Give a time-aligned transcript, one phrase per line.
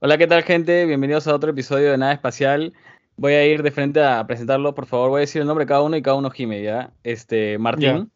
[0.00, 0.86] Hola, ¿qué tal, gente?
[0.86, 2.72] Bienvenidos a otro episodio de Nada Espacial.
[3.16, 5.10] Voy a ir de frente a presentarlo, por favor.
[5.10, 6.92] Voy a decir el nombre de cada uno y cada uno gime, ¿ya?
[7.02, 8.10] Este, Martín.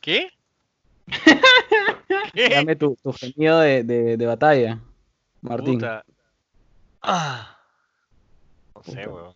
[0.00, 0.28] ¿Qué?
[2.34, 2.48] ¿Qué?
[2.50, 4.78] Dame tu, tu gemido de, de, de, batalla,
[5.40, 5.74] Martín.
[5.76, 6.04] Puta.
[7.00, 7.58] Ah.
[8.74, 9.08] No sé, Puta.
[9.08, 9.34] weón.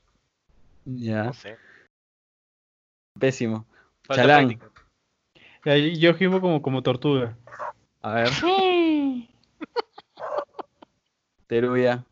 [0.84, 1.56] Ya, No sé.
[3.18, 3.66] pésimo.
[4.02, 4.58] Falta Chalán.
[4.58, 5.94] práctica.
[5.98, 7.38] Yo gimo como, como tortuga.
[8.02, 8.28] A ver.
[11.52, 12.02] Teruya.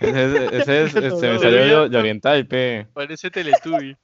[0.00, 2.88] Ese, ese es, se me salió de, oriental, pe.
[2.92, 3.96] Parece Teletubby.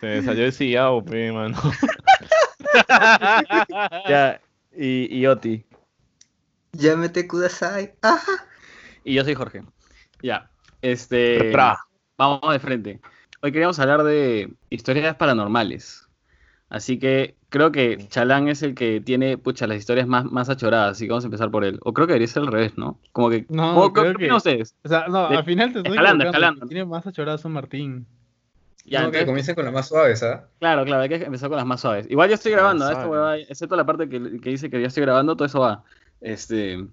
[0.00, 1.56] Se me salió el sillao, pe, mano.
[4.06, 4.38] Ya,
[4.76, 5.64] y, y Oti.
[6.72, 7.94] Llámete Kudasai.
[8.02, 8.46] Ajá.
[9.02, 9.62] Y yo soy Jorge.
[10.22, 10.50] Ya.
[10.82, 11.52] Este.
[11.52, 11.78] Tra.
[12.18, 13.00] Vamos de frente.
[13.40, 16.06] Hoy queríamos hablar de historias paranormales.
[16.68, 20.92] Así que creo que Chalán es el que tiene, pucha, las historias más, más achoradas,
[20.92, 21.78] así que vamos a empezar por él.
[21.82, 22.98] O creo que debería ser al revés, ¿no?
[23.12, 23.44] Como que...
[23.50, 24.74] No, ¿cómo- creo ¿Qué que- ustedes?
[24.84, 26.62] O sea, no, De- al final te estoy escalando, escalando.
[26.62, 28.06] el que Tiene más achorazo Martín.
[28.86, 30.46] Ya, no, que comiencen con las más suaves, ¿ah?
[30.58, 32.06] claro, claro, hay que empezar con las más suaves.
[32.10, 33.46] Igual yo estoy grabando, Más ¿eh?
[33.48, 35.84] Excepto la parte que, que dice que ya estoy grabando, todo eso va.
[36.22, 36.86] Este...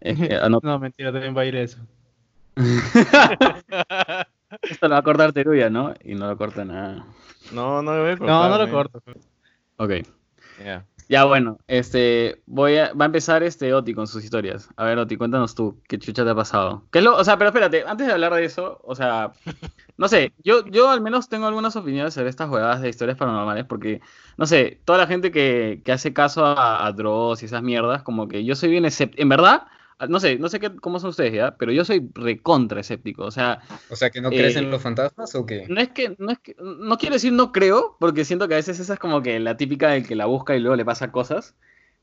[0.00, 1.78] es que, ah, no, No, mentira, también va a ir eso.
[4.62, 5.94] esto lo va a cortar Teruya, ¿no?
[6.04, 7.06] Y no lo corta nada.
[7.52, 8.70] No, no lo voy a No, cortar, no lo pe.
[8.70, 9.02] corto.
[9.76, 9.90] Ok.
[10.64, 10.84] Ya.
[11.08, 14.68] Ya bueno, este, voy a, va a empezar este Oti con sus historias.
[14.76, 16.84] A ver, Oti, cuéntanos tú, ¿qué chucha te ha pasado?
[16.92, 19.32] ¿Qué es lo, o sea, pero espérate, antes de hablar de eso, o sea,
[19.96, 23.64] no sé, yo, yo al menos tengo algunas opiniones sobre estas jugadas de historias paranormales,
[23.64, 24.00] porque,
[24.36, 28.04] no sé, toda la gente que, que hace caso a, a Dross y esas mierdas,
[28.04, 29.66] como que yo soy bien en verdad,
[30.08, 33.30] no sé, no sé qué, cómo son ustedes ya, pero yo soy recontra escéptico, o
[33.30, 35.68] sea, O sea, que no crees Eh, en los fantasmas o qué?
[35.68, 38.56] no es que, no es que, no quiero decir no creo, porque siento que a
[38.58, 41.12] veces esa es como que la típica del que la busca y luego le pasa
[41.12, 41.56] cosas,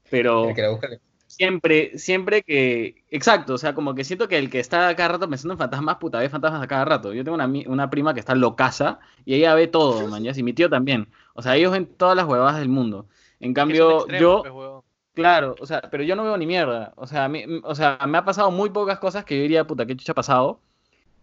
[0.10, 4.28] pero El que la busca le- siempre, siempre que, exacto, o sea, como que siento
[4.28, 6.86] que el que está a cada rato pensando en fantasmas, puta, ve fantasmas a cada
[6.86, 7.14] rato.
[7.14, 10.54] Yo tengo una, una prima que está locaza y ella ve todo, man, y mi
[10.54, 11.10] tío también.
[11.34, 13.08] O sea, ellos ven todas las huevadas del mundo.
[13.40, 14.77] En cambio, extremos, yo, pues.
[15.18, 16.94] Claro, o sea, pero yo no veo ni mierda.
[16.96, 19.66] O sea, a mí- o sea, me ha pasado muy pocas cosas que yo diría,
[19.66, 20.60] puta, qué chucha ha pasado,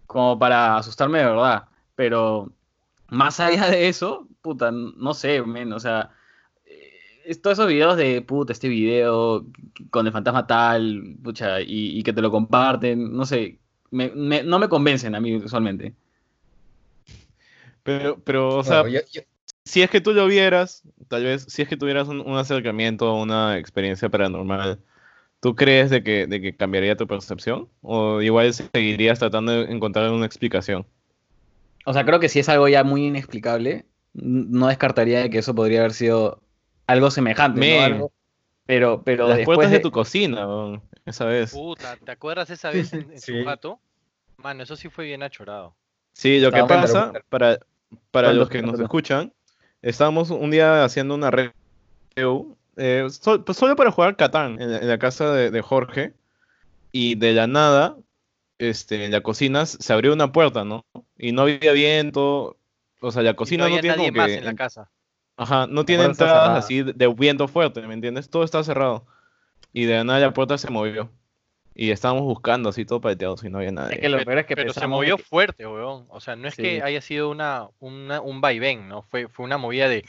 [0.08, 1.66] como para asustarme de verdad.
[1.94, 2.50] Pero
[3.08, 6.10] más allá de eso, puta, no sé, men, o sea,
[6.66, 6.90] eh,
[7.24, 9.46] es- todos esos videos de, puta, este video
[9.90, 13.60] con el fantasma tal, pucha, y, y que te lo comparten, no sé,
[13.92, 15.94] me- me- no me convencen a mí usualmente.
[17.84, 19.22] Pero, pero, o sea, Bueno, yo- yo-
[19.64, 23.14] si es que tú lo vieras, tal vez, si es que tuvieras un, un acercamiento,
[23.14, 24.78] una experiencia paranormal,
[25.40, 27.68] ¿tú crees de que, de que cambiaría tu percepción?
[27.82, 30.86] ¿O igual seguirías tratando de encontrar una explicación?
[31.86, 35.54] O sea, creo que si es algo ya muy inexplicable, no descartaría de que eso
[35.54, 36.40] podría haber sido
[36.86, 37.82] algo semejante, ¿no?
[37.82, 38.12] Algo-
[38.66, 41.52] pero, pero Las después puertas de de- tu cocina, esa vez.
[41.52, 43.38] Puta, ¿te acuerdas esa vez en, en Sí.
[43.40, 43.80] su jato?
[44.38, 45.74] Mano, eso sí fue bien achorado.
[46.14, 47.58] Sí, lo que Estaba pasa, para,
[48.10, 49.32] para los que nos escuchan,
[49.88, 53.06] estábamos un día haciendo una review, eh,
[53.44, 56.14] pues solo para jugar Catán en, la- en la casa de, de Jorge,
[56.92, 57.96] y de la nada,
[58.58, 60.84] este, en la cocina se abrió una puerta, ¿no?
[61.18, 62.56] Y no había viento,
[63.00, 64.90] o sea, la Y cocina no tiene nadie como más que- en la casa.
[65.36, 68.30] Ajá, no tiene entradas así de, de viento fuerte, ¿me entiendes?
[68.30, 69.04] Todo está cerrado.
[69.72, 71.10] Y de la nada la puerta se movió.
[71.74, 73.96] Y estábamos buscando así todo pateados y no había nadie.
[73.96, 76.06] Es que lo peor es que Pero se movió que- fuerte, weón.
[76.08, 76.62] O sea, no es Sí.
[76.62, 79.02] que haya sido una, una- un vaivén, ¿no?
[79.02, 80.04] Fue, fue una movida de...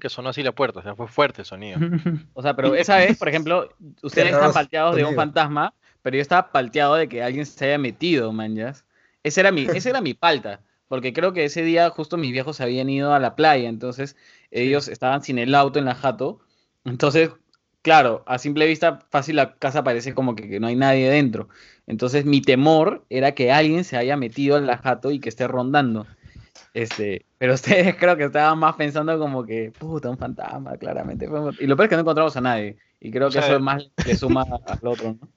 [0.00, 1.78] Que sonó así la puerta, o sea, fue fuerte el sonido.
[2.34, 3.68] O sea, pero esa vez, por ejemplo,
[4.02, 7.78] ustedes están palteados de un fantasma, pero yo estaba palteado de que alguien se haya
[7.78, 8.74] metido, man, ¿ya?
[9.22, 12.56] Ese era mi, ese era mi palta, porque creo que ese día justo mis viejos
[12.56, 14.16] se habían ido a la playa, entonces
[14.50, 16.40] ellos estaban sin el auto en la jato,
[16.84, 17.30] entonces,
[17.88, 21.48] claro, a simple vista fácil la casa parece como que, que no hay nadie dentro,
[21.86, 25.48] entonces mi temor era que alguien se haya metido en la jato y que esté
[25.48, 26.06] rondando.
[26.74, 31.26] Este, pero ustedes creo que estaban más pensando como que, puta, un fantasma, claramente.
[31.60, 32.76] Y lo peor es que no encontramos a nadie.
[33.00, 35.28] Y creo que eso es más le suma al otro, ¿no?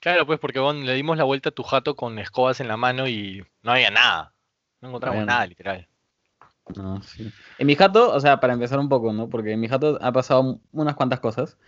[0.00, 2.78] Claro, pues porque weón, le dimos la vuelta a tu jato con escobas en la
[2.78, 4.32] mano y no había nada.
[4.80, 5.46] No encontramos nada.
[5.46, 5.88] literal.
[6.76, 7.30] No, sí.
[7.58, 9.28] En mi jato, o sea, para empezar un poco, ¿no?
[9.28, 11.58] Porque en mi jato ha pasado unas cuantas cosas,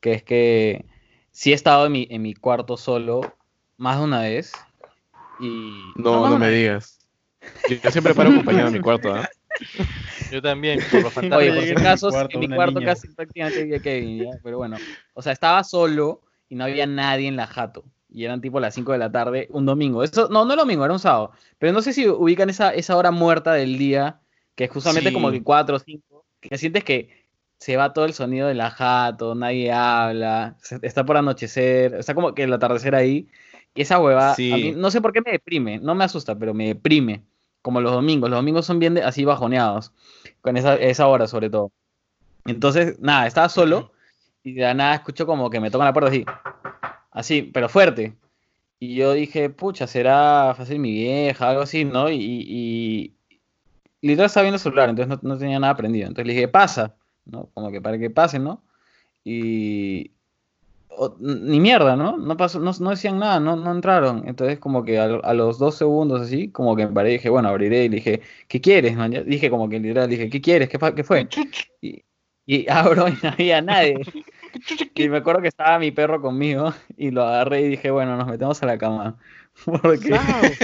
[0.00, 0.84] que es que
[1.30, 3.20] sí he estado en mi, en mi cuarto solo
[3.76, 4.52] más de una vez.
[5.40, 5.48] Y...
[5.96, 6.98] No, no una me digas.
[7.68, 9.28] Yo, yo siempre paro acompañado en mi cuarto, ¿ah?
[10.30, 11.38] Yo también, por los fantasmas.
[11.38, 12.94] Oye, por si a mi acaso, cuarto, en mi cuarto niña.
[12.94, 14.30] casi prácticamente vivía Kevin, ¿ya?
[14.42, 14.76] Pero bueno,
[15.14, 17.84] o sea, estaba solo y no había nadie en la jato.
[18.10, 20.02] Y eran tipo las 5 de la tarde, un domingo.
[20.02, 21.32] Eso, no, no era domingo, era un sábado.
[21.58, 24.20] Pero no sé si ubican esa, esa hora muerta del día,
[24.54, 25.14] que es justamente Sí.
[25.14, 27.17] como que 4 o 5, que sientes que
[27.58, 32.14] se va todo el sonido de la jato, nadie habla, se- está por anochecer, está
[32.14, 33.28] como que el atardecer ahí.
[33.74, 34.52] Y esa hueva, Sí.
[34.52, 37.24] a mí no sé por qué me deprime, no me asusta, pero me deprime.
[37.62, 39.92] Como los domingos, los domingos son bien de- así bajoneados,
[40.40, 41.72] con esa, esa hora sobre todo.
[42.46, 43.92] Entonces, nada, estaba solo
[44.42, 46.24] y de la nada escucho como que me tocan la puerta así,
[47.10, 48.16] así, pero fuerte.
[48.80, 52.08] Y yo dije, pucha, será fácil mi vieja, algo así, ¿no?
[52.08, 53.16] Y, y,
[54.00, 56.06] y literal estaba viendo el celular, entonces no, no tenía nada prendido.
[56.06, 56.94] Entonces le dije, pasa,
[57.28, 57.50] ¿no?
[57.54, 58.62] Como que para que pase, ¿no?
[59.24, 60.12] Y
[60.90, 62.16] o- ni mierda, ¿no?
[62.16, 64.24] No pasó, no, no decían nada, no, no entraron.
[64.28, 67.28] Entonces como que a, a los dos segundos así, como que me paré y dije,
[67.30, 69.12] bueno, abriré y le dije, ¿qué quieres, man?
[69.26, 70.68] Dije como que literal, dije, ¿qué quieres?
[70.68, 71.28] ¿Qué, qué fue?
[71.80, 72.04] Y,
[72.46, 74.02] y abro y no había nadie.
[74.94, 78.26] Y me acuerdo que estaba mi perro conmigo y lo agarré y dije, bueno, nos
[78.26, 79.18] metemos a la cama.
[79.82, 80.58] Porque...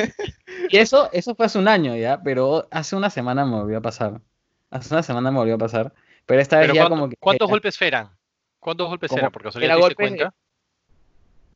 [0.71, 3.83] Y eso, eso fue hace un año ya, pero hace una semana me volvió a
[3.83, 4.21] pasar.
[4.71, 5.95] Hace una semana me volvió a pasar.
[6.27, 7.17] Pero esta vez Pero ya ¿cuánto- como que...
[7.19, 8.11] ¿Cuántos golpes eran?
[8.59, 9.31] ¿Cuántos golpes eran?
[9.31, 10.35] Porque era ¿te diste golpes de- cuenta?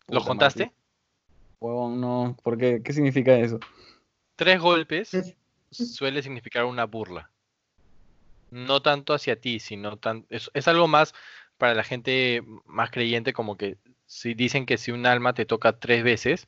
[0.08, 0.72] ¿Los contaste?
[1.60, 2.36] Huevón, no.
[2.42, 2.82] ¿Por qué?
[2.82, 3.58] ¿Qué significa eso?
[4.36, 5.36] Tres golpes
[5.70, 7.30] suele significar una burla.
[8.50, 10.26] No tanto hacia ti, sino tan...
[10.30, 11.14] es, es algo más
[11.58, 13.76] para la gente más creyente, como que
[14.06, 16.46] si dicen que si un alma te toca tres veces,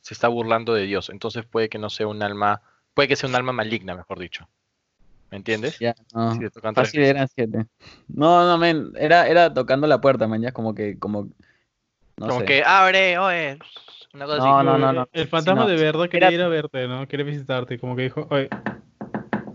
[0.00, 1.10] se está burlando de Dios.
[1.10, 2.62] Entonces puede que no sea un alma,
[2.94, 4.48] puede que sea un alma maligna, mejor dicho.
[5.32, 5.78] ¿Me entiendes?
[5.80, 6.34] Ya, no.
[6.34, 7.14] Si te tocan tres Fácil veces.
[7.16, 7.66] eran siete.
[8.08, 8.92] No, no, men.
[8.98, 10.42] Era, era tocando la puerta, man.
[10.42, 11.30] Ya como que, como...
[12.18, 12.44] No como sé.
[12.44, 13.58] que abre, oye.
[14.12, 14.66] Una cosa No, así.
[14.66, 15.08] no, no, no.
[15.10, 15.68] El fantasma no.
[15.68, 17.08] de verdad quería Era- ir a verte, ¿no?
[17.08, 18.50] Quiere visitarte, como que dijo, oye,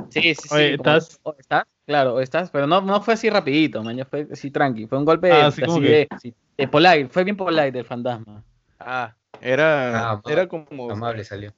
[0.10, 0.50] Sí, sí, sí.
[0.56, 1.20] Oye, como- ¿estás?
[1.24, 1.64] oh, ¿Estás?
[1.86, 2.50] Claro, estás.
[2.50, 3.96] Pero no, no fue así rapidito, man.
[3.96, 4.88] Ya fue así tranqui.
[4.88, 7.08] Fue un golpe Ah, así, así como de, sí, de polite.
[7.10, 8.44] Fue bien polite el fantasma.
[8.80, 10.90] Ah, Era, Ah, era como...
[10.90, 11.54] Amable salió.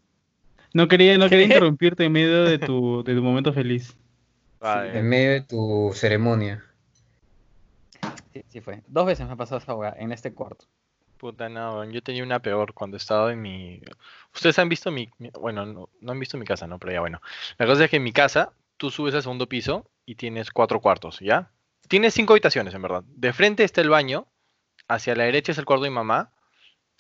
[0.73, 3.95] no quería, no quería interrumpirte en medio de tu, de tu momento feliz.
[4.59, 4.97] Vale.
[4.97, 6.63] En medio de tu ceremonia.
[8.33, 8.81] Sí, sí fue.
[8.87, 10.65] Dos veces me ha pasado esa hueá en este cuarto.
[11.17, 13.81] Puta, no, yo tenía una peor cuando estaba en mi...
[14.33, 15.09] Ustedes han visto mi...
[15.39, 16.79] Bueno, no, no han visto mi casa, ¿no?
[16.79, 17.21] Pero ya bueno.
[17.57, 20.79] La cosa es que en mi casa, tú subes al segundo piso y tienes cuatro
[20.79, 21.51] cuartos, ¿ya?
[21.89, 23.03] Tienes cinco habitaciones, en verdad.
[23.05, 24.27] De frente está el baño,
[24.87, 26.31] hacia la derecha es el cuarto de mi mamá.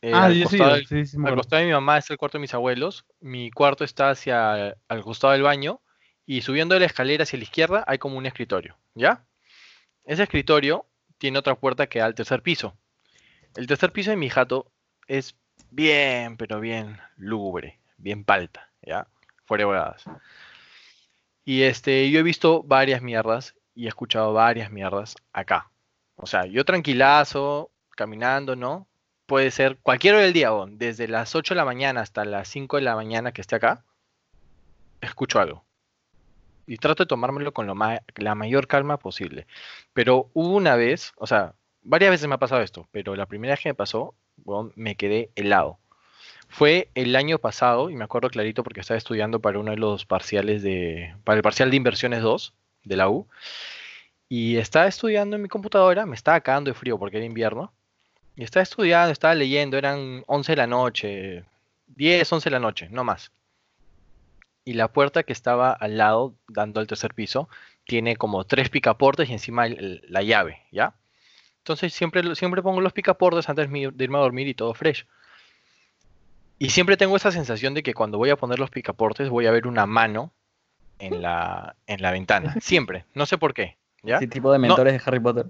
[0.01, 2.17] eh, ah, al yo sí, costado sí, sí, al costado de mi mamá es el
[2.17, 3.05] cuarto de mis abuelos.
[3.21, 5.79] Mi cuarto está hacia al costado del baño.
[6.29, 8.77] Y subiendo la escalera hacia la izquierda hay como un escritorio.
[8.93, 9.25] ¿Ya?
[10.05, 10.85] Ese escritorio
[11.17, 12.77] tiene otra puerta que da al tercer piso.
[13.55, 14.71] El tercer piso de mi jato
[15.07, 15.35] es
[15.71, 19.07] bien, pero bien lúgubre, bien palta, ¿ya?
[19.45, 20.03] Fuera de huevadas.
[21.45, 25.71] Y este, yo he visto varias mierdas y he escuchado varias mierdas acá.
[26.15, 28.87] O sea, yo tranquilazo, caminando, ¿no?
[29.25, 32.77] Puede ser cualquier hora del día, desde las 8 de la mañana hasta las 5
[32.77, 33.83] de la mañana que esté acá,
[35.01, 35.65] escucho algo.
[36.69, 39.47] Y trato de tomármelo con la mayor calma posible.
[39.91, 43.53] Pero hubo una vez, o sea, varias veces me ha pasado esto, pero la primera
[43.53, 44.13] vez que me pasó,
[44.45, 45.79] weón, me quedé helado.
[46.47, 50.05] Fue el año pasado, y me acuerdo clarito porque estaba estudiando para uno de los
[50.05, 53.27] parciales de, para el parcial de inversiones 2 de la U,
[54.27, 57.73] y estaba estudiando en mi computadora, me estaba cagando de frío porque era invierno,
[58.35, 61.45] y estaba estudiando, estaba leyendo, eran 11 de la noche,
[61.87, 63.31] 10, 11 de la noche, no más.
[64.69, 67.49] Y la puerta que estaba al lado, dando al tercer piso,
[67.85, 70.93] tiene como tres picaportes y encima el- la llave, ¿ya?
[71.57, 75.07] Entonces siempre, siempre pongo los picaportes antes de irme a dormir y todo fresh.
[76.59, 79.51] Y siempre tengo esa sensación de que cuando voy a poner los picaportes voy a
[79.51, 80.33] ver una mano
[80.99, 82.53] en la, en la ventana.
[82.61, 83.05] Siempre.
[83.15, 83.77] No sé por qué.
[84.03, 84.17] ¿Ya?
[84.17, 85.47] Ese tipo de mentores de Harry Potter.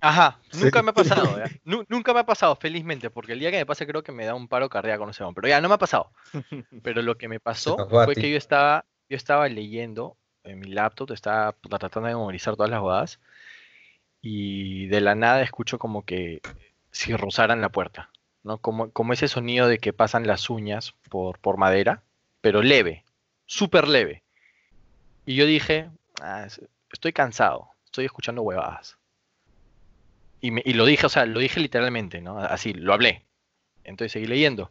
[0.00, 0.38] Ajá.
[0.58, 1.36] Nunca me ha pasado.
[1.88, 4.34] nunca me ha pasado, felizmente, porque el día que me pase creo que me da
[4.34, 5.24] un paro cardíaco, no sé.
[5.34, 6.10] Pero ya, no me ha pasado.
[6.82, 7.76] Pero lo que me pasó
[8.06, 12.70] fue que yo estaba, yo estaba leyendo en mi laptop, estaba tratando de memorizar todas
[12.70, 13.20] las bodas
[14.22, 16.42] y de la nada escucho como que
[16.90, 18.10] si rozaran la puerta,
[18.42, 18.58] ¿no?
[18.58, 22.02] Como, como ese sonido de que pasan las uñas por, por madera,
[22.40, 23.04] pero leve,
[23.46, 24.22] súper leve.
[25.24, 25.90] Y yo dije,
[26.20, 26.60] "Ah, es-
[26.92, 28.96] estoy cansado, estoy escuchando huevadas.
[30.40, 32.38] Y, me- y lo dije, o sea, lo dije literalmente, ¿no?
[32.38, 33.24] Así, lo hablé.
[33.84, 34.70] Entonces seguí leyendo.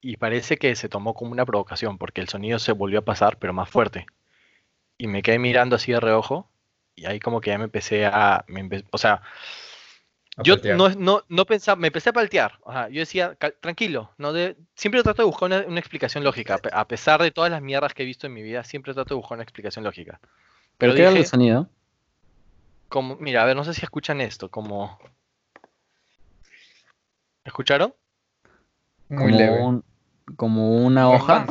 [0.00, 3.36] Y parece que se tomó como una provocación, porque el sonido se volvió a pasar,
[3.38, 4.06] pero más fuerte.
[4.98, 6.48] Y me quedé mirando así de reojo,
[6.94, 8.44] y ahí como que ya me empecé a...
[8.48, 9.22] me empe- o sea,
[10.36, 10.76] A yo paltear.
[10.76, 12.58] no, no, no pensaba, me empecé a paltear.
[12.64, 16.54] Ajá, yo decía, "Cal- tranquilo, no de, siempre trato de buscar una, una explicación lógica.
[16.54, 18.94] A pe- A pesar de todas las mierdas que he visto en mi vida, siempre
[18.94, 20.18] trato de buscar una explicación lógica.
[20.22, 20.30] Pero
[20.78, 21.68] ¿Pero qué era el dije, sonido?
[22.90, 24.98] Como, mira, a ver, no sé si escuchan esto, como...
[27.44, 27.94] ¿Escucharon?
[29.08, 29.58] Muy como, leve.
[29.62, 29.84] un-
[30.36, 31.46] como una hoja.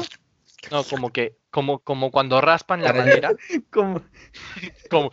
[0.72, 3.32] No, como que como, como cuando raspan la madera.
[3.72, 4.02] Como-
[4.90, 5.12] Como...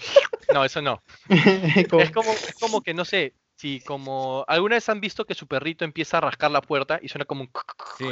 [0.52, 1.02] No, eso no.
[1.90, 4.45] Como- Es como, es como que, no sé, si como...
[4.49, 7.42] ¿Alguna vez han visto que su perrito empieza a rascar la puerta y suena como
[7.42, 7.50] un...
[7.99, 8.04] Sí.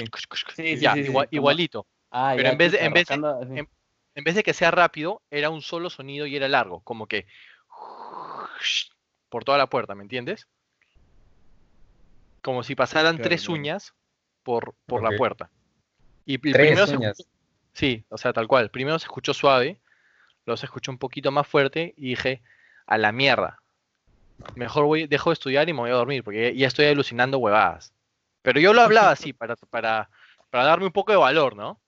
[0.57, 1.87] Sí, sí, ya, sí, sí, igual- igualito.
[2.11, 3.15] Ah, Pero ya, en vez de- en vez de-
[4.17, 6.81] En vez de que sea rápido, era un solo sonido y era largo.
[6.81, 7.27] Como que...
[9.29, 10.49] Por toda la puerta, ¿me entiendes?
[12.43, 13.95] Como si pasaran Claro, tres uñas
[14.43, 15.51] por, por la puerta.
[16.27, 17.19] Y, y Tres primero se uñas.
[17.19, 17.31] escuchó-
[17.73, 18.71] sí, o sea, tal cual.
[18.71, 19.81] Primero se escuchó suave,
[20.47, 22.43] luego se escuchó un poquito más fuerte y dije,
[22.87, 23.61] a la mierda.
[24.55, 27.39] Mejor voy, dejo de estudiar y me voy a dormir, porque ya, ya estoy alucinando
[27.39, 27.95] huevadas.
[28.43, 30.11] Pero yo lo hablaba así, para, para,
[30.51, 31.81] para darme un poco de valor, ¿no?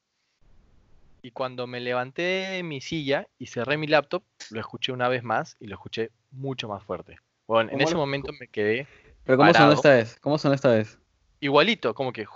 [1.23, 5.25] Y cuando me levanté de mi silla y cerré mi laptop, lo escuché una vez
[5.25, 7.19] más y lo escuché mucho más fuerte.
[7.47, 8.87] Bueno, en ¿Cómo ese lo- momento me quedé
[9.25, 9.73] Pero ¿cómo sonó parado.
[9.73, 10.19] esta vez?
[10.21, 10.99] ¿Cómo sonó esta vez?
[11.41, 12.27] igualito, como que,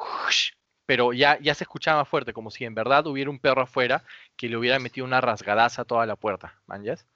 [0.87, 4.05] pero ya, ya se escuchaba más fuerte, como si en verdad hubiera un perro afuera
[4.37, 7.07] que le hubiera metido una rasgadaza a toda la puerta, ¿manjas?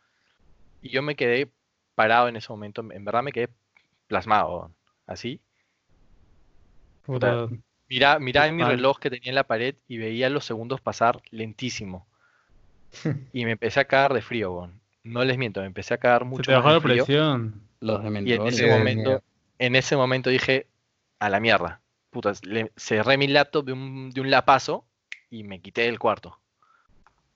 [0.83, 1.53] Y yo me quedé
[1.95, 3.51] parado en ese momento, en verdad me quedé
[4.09, 4.73] plasmado,
[5.07, 5.41] así.
[7.07, 7.49] Puta,
[7.89, 11.23] Mira, miraba en mi reloj que tenía en la pared y veía los segundos pasar
[11.31, 12.07] lentísimo.
[13.35, 14.81] Y me empecé a cagar de frío, weón.
[15.05, 17.05] No les miento, me empecé a cagar se mucho te más bajó de la frío.
[17.05, 17.61] presión.
[17.81, 19.23] Los Y en ese momento,
[19.59, 20.67] en ese momento dije,
[21.19, 21.81] a la mierda.
[22.11, 24.87] Putas, le- cerré mi laptop de un, de un lapazo
[25.31, 26.41] y me quité del cuarto.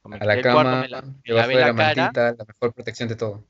[0.04, 1.94] Me A la cuarto, cama, me la- me debajo lavé de la la cara.
[2.04, 3.44] mantita, la mejor protección de todo.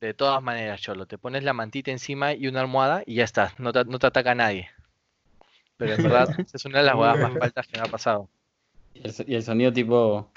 [0.00, 3.54] De todas maneras, Cholo, te pones la mantita encima y una almohada y ya está,
[3.58, 4.70] no te, no te ataca nadie.
[5.78, 8.28] Pero en verdad, esa es una de las huevadas más faltas que me ha pasado.
[8.94, 10.30] El, y el sonido tipo...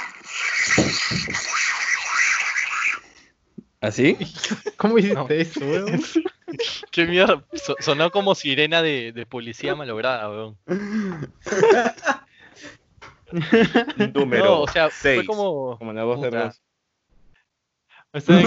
[3.88, 4.18] ¿Así?
[4.78, 5.28] ¿Cómo hiciste No.
[5.30, 6.02] eso, weón?
[6.92, 10.58] Qué mierda, so- sonó como sirena de, de policía malograda, weón.
[14.14, 15.28] Número No, o sea, fue 6.
[15.28, 15.78] como...
[15.78, 16.30] Como la voz de.
[16.30, 16.62] Ross.
[18.14, 18.42] O sea,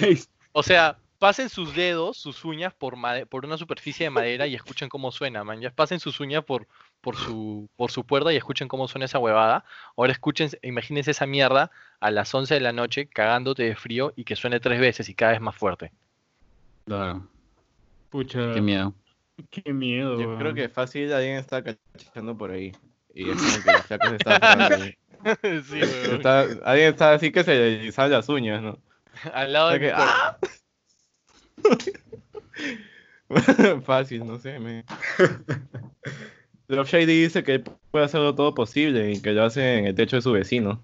[0.00, 0.18] que-.
[0.52, 2.96] O sea, pasen sus dedos, sus uñas por,
[3.28, 5.60] por una superficie de madera y escuchen cómo suena, man.
[5.60, 6.66] Ya pasen sus uñas por,
[7.04, 9.64] por, su, por su puerta y escuchen cómo suena esa huevada.
[9.96, 11.70] Ahora escuchen, imagínense esa mierda
[12.00, 15.14] a las 11 de la noche cagándote de frío y que suene tres veces y
[15.14, 15.92] cada vez más fuerte.
[16.86, 17.28] Claro,
[18.08, 18.94] Pucha, qué miedo.
[19.50, 22.72] qué miedo, Yo creo que fácil alguien está cachando por ahí.
[23.14, 24.94] Y es como que el flaco se está agarrando ahí.
[25.64, 28.78] sí, Está- alguien está así que se le salen las uñas, ¿no?
[29.34, 29.92] Al lado de O sea mi que.
[29.96, 30.38] ¡ah!
[33.84, 34.58] Fácil, no sé.
[34.58, 34.84] Me...
[36.68, 40.16] Love Shady dice que puede hacerlo todo posible y que lo hace en el techo
[40.16, 40.82] de su vecino.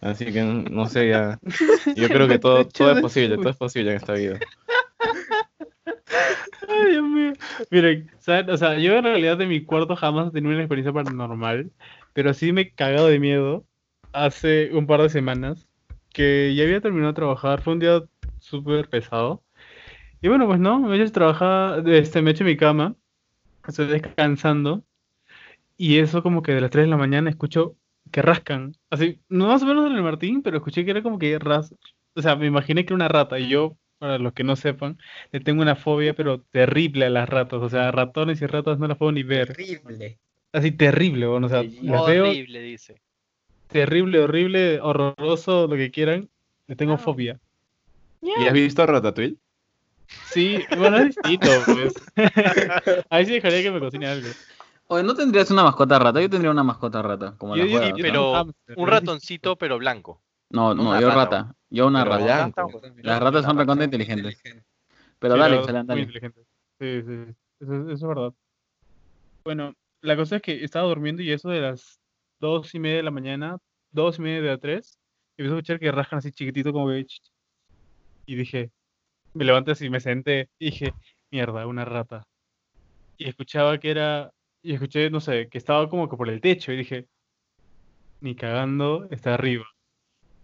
[0.00, 1.38] Así que no sé, ya.
[1.96, 4.38] Yo creo que todo, todo es de posible, todo es posible en esta vida.
[6.68, 7.32] Ay, Dios mío.
[7.70, 8.50] Miren, ¿saben?
[8.50, 11.70] O sea, yo en realidad en mi cuarto jamás he tenido una experiencia paranormal,
[12.12, 13.64] pero sí me he cagado de miedo
[14.12, 15.66] hace un par de semanas
[16.12, 18.02] que ya había terminado de trabajar, fue un día
[18.40, 19.42] súper pesado.
[20.22, 22.94] Y bueno, pues no, me he hecho trabajar, este, me he hecho mi cama,
[23.66, 24.82] estoy descansando,
[25.76, 27.76] y eso como que de las 3 de la mañana escucho
[28.10, 31.18] que rascan, así, no más o menos en el Martín, pero escuché que era como
[31.18, 31.74] que ras,
[32.14, 34.98] o sea, me imaginé que era una rata, y yo, para los que no sepan,
[35.32, 37.60] le tengo una fobia, pero terrible a las ratas.
[37.62, 39.48] O sea, ratones y ratas no las puedo ni ver.
[39.48, 40.18] Terrible.
[40.52, 43.00] Así terrible, bueno, o sea, las veo Horrible, dice.
[43.68, 46.30] terrible, horrible, horroroso, lo que quieran.
[46.66, 47.38] Le tengo fobia.
[48.22, 49.36] ¿Y has visto Ratatouille?
[50.30, 51.94] Sí, bueno, es distinto, pues.
[53.10, 54.28] Ahí sí dejaría que me cocine algo.
[54.88, 56.20] Oye, ¿no tendrías una mascota rata?
[56.20, 58.02] Yo tendría una mascota rata, como Yo- las yo- huevas, yo ¿no?
[58.02, 60.22] pero Un ratoncito, pero blanco.
[60.50, 61.54] No, no, una yo rata, rata.
[61.70, 62.24] Yo una Pero rata.
[62.52, 62.80] blanco.
[63.02, 64.34] Las ratas son recontra inteligentes.
[64.36, 64.66] Inteligente.
[65.18, 66.02] Pero Sí, dale, la excelente, muy dale.
[66.02, 66.40] inteligente.
[66.78, 68.32] Sí, sí, eso, eso es verdad.
[69.44, 72.00] Bueno, la cosa es que estaba durmiendo y eso de las
[72.40, 73.58] dos y media de la mañana,
[73.90, 74.98] dos y media de las tres,
[75.36, 77.20] y empecé a escuchar que rascan así chiquitito como ch-
[78.26, 78.70] Y dije,
[79.34, 80.92] me levanté así, me senté, y dije,
[81.30, 82.24] mierda, una rata.
[83.18, 84.32] Y escuchaba que era,
[84.66, 87.06] y escuché, no sé, que estaba como que por el techo, y dije,
[88.20, 89.66] ni cagando, está arriba.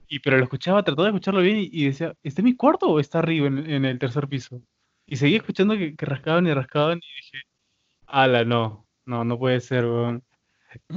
[0.08, 2.86] Y pero lo escuchaba, trataba de escucharlo bien y, y decía, ¿está en mi cuarto
[2.88, 4.62] o está arriba en, en el tercer piso?
[5.06, 7.44] Y seguía escuchando que, que rascaban y rascaban y dije,
[8.06, 10.22] ala, no, no, no puede ser, weón.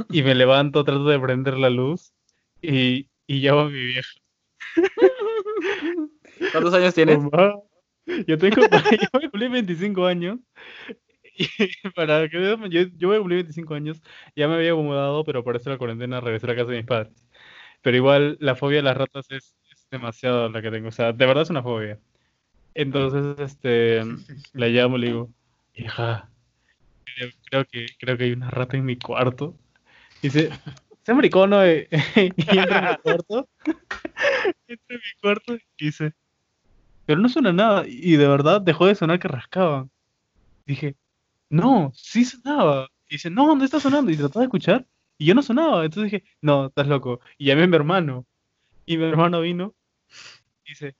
[0.09, 2.13] Y me levanto, trato de prender la luz
[2.61, 4.11] y, y llamo a mi vieja.
[6.51, 7.17] ¿Cuántos años tienes?
[7.17, 7.55] Mamá,
[8.27, 8.61] yo tengo,
[9.13, 10.39] yo cumplir 25 años.
[11.37, 11.47] Y
[11.95, 14.01] para que yo, yo a cumplir 25 años,
[14.35, 16.85] ya me había mudado, pero por eso la cuarentena regresé a la casa de mis
[16.85, 17.13] padres.
[17.81, 21.13] Pero igual la fobia a las ratas es, es demasiado la que tengo, o sea,
[21.13, 21.99] de verdad es una fobia.
[22.73, 24.01] Entonces, este,
[24.53, 25.29] la llamo y le digo,
[25.75, 26.29] hija,
[27.03, 29.55] creo, creo que, creo que hay una rata en mi cuarto.
[30.21, 30.49] Dice,
[31.03, 33.49] sea maricono eh, y entra en mi cuarto.
[34.67, 36.13] entra en mi cuarto y dice,
[37.05, 37.83] pero no suena nada.
[37.87, 39.89] Y de verdad dejó de sonar que rascaban.
[40.65, 40.95] Dije,
[41.49, 42.89] no, sí sonaba.
[43.09, 44.11] Y dice, no, no está sonando.
[44.11, 44.85] Y trataba de escuchar
[45.17, 45.85] y yo no sonaba.
[45.85, 47.19] Entonces dije, no, estás loco.
[47.37, 48.25] Y llamé a mi hermano.
[48.85, 49.73] Y mi hermano vino
[50.65, 50.95] y dice,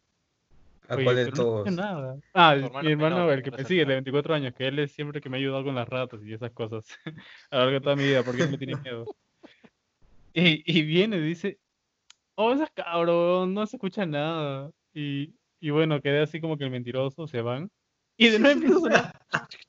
[0.87, 1.67] ¿A cuál de no todos?
[1.67, 2.17] escuché nada.
[2.33, 4.11] Ah, Tu mi hermano hermano, menor, el que me sigue, el de acerca.
[4.11, 6.51] 24 años, que él es siempre que me ha ayudado con las ratas y esas
[6.51, 6.85] cosas.
[7.51, 9.05] A lo largo de toda mi vida, porque él me tiene miedo.
[10.33, 11.59] Y, y viene y dice,
[12.35, 14.71] oh, esas cabrón, no se escucha nada.
[14.93, 17.71] Y, y bueno, quedé así como que el mentiroso, se van.
[18.17, 19.21] Y de nuevo empieza a sonar.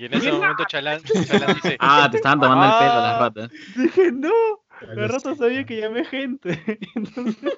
[0.00, 3.18] Y en ese momento Chalán, Chalán dice, Ah, te estaban tomando el pelo las Ah.
[3.18, 3.50] ratas.
[3.76, 4.30] Dije, no,
[4.80, 5.08] la Alucina.
[5.08, 6.58] rata sabía que llamé gente.
[6.94, 7.52] Entonces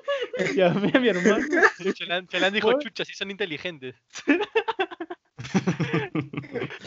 [0.56, 1.46] llamé a mi hermano.
[1.94, 3.94] Chalán, Chalán dijo, chucha, sí son inteligentes.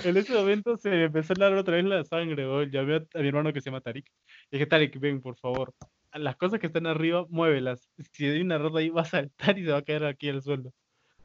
[0.04, 2.70] En ese momento se me empezó a dar otra vez la sangre, weón.
[2.72, 4.08] Llamé a, a mi hermano que se llama Tarik.
[4.52, 5.74] Y dije, Tarik, ven, por favor.
[6.14, 7.90] Las cosas que están arriba, muévelas.
[8.14, 10.42] Si hay una rata ahí, va a saltar y se va a caer aquí al
[10.42, 10.72] suelo.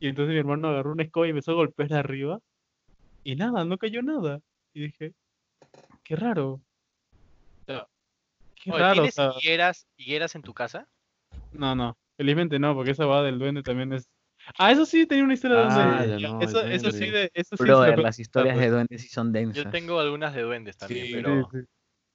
[0.00, 2.38] Y entonces mi hermano agarró una escoba y empezó a golpear arriba.
[3.24, 4.40] Y nada, no cayó nada.
[4.74, 5.12] Y dije,
[6.04, 6.52] qué raro.
[6.52, 6.60] O
[7.66, 7.86] sea,
[8.56, 10.88] Qué Oye, raro, o ¿Tienes sea, higueras, higueras en tu casa?
[11.52, 11.96] no, no.
[12.16, 14.08] Felizmente no, porque esa va del duende también es.
[14.58, 16.20] Ah, eso sí tenía una historia de Ah, duende.
[16.20, 17.64] ya Ya, no, el eso, eso sí, de, eso sí.
[17.64, 19.64] Brother, lo las historias de duendes sí son densas.
[19.64, 21.48] Yo tengo algunas de duendes también, Sí, pero...
[21.52, 21.66] Sí, sí.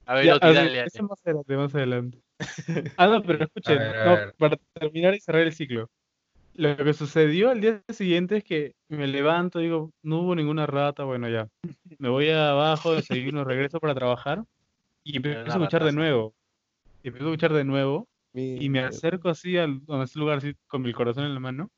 [0.06, 0.84] A ver, Ya, a ver, dale, dale.
[0.86, 2.18] eso más adelante, más adelante.
[2.98, 4.34] Ah, no, pero escuchen, ver, a no, ver.
[4.38, 5.90] para terminar y cerrar el ciclo.
[6.56, 11.04] Lo que sucedió al día siguiente es que me levanto, digo, no hubo ninguna rata,
[11.04, 11.48] bueno, ya.
[11.98, 14.42] Me voy abajo, desayuno, regreso para trabajar
[15.04, 16.34] y empiezo a escuchar de nuevo.
[17.02, 20.54] Y empiezo a escuchar de nuevo y me acerco así al donde ese lugar así
[20.66, 21.70] con mi corazón en la mano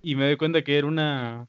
[0.00, 1.48] y me doy cuenta que era una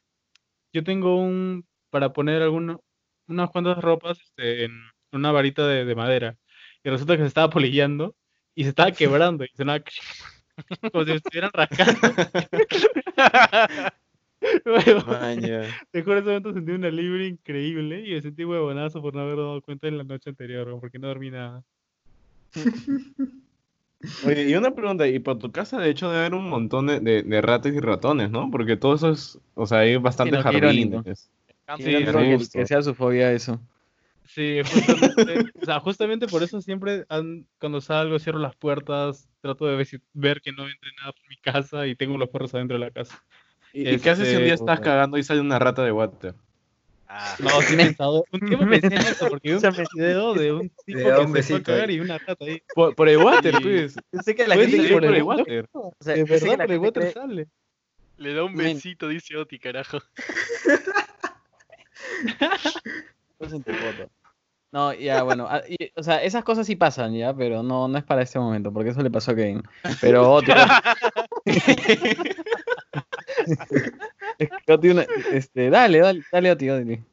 [0.73, 2.79] yo tengo un para poner alguna
[3.27, 4.71] unas cuantas ropas este, en
[5.11, 6.35] una varita de, de madera
[6.83, 8.15] y resulta que se estaba polillando
[8.55, 9.83] y se estaba quebrando y sonaba
[10.91, 11.99] como si me estuvieran rascando
[14.65, 19.15] Bueno, te juro, en ese momento sentí un alivio increíble y me sentí huevonazo por
[19.15, 21.63] no haber dado cuenta en la noche anterior, porque no dormí nada.
[24.25, 26.99] Oye, y una pregunta, y por tu casa de hecho debe haber un montón de,
[26.99, 28.51] de, de ratas y ratones, ¿no?
[28.51, 30.97] Porque todo eso es, o sea, hay no, qué irónico.
[30.97, 31.29] jardines.
[31.65, 33.61] Campo, Sí, que, que sea su fobia eso.
[34.25, 39.65] Sí, justamente, o sea, justamente por eso siempre han- cuando salgo cierro las puertas, trato
[39.65, 42.85] de ver, que no entre nada por mi casa y tengo los perros adentro de
[42.85, 43.21] la casa.
[43.73, 46.35] ¿Y, qué haces si un día Este, estás cagando y sale una rata de water?
[47.07, 49.61] Ah, No, sí he pensado, un tiempo pensé en eso porque vi un
[49.93, 51.63] video de un tipo un que se fue a ahí.
[51.63, 52.61] cagar y una rata ahí.
[52.73, 53.95] Por, por el water, pues.
[54.23, 55.69] Sé que la gente por cree- el water.
[55.73, 57.47] o sea, De verdad, por el water cree- sale.
[58.17, 59.99] le da un besito, dice Oti, carajo.
[63.43, 64.09] Pues en tu foto.
[64.71, 67.97] No, ya, bueno, ah, y- o sea, esas cosas sí pasan, ya, pero no, no
[67.97, 69.61] es para este momento, porque eso le pasó a Kevin.
[69.99, 70.55] Pero otro.
[74.39, 77.03] Es que Oti una- este, dale, dale, dale, Oti, dale.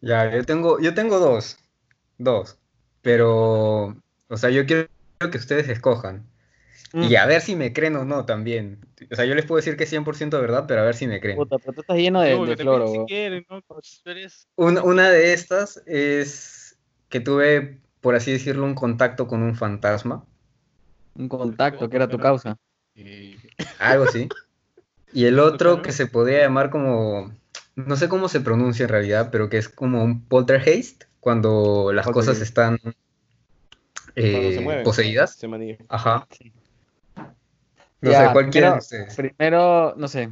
[0.00, 1.58] Ya, yo tengo, yo tengo dos.
[2.18, 2.58] Dos.
[3.02, 3.96] Pero,
[4.28, 4.88] o sea, yo quiero
[5.30, 6.26] que ustedes escojan.
[6.92, 7.04] Mm.
[7.04, 8.78] Y a ver si me creen o no también.
[9.10, 11.20] O sea, yo les puedo decir que es 100% verdad, pero a ver si me
[11.20, 11.36] creen.
[11.36, 13.44] Puta, pero tú estás lleno de, No, de
[14.04, 14.48] eres...
[14.56, 16.78] Una, una de estas es
[17.08, 20.24] que tuve, por así decirlo, un contacto con un fantasma.
[21.14, 22.58] Un contacto, que era tu causa.
[23.78, 24.28] Algo así.
[25.14, 27.34] Y el otro que se podría llamar como,
[27.76, 32.06] no sé cómo se pronuncia en realidad, pero que es como un poltergeist, cuando las
[32.06, 32.78] cosas están
[34.16, 34.84] eh, se mueven.
[34.84, 35.34] poseídas.
[35.36, 35.46] Se.
[35.88, 36.26] Ajá.
[36.30, 36.52] Sí.
[38.02, 39.16] No Ya, sé, ¿cuál quieren primero- ustedes?
[39.16, 40.30] Primero, no sé.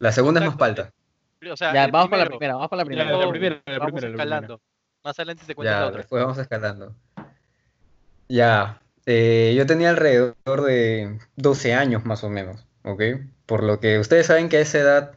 [0.00, 0.92] La segunda es más palta.
[1.50, 3.10] O sea, Ya, vamos para la primera, vamos para la primera.
[3.10, 4.60] la primera, la vamos primera, la escalando.
[5.04, 5.98] Más adelante te cuento la Ya, otra.
[5.98, 6.94] después vamos escalando.
[8.28, 13.02] Ya, eh, yo tenía alrededor de 12 años más o menos, ¿ok?
[13.46, 15.12] Por lo que ustedes saben que a esa edad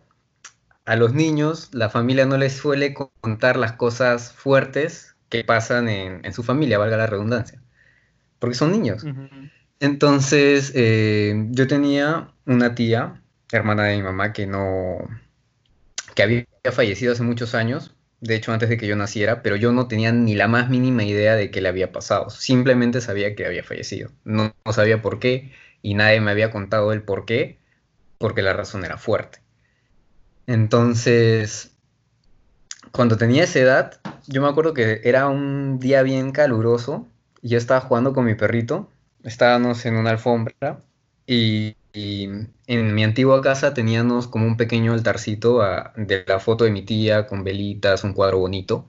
[0.85, 6.23] a los niños la familia no les suele contar las cosas fuertes que pasan en,
[6.25, 7.61] en su familia, valga la redundancia,
[8.39, 9.03] porque son niños.
[9.03, 9.27] Ujú.
[9.81, 14.99] Entonces, eh, yo tenía una tía, hermana de mi mamá, que no,
[16.13, 19.71] que había fallecido hace muchos años, de hecho antes de que yo naciera, pero yo
[19.71, 22.29] no tenía ni la más mínima idea de qué le había pasado.
[22.29, 24.11] Simplemente sabía que había fallecido.
[24.23, 27.57] No, no sabía por qué y nadie me había contado el por qué,
[28.19, 29.39] porque la razón era fuerte.
[30.45, 31.75] Entonces,
[32.91, 37.07] cuando tenía esa edad, yo me acuerdo que era un día bien caluroso
[37.41, 38.90] y yo estaba jugando con mi perrito
[39.23, 40.55] estábamos en una alfombra
[41.25, 41.75] y,
[42.67, 46.83] en mi antigua casa teníamos como un pequeño altarcito a- de la foto de mi
[46.83, 48.87] tía con velitas, un cuadro bonito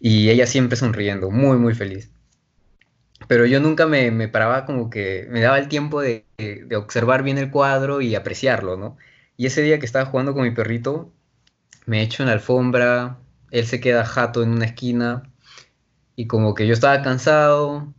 [0.00, 2.12] y ella siempre sonriendo, muy muy feliz.
[3.28, 7.22] pero yo nunca me, me paraba como que me daba el tiempo de, de observar
[7.22, 8.96] bien el cuadro y apreciarlo, ¿no?
[9.36, 11.12] Y ese día que estaba jugando con mi perrito,
[11.86, 13.18] me echo en la alfombra,
[13.50, 15.24] él se queda jato en una esquina
[16.16, 17.94] y como que yo estaba cansado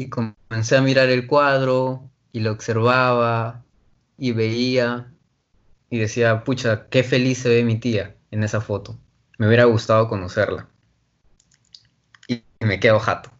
[0.00, 3.62] y comencé a mirar el cuadro y lo observaba
[4.16, 5.12] y veía
[5.90, 8.98] y decía, pucha, qué feliz se ve mi tía en esa foto.
[9.36, 10.68] Me hubiera gustado conocerla.
[12.28, 13.30] Y me quedo jato.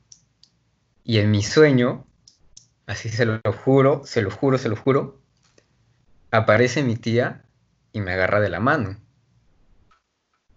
[1.02, 2.04] Y en mi sueño,
[2.86, 5.18] así se lo juro, se lo juro, se lo juro,
[6.30, 7.42] aparece mi tía
[7.90, 9.00] y me agarra de la mano.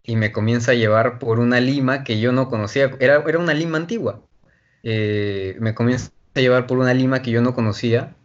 [0.04, 3.54] Y me comienza a llevar por una lima que yo no conocía, era, era una
[3.54, 4.22] lima antigua.
[4.84, 8.15] Eh, me comienza a llevar por una lima que yo no conocía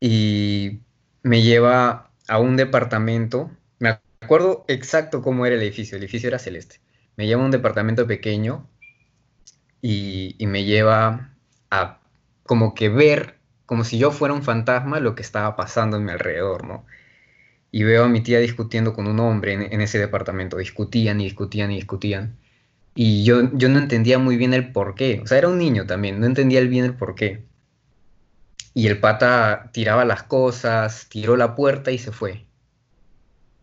[0.00, 0.80] y
[1.22, 3.50] me lleva a un departamento.
[3.80, 5.96] Me acuerdo exacto cómo era el edificio.
[5.96, 6.80] El edificio era celeste.
[7.16, 8.66] Me lleva a un departamento pequeño
[9.82, 11.34] y, me lleva
[11.70, 12.00] a
[12.44, 16.12] como que ver, como si yo fuera un fantasma, lo que estaba pasando en mi
[16.12, 16.86] alrededor, ¿no?
[17.70, 20.56] Y veo a mi tía discutiendo con un hombre en ese departamento.
[20.58, 22.38] Discutían y discutían y discutían.
[23.00, 25.20] Y yo, yo no entendía muy bien el por qué.
[25.22, 27.44] O sea, era un niño también, no entendía bien el por qué.
[28.74, 32.46] Y el pata tiraba las cosas, tiró la puerta y se fue.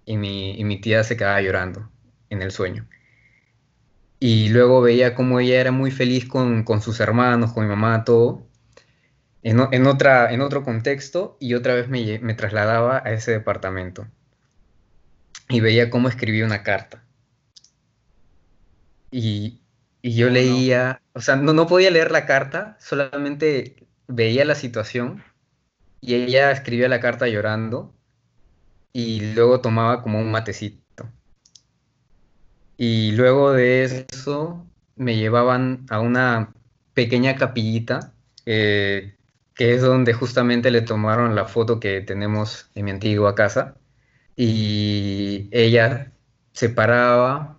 [0.06, 1.92] Y mi, y mi tía se quedaba llorando
[2.30, 2.88] en el sueño.
[4.22, 8.06] Y luego veía cómo ella era muy feliz con, con sus hermanos, con mi mamá,
[8.06, 8.48] todo.
[9.44, 14.08] En, en otra, en otro contexto, y otra vez me, me trasladaba a ese departamento.
[15.50, 17.05] Y veía cómo escribía una carta.
[19.18, 19.62] Y,
[20.02, 20.34] y yo no.
[20.34, 25.24] leía, o sea, no, no podía leer la carta, solamente veía la situación
[26.02, 27.96] y ella escribía la carta llorando
[28.94, 31.10] y luego tomaba como un matecito.
[32.78, 36.54] Y luego de eso me llevaban a una
[36.94, 38.14] pequeña capillita,
[38.46, 39.16] eh,
[39.54, 43.78] que es donde justamente le tomaron la foto que tenemos en mi antigua casa.
[44.36, 46.12] Y ella
[46.54, 47.55] se paraba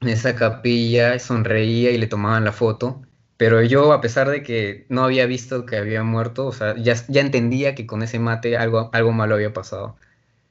[0.00, 3.02] esa capilla, sonreía y le tomaban la foto.
[3.36, 6.94] Pero yo, a pesar de que no había visto que había muerto, o sea, ya,
[7.08, 9.96] ya entendía que con ese mate algo, algo malo había pasado.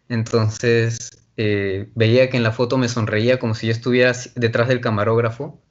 [0.10, 4.82] Entonces, eh, veía que en la foto me sonreía como si yo estuviera detrás del
[4.82, 5.62] camarógrafo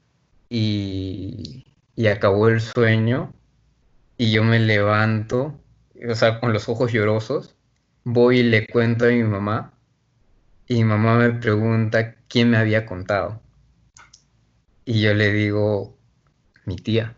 [0.49, 3.33] y, y acabó el sueño
[4.17, 5.59] y yo me levanto,
[6.09, 7.55] o sea, con los ojos llorosos,
[8.03, 9.73] voy y le cuento a mi mamá
[10.67, 13.41] y mi mamá me pregunta quién me había contado.
[14.87, 15.97] Y yo le digo,
[16.63, 17.13] mi tía,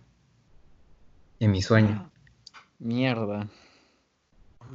[1.39, 2.11] en mi sueño.
[2.79, 3.47] Mierda.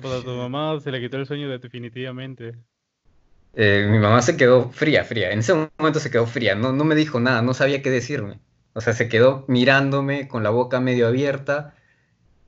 [0.01, 2.55] Puta, tu mamá se le quitó el sueño definitivamente.
[3.55, 5.33] Eh, mi mamá se quedó fría, fría.
[5.33, 6.55] En ese momento se quedó fría.
[6.55, 8.39] No, no me dijo nada, no sabía qué decirme.
[8.75, 11.75] O sea, se quedó mirándome con la boca medio abierta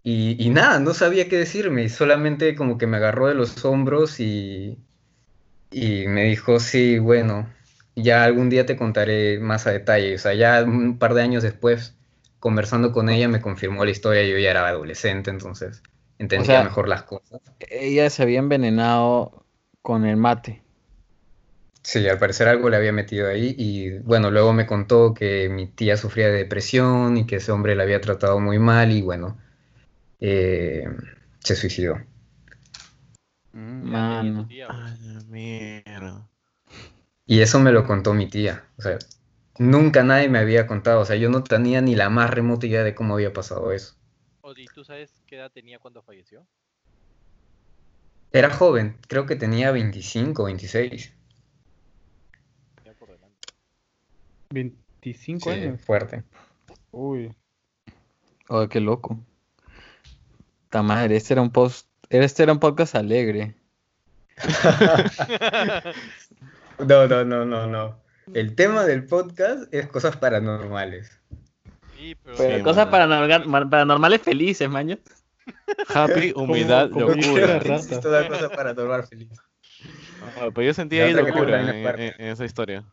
[0.05, 1.85] y, y nada, no sabía qué decirme.
[1.85, 4.79] Y solamente como que me agarró de los hombros y,
[5.71, 7.49] y me dijo, sí, bueno,
[7.97, 10.15] ya algún día te contaré más a detalle.
[10.15, 11.97] O sea, ya un par de años después,
[12.39, 14.23] conversando con ella, me confirmó la historia.
[14.25, 15.83] Yo ya era adolescente, entonces
[16.19, 17.41] entendía sea, mejor las cosas.
[17.59, 19.45] Ella se había envenenado
[19.83, 20.63] con el mate.
[21.83, 25.69] Sí, al parecer algo le había metido ahí y bueno, luego me contó que mi
[25.69, 29.39] tía sufría de depresión y que ese hombre la había tratado muy mal y bueno,
[30.19, 30.85] eh,
[31.39, 32.01] se suicidó.
[33.53, 34.49] Mm, Mano.
[34.69, 36.29] A la mierda.
[37.27, 38.65] Y eso me lo contó mi tía.
[38.79, 38.99] O sea,
[39.59, 41.01] nunca nadie me había contado.
[41.01, 43.97] O sea, yo no tenía ni la más remota idea de cómo había pasado eso.
[44.43, 46.47] Odi, ¿tú sabes qué edad tenía cuando falleció?
[48.33, 51.13] Era joven, creo que tenía 25, 26.
[52.85, 53.49] Ya por delante.
[54.51, 55.81] 25 Sí, años.
[55.81, 56.23] fuerte.
[56.93, 57.35] Uy.
[58.49, 59.19] Oh, qué loco.
[60.71, 63.55] Ta madre, este era un post, este era un podcast alegre.
[66.79, 68.01] No, no, no, no, no.
[68.35, 71.21] El tema del podcast es cosas paranormales.
[71.97, 73.15] Sí, pero, Pero Sí, cosas mano.
[73.17, 74.99] paranorga- paranormales felices, maño.
[75.95, 77.57] Happy, dice locura.
[77.59, 79.31] Es toda cosa paranormal feliz.
[80.39, 82.85] Ah, pero yo sentí La ahí locura en, esa historia.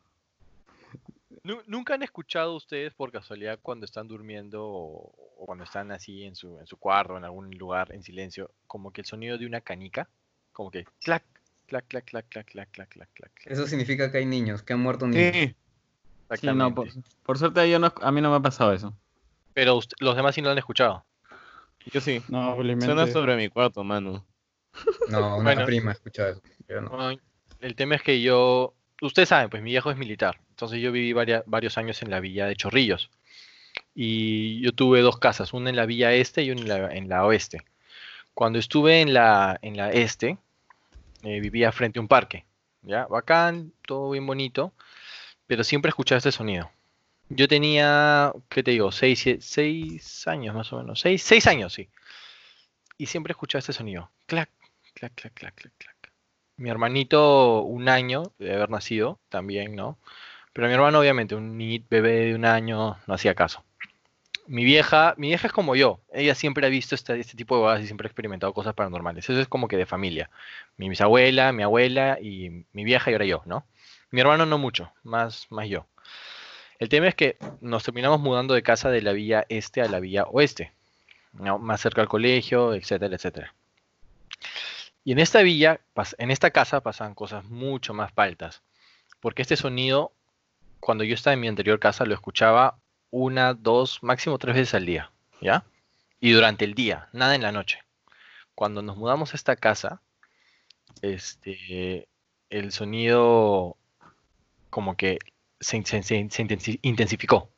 [1.43, 6.24] Nu- ¿Nunca han escuchado ustedes por casualidad cuando están durmiendo o, o cuando están así
[6.24, 9.46] en su, en su cuarto, en algún lugar en silencio, como que el sonido de
[9.46, 10.08] una canica?
[10.54, 11.24] Como que clac,
[11.81, 13.31] clac, clac, clac, clac, clac, clac, clac, clac.
[13.45, 15.31] Eso significa que hay niños, que han muerto niños.
[15.33, 15.55] Sí,
[16.39, 18.97] Sí, no, por, suerte yo no, a mí no me ha pasado eso.
[19.53, 21.05] Pero ust- los demás sí lo han escuchado.
[21.91, 22.23] yo sí.
[22.27, 22.86] No, felizmente.
[22.86, 24.25] Suena sobre mi cuarto, mano.
[25.09, 25.65] No, una Bueno.
[25.65, 26.41] prima ha escuchado eso.
[26.67, 26.89] Yo no.
[26.89, 27.21] Bueno,
[27.59, 31.13] el tema es que yo, ustedes saben, pues mi viejo es militar, entonces yo viví
[31.13, 33.12] varia- varios años en la villa de Chorrillos.
[33.93, 37.09] Y yo tuve dos casas, una en la villa este y una en la, en
[37.09, 37.63] la oeste.
[38.33, 40.39] Cuando estuve en la, en la este,
[41.23, 42.45] eh, vivía frente a un parque.
[42.83, 43.05] ¿ya?
[43.07, 44.73] Bacán, todo bien bonito,
[45.47, 46.71] pero siempre escuchaba este sonido.
[47.29, 48.91] Yo tenía, ¿qué te digo?
[48.91, 50.99] Seis, seis años más o menos.
[50.99, 51.89] Seis, seis años, sí.
[52.97, 54.12] Y siempre escuchaba este sonido.
[54.27, 54.49] Clac,
[54.93, 56.13] clac, clac, clac, clac, clac.
[56.57, 59.97] Mi hermanito, un año de haber nacido, también, ¿no?
[60.53, 61.57] Pero mi hermano, obviamente, un
[61.89, 63.65] bebé de un año, no hacía caso.
[64.45, 65.99] Mi vieja, mi vieja es como yo.
[66.12, 69.29] Ella siempre ha visto este, este tipo de cosas y siempre ha experimentado cosas paranormales.
[69.29, 70.29] Eso es como que de familia.
[70.77, 73.65] Mi bisabuela, mi abuela y mi vieja y ahora yo, ¿no?
[74.12, 75.88] Mi hermano no mucho, más, más yo.
[76.79, 79.99] El tema es que nos terminamos mudando de casa de la villa este a la
[79.99, 80.73] villa oeste.
[81.32, 83.53] Más cerca al colegio, etcétera, etcétera.
[85.06, 85.79] Y en esta villa,
[86.17, 88.62] en esta casa pasan cosas mucho más paltas.
[89.19, 90.12] Porque este sonido,
[90.79, 92.77] cuando yo estaba en mi anterior casa, lo escuchaba
[93.13, 95.63] una, dos, máximo tres veces al día, ¿ya?
[96.19, 97.80] Y durante el día, nada en la noche.
[98.56, 100.02] Cuando nos mudamos a esta casa,
[101.02, 102.08] este,
[102.49, 103.78] el sonido
[104.69, 105.19] como que
[105.60, 107.49] se, se- se- se intensi- intensificó.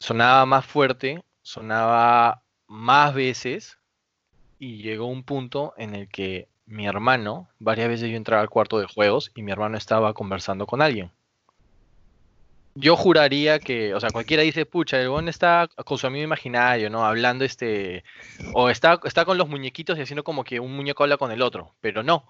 [0.00, 3.78] Sonaba más fuerte, sonaba más veces
[4.58, 8.78] y llegó un punto en el que mi hermano, varias veces yo entraba al cuarto
[8.78, 11.12] de juegos y mi hermano estaba conversando con alguien.
[12.74, 16.88] Yo juraría que, o sea, cualquiera dice, pucha, el buen está con su amigo imaginario,
[16.88, 17.04] ¿no?
[17.04, 18.04] Hablando este,
[18.54, 21.42] o está, está con los muñequitos y haciendo como que un muñeco habla con el
[21.42, 22.24] otro, pero no.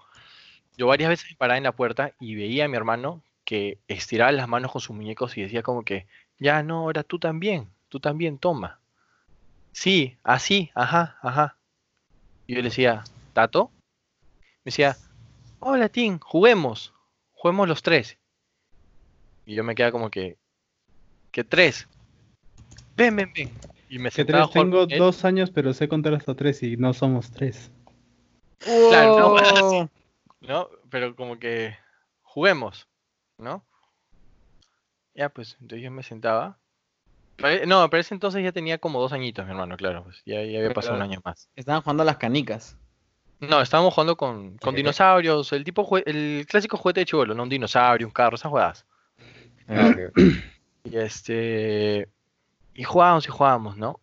[0.77, 4.31] Yo varias veces me paraba en la puerta y veía a mi hermano que estiraba
[4.31, 6.07] las manos con sus muñecos y decía como que,
[6.39, 8.79] ya no, ahora tú también, tú también, toma.
[9.73, 11.55] Sí, así, ajá, ajá.
[12.47, 13.71] Y yo le decía, ¿Tato?
[14.63, 14.97] Me decía,
[15.59, 16.93] hola Tim, juguemos,
[17.33, 18.17] juguemos los tres.
[19.51, 20.37] Y yo me quedaba como que,
[21.33, 21.85] ¿qué tres?
[22.95, 23.51] Ven, ven, ven.
[23.89, 24.97] Y me Que tres, jugar tengo con él.
[24.97, 27.69] dos años, pero sé contar hasta tres y no somos tres.
[28.59, 29.89] Claro, no.
[30.39, 30.69] ¿no?
[30.89, 31.75] Pero como que
[32.21, 32.87] juguemos,
[33.37, 33.65] ¿no?
[35.15, 36.57] Ya, pues, entonces yo me sentaba.
[37.67, 40.59] No, pero ese entonces ya tenía como dos añitos, mi hermano, claro, pues ya, ya
[40.59, 41.49] había pasado un Pero- año más.
[41.57, 42.77] Estaban jugando a las canicas.
[43.41, 47.43] No, estábamos jugando con, con dinosaurios, el tipo el clásico juguete de chivolo, ¿no?
[47.43, 48.85] Un dinosaurio, un carro, esas jugadas.
[49.71, 49.93] Ah.
[50.83, 52.09] Y este.
[52.73, 53.99] Y jugábamos y jugábamos, ¿no?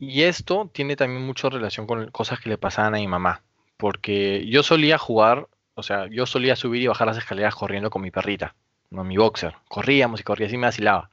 [0.00, 3.42] Y esto tiene también mucha relación con cosas que le pasaban a mi mamá.
[3.76, 8.02] Porque yo solía jugar, o sea, yo solía subir y bajar las escaleras corriendo con
[8.02, 8.54] mi perrita,
[8.90, 9.54] no mi boxer.
[9.68, 11.10] Corríamos y corría, así me vacilaba.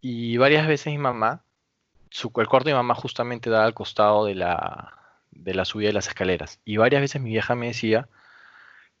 [0.00, 1.42] Y varias veces mi mamá,
[2.10, 4.92] su, el cuarto de mi mamá justamente daba al costado de la,
[5.30, 6.60] de la subida de las escaleras.
[6.64, 8.08] Y varias veces mi vieja me decía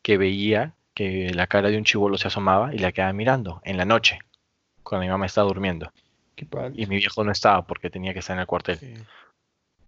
[0.02, 3.76] que veía que la cara de un chivolo se asomaba y la quedaba mirando en
[3.76, 4.18] la noche,
[4.82, 5.92] cuando mi mamá estaba durmiendo.
[6.34, 6.46] Qué.
[6.74, 8.78] Y mi viejo no estaba porque tenía que estar en el cuartel.
[8.78, 8.94] Sí.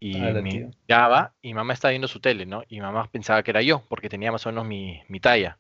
[0.01, 0.71] Y Ala, me tío.
[0.87, 2.63] miraba y mamá estaba viendo su tele, ¿no?
[2.69, 5.59] Y mamá pensaba que era yo, porque tenía más o menos mi, mi talla.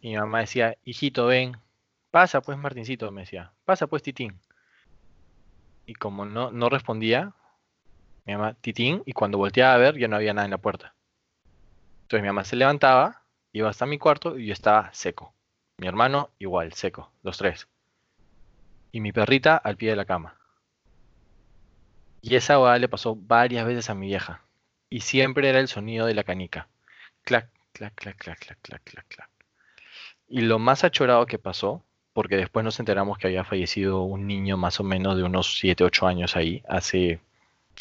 [0.00, 1.56] Y mi mamá decía, hijito, ven,
[2.10, 4.38] pasa pues Martincito, me decía, pasa pues Titín.
[5.86, 7.32] Y como no, no respondía,
[8.26, 10.94] mi mamá, Titín, y cuando volteaba a ver ya no había nada en la puerta.
[12.02, 13.22] Entonces mi mamá se levantaba,
[13.56, 15.32] iba hasta mi cuarto y yo estaba seco.
[15.78, 17.68] Mi hermano igual, seco, los tres.
[18.92, 20.36] Y mi perrita al pie de la cama.
[22.20, 24.42] Y esa hueá le pasó varias veces a mi vieja.
[24.90, 26.68] Y siempre era el sonido de la canica.
[27.22, 29.30] Clac, clac, clac, clac, clac, clac, clac, clac.
[30.28, 34.58] Y lo más achorado que pasó, porque después nos enteramos que había fallecido un niño
[34.58, 37.20] más o menos de unos 7, 8 años ahí, hace,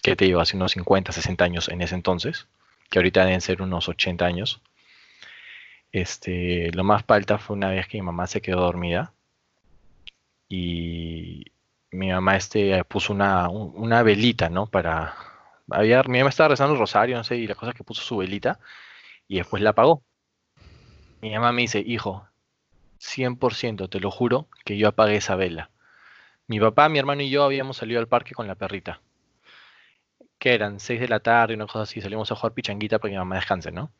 [0.01, 0.39] ¿qué te digo?
[0.39, 2.47] Hace unos 50, 60 años en ese entonces,
[2.89, 4.61] que ahorita deben ser unos 80 años.
[5.95, 9.13] Este, lo más palta fue una vez que mi mamá se quedó dormida
[10.49, 11.45] y
[11.91, 14.67] mi mamá este, puso una, un- una velita, ¿no?
[14.67, 15.15] Para...
[15.71, 18.01] Había, mi mamá estaba rezando el rosario, no sé, y la cosa es que puso
[18.03, 18.59] su velita
[19.27, 20.03] y después la apagó.
[21.19, 22.25] Mi mamá me dice, hijo,
[22.99, 25.71] 100%, te lo juro, que yo apagué esa vela.
[26.47, 29.01] Mi papá, mi hermano y yo habíamos salido al parque con la perrita.
[30.39, 33.15] Que eran 6 de la tarde, una cosa así, salimos a jugar pichanguita para que
[33.15, 33.91] mi mamá descanse, ¿no?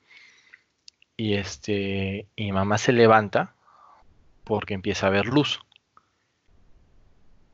[1.18, 3.54] Y este, y mamá se levanta
[4.46, 5.60] porque empieza a ver luz.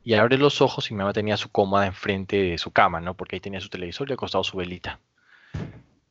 [0.04, 3.14] Y abre los ojos y mi mamá tenía su cómoda enfrente de su cama, ¿no?
[3.16, 5.00] Porque ahí tenía su televisor y al costado su velita.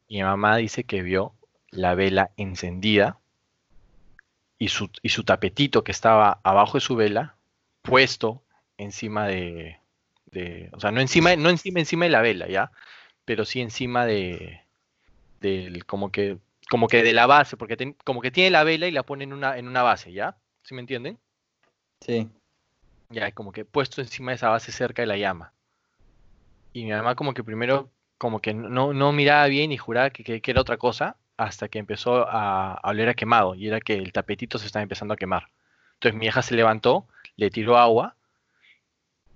[0.07, 1.33] Y mi mamá dice que vio
[1.71, 3.17] la vela encendida
[4.57, 7.35] y su, y su tapetito que estaba abajo de su vela
[7.81, 8.43] puesto
[8.77, 9.77] encima de,
[10.27, 12.71] de- o sea, no encima, no encima, encima de la vela, ¿ya?
[13.25, 14.61] Pero sí encima de,
[15.41, 16.39] del, como que,
[16.71, 19.25] como que de la base, porque ten- como que tiene la vela y la pone
[19.25, 20.37] en una, en una base, ¿ya?
[20.63, 21.19] ¿Sí me entienden?
[22.01, 22.29] Sí.
[23.09, 25.53] Ya, como que puesto encima de esa base cerca de la llama.
[26.73, 30.23] Y mi mamá como que primero como que no, no miraba bien y juraba que,
[30.23, 33.79] que- que era otra cosa hasta que empezó a, a oler a quemado y era
[33.81, 35.49] que el tapetito se estaba empezando a quemar.
[35.95, 38.15] Entonces mi hija se levantó, le tiró agua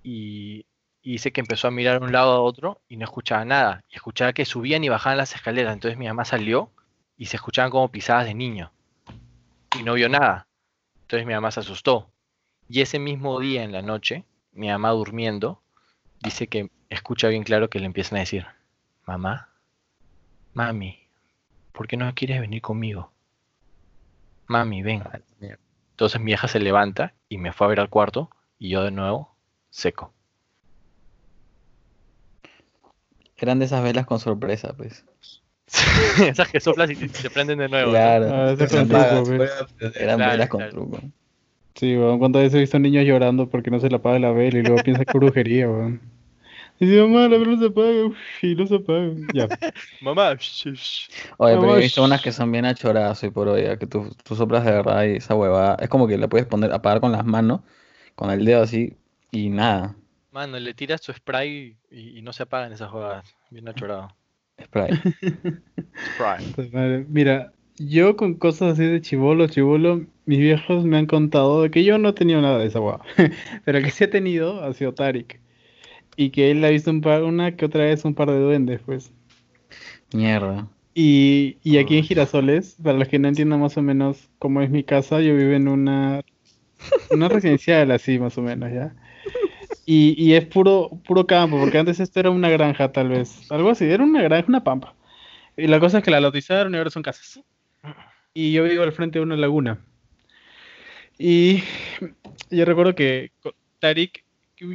[0.03, 0.65] y,
[1.01, 3.83] y dice que empezó a mirar de un lado a otro y no escuchaba nada.
[3.89, 5.73] Y escuchaba que subían y bajaban las escaleras.
[5.73, 6.71] Entonces mi mamá salió
[7.17, 8.71] y se escuchaban como pisadas de niño.
[9.77, 10.47] Y no vio nada.
[11.01, 12.09] Entonces mi mamá se asustó.
[12.67, 15.61] Y ese mismo día en la noche, mi mamá durmiendo,
[16.21, 18.45] dice que escucha bien claro que le empiezan a decir,
[19.05, 19.49] mamá,
[20.53, 20.99] mami,
[21.71, 23.11] ¿por qué no quieres venir conmigo?
[24.47, 25.03] Mami, ven.
[25.05, 25.19] Ah.
[25.91, 28.91] Entonces mi hija se levanta y me fue a ver al cuarto y yo de
[28.91, 29.35] nuevo
[29.69, 30.13] seco.
[33.37, 35.05] Eran de esas velas con sorpresa, pues.
[36.19, 37.91] Esas que soplas y te, te prenden de nuevo.
[37.91, 37.99] ¿no?
[37.99, 38.25] Claro.
[38.33, 40.73] Ah, eran, truco, velas- eran Claro, velas con claro.
[40.73, 41.01] truco.
[41.75, 44.59] Sí, weón, cuántas veces he visto niños llorando porque no se le apaga la vela
[44.59, 46.01] y luego piensa que es brujería, weón.
[46.79, 49.11] Y dice, mamá, la vela no se apaga, uf, y no se apaga.
[49.33, 49.47] Ya.
[50.01, 50.37] Mamá.
[51.37, 54.09] Oye, pero he visto unas que son bien achoradas hoy por hoy, ya que tú,
[54.23, 55.77] tú soplas de verdad y esa huevada.
[55.81, 57.61] Es como que la puedes poner, apagar con las manos,
[58.15, 58.97] con el dedo así,
[59.31, 59.95] y nada.
[60.31, 63.35] Mano, le tiras tu spray y, y no se apagan esas jugadas.
[63.49, 64.09] Bien achorado.
[66.55, 71.63] Pues, madre, Mira, yo con cosas así de chivolo, chivolo, mis viejos me han contado
[71.63, 72.99] de que yo no he tenido nada de esa hueá.
[73.65, 75.39] Pero el que sí he tenido ha sido Tarik.
[76.17, 78.81] Y que él ha visto un par, una que otra vez un par de duendes,
[78.85, 79.11] pues.
[80.13, 80.69] Mierda.
[80.93, 82.03] Y, y aquí en.
[82.05, 85.51] Girasoles, para los que no entiendan más o menos cómo es mi casa, yo vivo
[85.51, 86.21] en una,
[87.11, 88.95] una residencial así, más o menos, ¿ya?
[89.87, 93.49] Y, es puro, puro campo, porque antes esto era una granja, tal vez.
[93.51, 94.95] Algo así, era una granja, una pampa.
[95.55, 97.39] Y la cosa es que la lotizaron y ahora son casas.
[98.33, 99.79] Y yo vivo al frente de una laguna.
[101.17, 101.63] Y
[102.49, 103.31] yo recuerdo que
[103.79, 104.25] Tarik,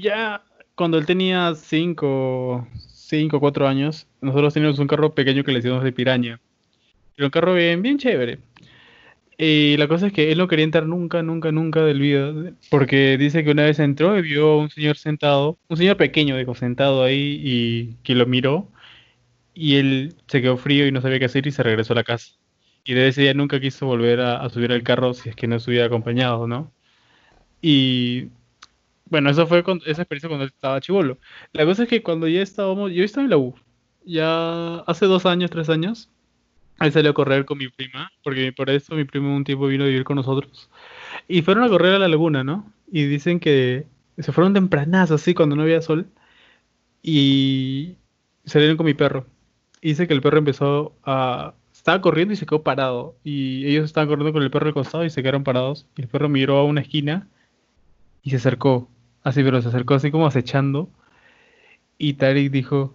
[0.00, 0.42] ya
[0.74, 5.84] cuando él tenía 5, 5, 4 años, nosotros teníamos un carro pequeño que le decíamos
[5.84, 6.40] de piraña.
[7.16, 8.38] Era un carro bien, bien chévere.
[9.42, 13.16] Y la cosa es que él no quería entrar nunca, nunca, nunca del video, porque
[13.16, 16.54] dice que una vez entró y vio a un señor sentado, un señor pequeño, dijo,
[16.54, 18.68] sentado ahí y que lo miró.
[19.54, 22.04] Y él se quedó frío y no sabía qué hacer y se regresó a la
[22.04, 22.34] casa.
[22.84, 25.46] Y desde ese día nunca quiso volver a, a subir al carro si es que
[25.48, 26.72] no estuviera acompañado, ¿no?
[27.62, 28.28] Y
[29.06, 31.18] bueno, eso fue con, esa experiencia cuando él estaba chivolo.
[31.52, 33.54] La cosa es que cuando ya estábamos, yo estaba en la U,
[34.04, 36.10] ya hace dos años, tres años,
[36.86, 39.84] él salió a correr con mi prima, porque por eso mi primo un tiempo vino
[39.84, 40.70] a vivir con nosotros.
[41.28, 42.72] Y fueron a correr a la laguna, ¿no?
[42.90, 43.86] Y dicen que
[44.18, 46.06] se fueron tempranas, así, cuando no había sol.
[47.02, 47.96] Y
[48.44, 49.26] salieron con mi perro.
[49.80, 51.54] Y dice que el perro empezó a...
[51.72, 53.16] Estaba corriendo y se quedó parado.
[53.24, 55.86] Y ellos estaban corriendo con el perro al costado y se quedaron parados.
[55.96, 57.28] Y el perro miró a una esquina
[58.22, 58.88] y se acercó.
[59.22, 60.90] Así, pero se acercó así como acechando.
[61.98, 62.94] Y Tarik dijo,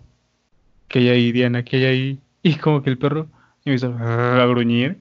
[0.88, 1.63] que hay ahí, Diana?
[1.63, 2.19] que hay ahí?
[2.43, 3.28] Y como que el perro
[3.65, 4.97] empezó a gruñir.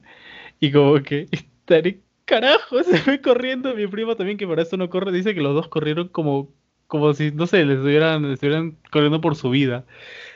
[0.60, 1.26] Y como que
[1.64, 3.74] Tarik, carajo, se fue corriendo.
[3.74, 6.50] Mi prima también, que para esto no corre, dice que los dos corrieron como,
[6.86, 9.84] como si, no sé, les estuvieran, estuvieran corriendo por su vida.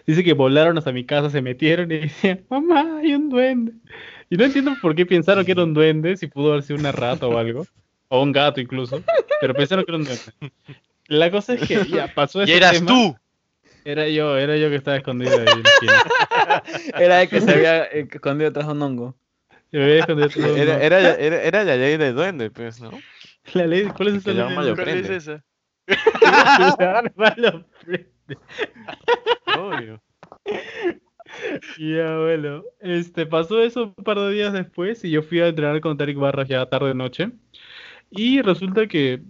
[0.07, 3.73] Dice que volaron hasta mi casa, se metieron y decían, mamá, hay un duende.
[4.31, 6.93] Y no entiendo por qué pensaron que era un duende, si pudo haber sido una
[6.93, 7.67] rata o algo.
[8.09, 9.03] O un gato incluso.
[9.41, 10.23] Pero pensaron que era un duende.
[11.09, 12.87] La cosa es que ya pasó ¡Y ese eras tema.
[12.87, 13.17] tú!
[13.89, 15.47] Era yo, era yo que estaba escondido ahí.
[17.01, 19.17] Era el que se había escondido tras un hongo.
[19.73, 20.83] Yo había escondido todo, Era, ¿no?
[20.83, 22.91] era, era, era la ley del duende, pues, ¿no?
[23.55, 24.75] La ley, ¿cuál es esa ley?
[24.75, 25.43] ¿Cuál es esa?
[27.17, 28.39] Malo prende.
[29.59, 30.03] Obvio.
[31.79, 35.81] Ya, bueno, este, pasó eso un par de días después y yo fui a entrenar
[35.81, 37.31] con Tarik Barras ya tarde noche.
[38.11, 39.23] Y resulta que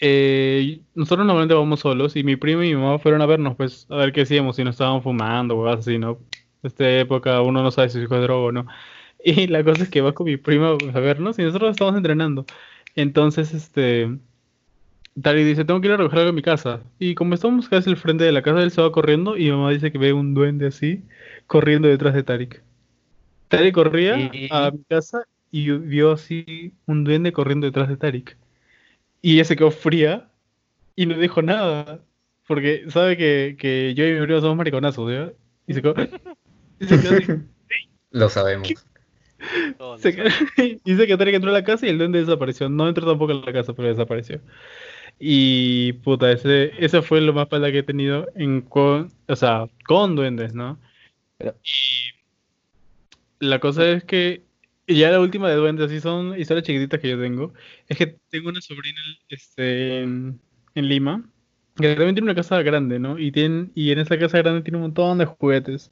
[0.00, 3.86] eh, nosotros normalmente vamos solos y mi primo y mi mamá fueron a vernos, pues,
[3.90, 6.18] a ver qué hacíamos, si no estaban fumando o algo así, ¿no?
[6.62, 8.66] En esta época uno no sabe si su hijo es droga o no.
[9.24, 12.46] Y la cosa es que va con mi primo a vernos y nosotros estamos entrenando.
[12.94, 14.18] Entonces, este,
[15.20, 16.82] Tarik dice, tengo que ir a recoger algo a mi casa.
[16.98, 19.50] Y como estamos casi al frente de la casa, él se va corriendo y mi
[19.52, 21.02] mamá dice que ve un duende así
[21.46, 22.62] corriendo detrás de Tarik.
[23.48, 28.36] Tarik corría a mi casa y vio así un duende corriendo detrás de Tarik.
[29.22, 30.28] Y ella se quedó fría
[30.94, 32.00] y no dijo nada.
[32.46, 35.32] Porque sabe que, que yo y mi primo somos mariconazos, ¿ya?
[35.66, 35.94] Y se quedó,
[36.78, 37.32] y se quedó así.
[38.12, 38.72] Lo sabemos.
[39.78, 42.68] Todos Se lo quedó- Dice que Tarik entró a la casa y el duende desapareció.
[42.68, 44.40] No entró tampoco a la casa, pero desapareció.
[45.18, 49.66] Y puta, ese, ese fue lo más pala que he tenido en con, o sea,
[49.86, 50.78] con duendes, ¿no?
[51.38, 52.12] Pero- Y
[53.46, 54.42] la cosa es que
[54.86, 57.52] Y ya la última de duendes, así son historias chiquititas que yo tengo.
[57.88, 60.40] Es que tengo una sobrina este, en,
[60.74, 61.28] en Lima,
[61.76, 63.18] que también tiene una casa grande, ¿no?
[63.18, 65.90] Y, tiene, y en esa casa grande tiene un montón de juguetes.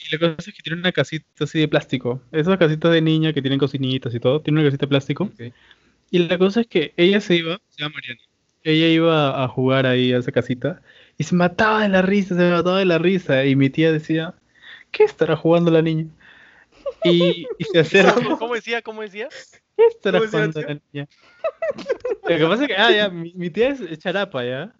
[0.00, 2.22] Y la cosa es que tiene una casita así de plástico.
[2.32, 4.40] Esas casitas de niña que tienen cocinitas y todo.
[4.42, 5.30] Tiene una casita de plástico.
[6.10, 8.20] Y la cosa es que ella se iba, se llama Mariana.
[8.64, 10.82] Ella iba a jugar ahí a esa casita.
[11.16, 13.46] Y se mataba de la risa, se mataba de la risa.
[13.46, 14.34] Y mi tía decía,
[14.90, 16.06] ¿qué estará jugando la niña?
[17.04, 18.14] Y, y se acerca.
[18.14, 18.80] ¿Cómo, cómo decía?
[18.82, 19.28] ¿Cómo decía?
[19.76, 21.08] ¿Qué estará ¿Cómo decía, jugando la niña?
[22.22, 24.74] Lo que pasa es que, ah, ya, mi, mi tía es, charapa, ¿ya?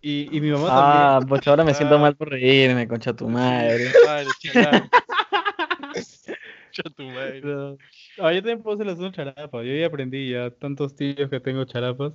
[0.00, 1.98] Y, y mi mamá Ah, pues ahora me siento Ah.
[1.98, 3.90] mal por reírme, concha tu madre.
[4.06, 4.88] Madre, chica.
[6.72, 7.40] Cha tu madre.
[7.40, 7.78] también.
[8.18, 9.64] Ah, yo también puedo hacer las dos charapas.
[9.64, 12.12] Yo ya aprendí ya tantos tíos que tengo charapas.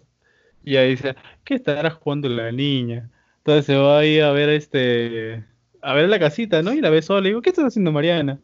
[0.64, 3.10] Y ahí dice, ¿qué estará jugando la niña?
[3.40, 5.44] Entonces se va ahí a ver este,
[5.82, 6.74] a ver la casita, ¿no?
[6.74, 7.22] Y la ve sola.
[7.28, 8.40] Y digo, ¿qué estás haciendo, Mariana?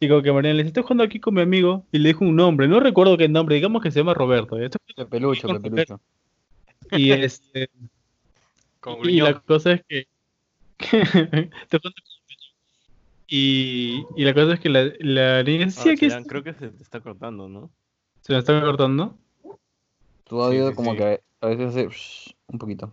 [0.00, 1.84] Y como que Mariana le dice, estoy jugando aquí con mi amigo.
[1.92, 4.58] Y le dijo un nombre, no recuerdo qué nombre, digamos que se llama Roberto.
[4.58, 4.66] ¿ya?
[4.66, 6.00] Estoy Pepelucho, Con pepelucho.
[6.92, 7.70] Y este,
[9.04, 10.06] y la cosa es que.
[10.78, 12.00] te cuento
[13.30, 16.22] y, y la cosa es que la, la niña sí, Ah, está.
[16.24, 17.70] creo que se te está cortando, ¿no?
[18.22, 19.18] Se me está cortando.
[20.24, 20.96] Tu audio sí, como sí.
[20.98, 22.90] que a veces hace un poquito.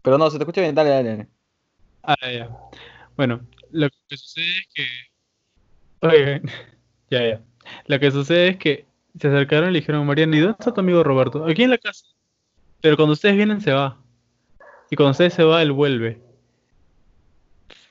[0.00, 1.08] Pero no, se te escucha bien, dale, dale.
[1.10, 1.28] dale.
[2.02, 2.56] Ah, ya.
[3.16, 4.84] Bueno, lo que sucede es que.
[6.02, 6.42] Oye,
[7.10, 7.40] ya, ya.
[7.86, 8.86] Lo que sucede es que
[9.18, 11.44] se acercaron y le dijeron, Mariana, ¿y dónde está tu amigo Roberto?
[11.46, 12.06] Aquí en la casa.
[12.80, 13.98] Pero cuando ustedes vienen, se va.
[14.90, 16.20] Y cuando ustedes se va, él vuelve.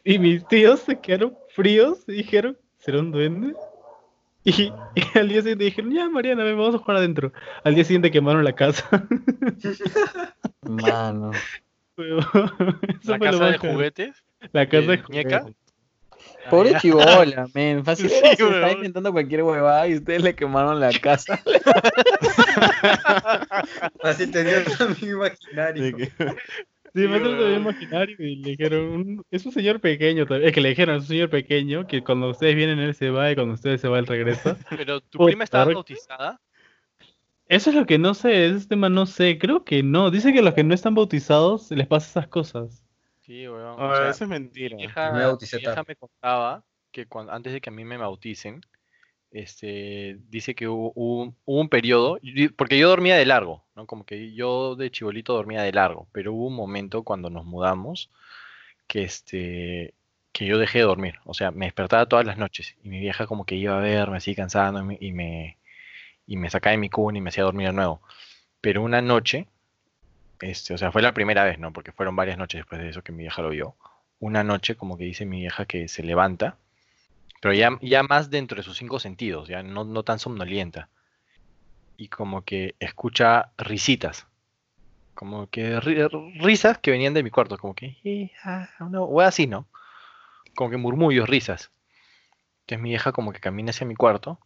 [0.04, 3.54] Y mis tíos se quedaron fríos y dijeron, ¿será un duende?
[4.44, 4.52] Y,
[4.96, 7.32] y al día siguiente dijeron, ya, Mariana, ven, vamos a jugar adentro.
[7.64, 8.88] Al día siguiente quemaron la casa.
[10.64, 11.32] Mano.
[11.98, 14.24] Eso La casa de juguetes.
[14.52, 15.40] La casa de de muñeca.
[15.42, 15.71] juguetes.
[16.50, 16.80] Pobre Ah, ya.
[16.80, 17.84] chibola, men.
[17.92, 21.40] Fácil Sí, se está inventando cualquier huevada y ustedes le quemaron la casa.
[24.04, 25.98] Así tenía un amigo imaginario.
[26.94, 27.62] Sí, me Sí, hace weón.
[27.62, 30.50] imaginario y le dijeron, es un señor pequeño, también.
[30.50, 33.32] es que le dijeron, es un señor pequeño que cuando ustedes vienen él se va
[33.32, 34.58] y cuando ustedes se va él regresa.
[34.70, 36.42] Pero tu Puta, prima estaba bautizada.
[37.48, 40.12] Eso es lo que no sé, ese tema no sé, creo que no.
[40.12, 42.84] Dice que a los que no están bautizados les pasa esas cosas.
[43.22, 43.84] Sí, weón.
[43.86, 44.78] O sea, eso es mentira.
[44.78, 48.62] mi vieja, Me contaba que cuando, antes de que a mí me bauticen,
[49.32, 52.20] este, dice que hubo, hubo- hubo un periodo,
[52.58, 53.88] porque yo dormía de largo, ¿no?
[53.88, 58.12] Como que yo de chibolito dormía de largo, pero hubo un momento cuando nos mudamos
[58.88, 59.94] que, este,
[60.34, 63.28] que yo dejé de dormir, o sea, me despertaba todas las noches y mi vieja
[63.28, 65.58] como que iba a verme así cansado y me, y me,
[66.28, 68.02] y me sacaba de mi cuna y me hacía dormir de nuevo.
[68.62, 69.48] Pero una noche,
[70.74, 71.72] o sea, fue la primera vez, ¿no?
[71.74, 73.76] Porque fueron varias noches después de eso que mi vieja lo vio.
[74.20, 76.58] Una noche, como que dice mi vieja, que se levanta,
[77.42, 80.90] pero ya, ya más dentro de sus cinco sentidos, ya no, no tan somnolienta.
[81.98, 84.28] Y como que escucha risitas.
[85.14, 86.10] Como que ri-
[86.42, 87.98] risas que venían de mi cuarto, como que,
[89.06, 89.68] wea así, ¿no?
[90.56, 91.72] Como que murmullos, risas.
[92.62, 94.40] Entonces mi vieja como que camina hacia mi cuarto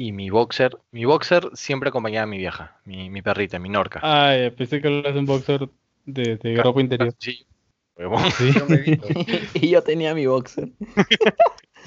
[0.00, 3.98] y mi boxer, mi boxer siempre acompañaba a mi vieja, mi, mi perrita, mi norca.
[4.02, 5.68] Ah, ya, pensé que hablas de un boxer
[6.06, 7.12] de, de ropa interior.
[7.18, 7.46] Sí.
[7.98, 8.10] Yo
[8.68, 8.84] me
[9.54, 10.68] y yo tenía mi boxer.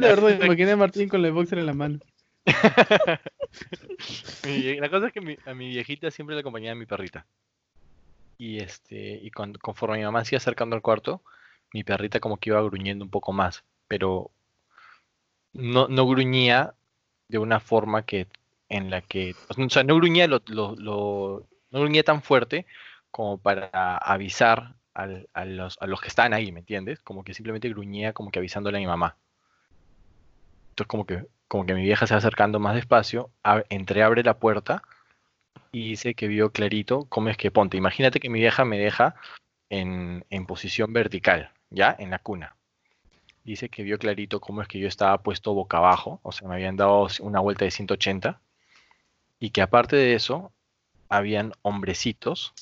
[0.00, 2.00] La verdad, me imaginé a Martín con el boxer en la mano.
[4.44, 7.24] La cosa es que mi- a mi viejita siempre le acompañaba mi perrita.
[8.38, 11.22] Y este, y con- conforme mi mamá se iba acercando al cuarto,
[11.72, 14.32] mi perrita como que iba gruñendo un poco más, pero
[15.52, 16.74] no, no gruñía
[17.32, 18.28] de una forma que
[18.68, 22.66] en la que, o sea, no gruñía lo, lo- no gruñía tan fuerte
[23.10, 27.00] como para avisar al- a, los, a los que están ahí, ¿me entiendes?
[27.02, 29.16] Como que simplemente gruñía como que avisándole a mi mamá.
[30.70, 33.30] Entonces como que, como que mi vieja se va acercando más despacio,
[33.70, 34.82] entreabre la puerta
[35.72, 37.76] y dice que vio clarito cómo es que ponte.
[37.78, 39.16] Imagínate que mi vieja me deja
[39.70, 41.96] en, en posición vertical, ¿ya?
[41.98, 42.56] En la cuna.
[43.44, 46.54] Dice que vio clarito cómo es que yo estaba puesto boca abajo, o sea, me
[46.54, 48.40] habían dado una vuelta de 180
[49.40, 50.52] y que aparte de eso,
[51.08, 52.54] habían hombrecitos,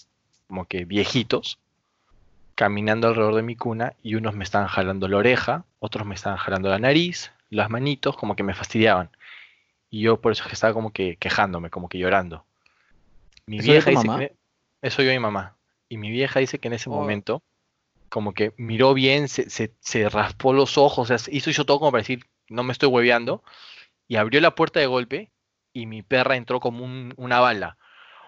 [0.49, 1.59] como que viejitos,
[2.55, 6.39] caminando alrededor de mi cuna y unos me estaban jalando la oreja, otros me estaban
[6.39, 9.11] jalando la nariz, las manitos, como que me fastidiaban.
[9.91, 12.45] Y yo por eso es que estaba como que quejándome, como que llorando.
[13.47, 14.19] Mi ¿Eso vieja dice mamá?
[14.21, 14.35] que...
[14.83, 15.57] Eso yo y mi mamá.
[15.89, 16.95] Y mi vieja dice que en ese Oh.
[16.95, 17.43] momento,
[18.11, 22.27] como que miró bien, se, se, se raspó los ojos, hizo, todo como para decir,
[22.49, 23.43] no me estoy hueveando,
[24.09, 25.31] y abrió la puerta de golpe,
[25.73, 27.79] y mi perra entró como un- una bala.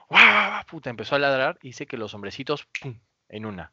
[0.08, 0.64] ¡Guau, guau, guau!
[0.66, 2.98] Puta, empezó a ladrar, y dice que los hombrecitos, ¡pum!
[3.28, 3.72] en una.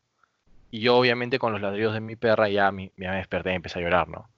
[0.71, 3.79] Y yo, obviamente, con los ladridos de mi perra, ya, ya me desperté y empecé
[3.79, 4.29] a llorar, ¿no?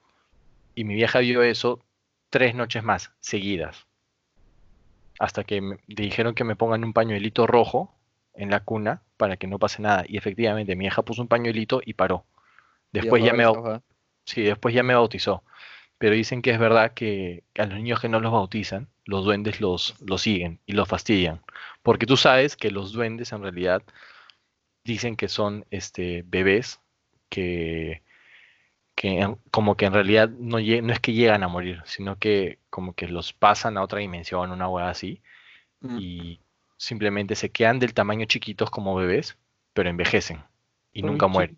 [0.75, 1.83] Y mi vieja vio eso
[2.29, 3.87] tres noches más seguidas.
[5.19, 7.93] Hasta que me dijeron que me pongan un pañuelito rojo
[8.33, 10.03] en la cuna para que no pase nada.
[10.07, 12.25] Y efectivamente, mi hija puso un pañuelito y paró.
[12.91, 13.43] Después ya me,
[14.25, 15.43] sí, después ya me bautizó.
[15.99, 19.61] Pero dicen que es verdad que a los niños que no los bautizan, los duendes
[19.61, 21.41] los, los siguen y los fastidian.
[21.83, 23.83] Porque tú sabes que los duendes en realidad
[24.83, 26.79] dicen que son este, bebés
[27.29, 28.01] que,
[28.95, 32.57] que en- como que en realidad no, no es que llegan a morir, sino que
[32.71, 35.21] como que los pasan a otra dimensión, una hueá así,
[35.83, 35.97] Mm.
[35.99, 36.39] y
[36.81, 39.37] simplemente se quedan del tamaño chiquitos como bebés,
[39.71, 40.43] pero envejecen
[40.91, 41.55] y nunca mueren.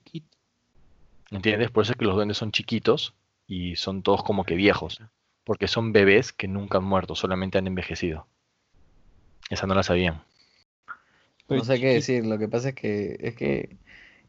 [1.31, 1.71] ¿Entiendes?
[1.71, 3.13] Por eso es que los duendes son chiquitos
[3.47, 5.01] y son todos como que viejos,
[5.45, 8.27] porque son bebés que nunca han muerto, solamente han envejecido.
[9.49, 10.21] Esa no la sabían.
[11.47, 13.77] No sé qué decir, lo que pasa es que es que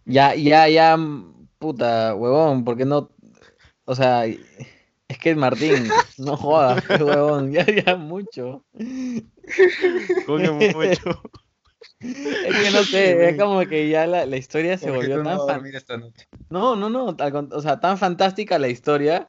[0.05, 0.97] ya, ya, ya,
[1.59, 3.11] puta, huevón, ¿por qué no?
[3.85, 4.23] O sea,
[5.15, 5.89] es que Martín,
[6.19, 8.65] no jodas, qué huevón, ya, ya mucho.
[10.27, 11.23] Coño, mucho.
[12.01, 15.23] Es que no sé, es como que ya la, la historia se ¿Por qué volvió
[15.23, 16.27] no tan fan- esta noche?
[16.51, 19.29] No, no, no, con- o sea, tan fantástica la historia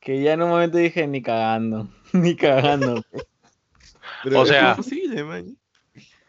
[0.00, 3.02] que ya en un momento dije ni cagando, ni cagando.
[4.24, 5.56] Pero O es sea- posible, man.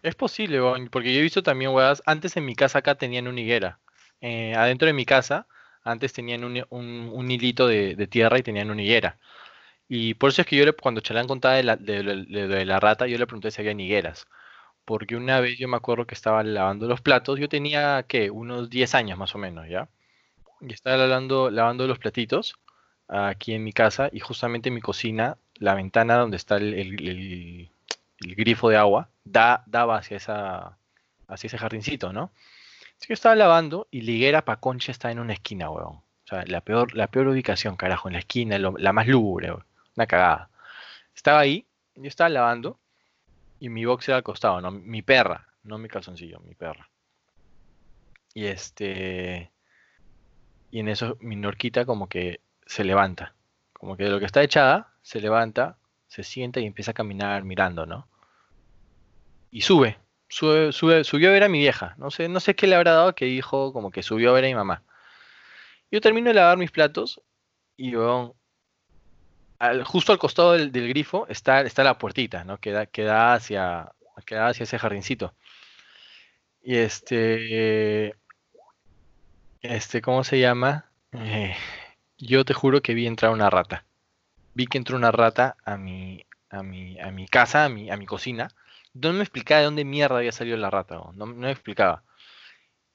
[0.02, 2.04] Es posible, weón, porque yo he visto también huevas.
[2.06, 3.80] Antes en mi casa acá tenían una higuera.
[4.20, 5.48] Eh, adentro de mi casa,
[5.84, 9.18] antes tenían un, un- hilito de, tierra y tenían una higuera.
[9.90, 12.04] Y por eso es que yo le, cuando Chalán contaba de la, de-
[12.48, 14.28] de la rata, yo le pregunté si había higueras.
[14.86, 18.32] Porque una vez yo me acuerdo que estaba lavando los platos, yo tenía, ¿qué?
[18.32, 19.90] Unos 10 años más o menos, ¿ya?
[20.62, 22.56] Y estaba lavando, lavando los platitos
[23.08, 27.08] aquí en mi casa y justamente en mi cocina, la ventana donde está el, el-
[27.10, 27.72] el-
[28.22, 30.78] el grifo de agua, da, daba hacia, esa,
[31.28, 32.32] hacia ese jardincito, ¿no?
[32.98, 35.96] Así que yo estaba lavando y la higuera pa' concha está en una esquina, weón.
[35.98, 39.66] O sea, la peor, la peor ubicación, carajo, en la esquina, la más lúgubre, weón.
[39.96, 40.50] Una cagada.
[41.16, 42.80] Estaba ahí, yo estaba lavando
[43.60, 44.72] y mi boxer al costado, ¿no?
[44.72, 46.90] Mi perra, no mi calzoncillo, mi perra.
[48.34, 49.52] Y este.
[50.72, 53.36] Y en eso mi norquita como que se levanta.
[53.74, 55.78] Como que de lo que está echada, se levanta,
[56.08, 58.08] se sienta y empieza a caminar mirando, ¿no?
[59.52, 59.98] Y sube.
[60.34, 61.96] Subió a ver a mi vieja.
[61.98, 64.46] No sé, no sé qué le habrá dado que dijo como que subió a ver
[64.46, 64.84] a mi mamá.
[65.92, 67.22] Yo termino de lavar mis platos
[67.78, 68.34] y weón,
[69.60, 72.58] al- justo al costado del, grifo está, está la puertita, ¿no?
[72.60, 73.92] Que da, hacia,
[74.26, 75.34] que hacia ese jardincito.
[76.64, 78.14] Y este,
[79.62, 80.92] este, ¿cómo se llama?
[81.12, 81.56] Eh,
[82.18, 83.86] yo te juro que vi entrar una rata.
[84.56, 87.98] Vi que entró una rata a mi, a mi, a mi casa, a mi, a
[87.98, 88.50] mi cocina.
[88.94, 92.04] No me explicaba de dónde mierda había salido la rata, no, no me explicaba.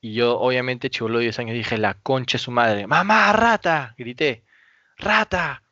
[0.01, 2.87] Y yo, obviamente, chivolo de 10 años, dije, la concha de su madre.
[2.87, 3.95] ¡Mamá, rata!
[3.99, 4.45] Grité,
[4.97, 5.63] ¡rata!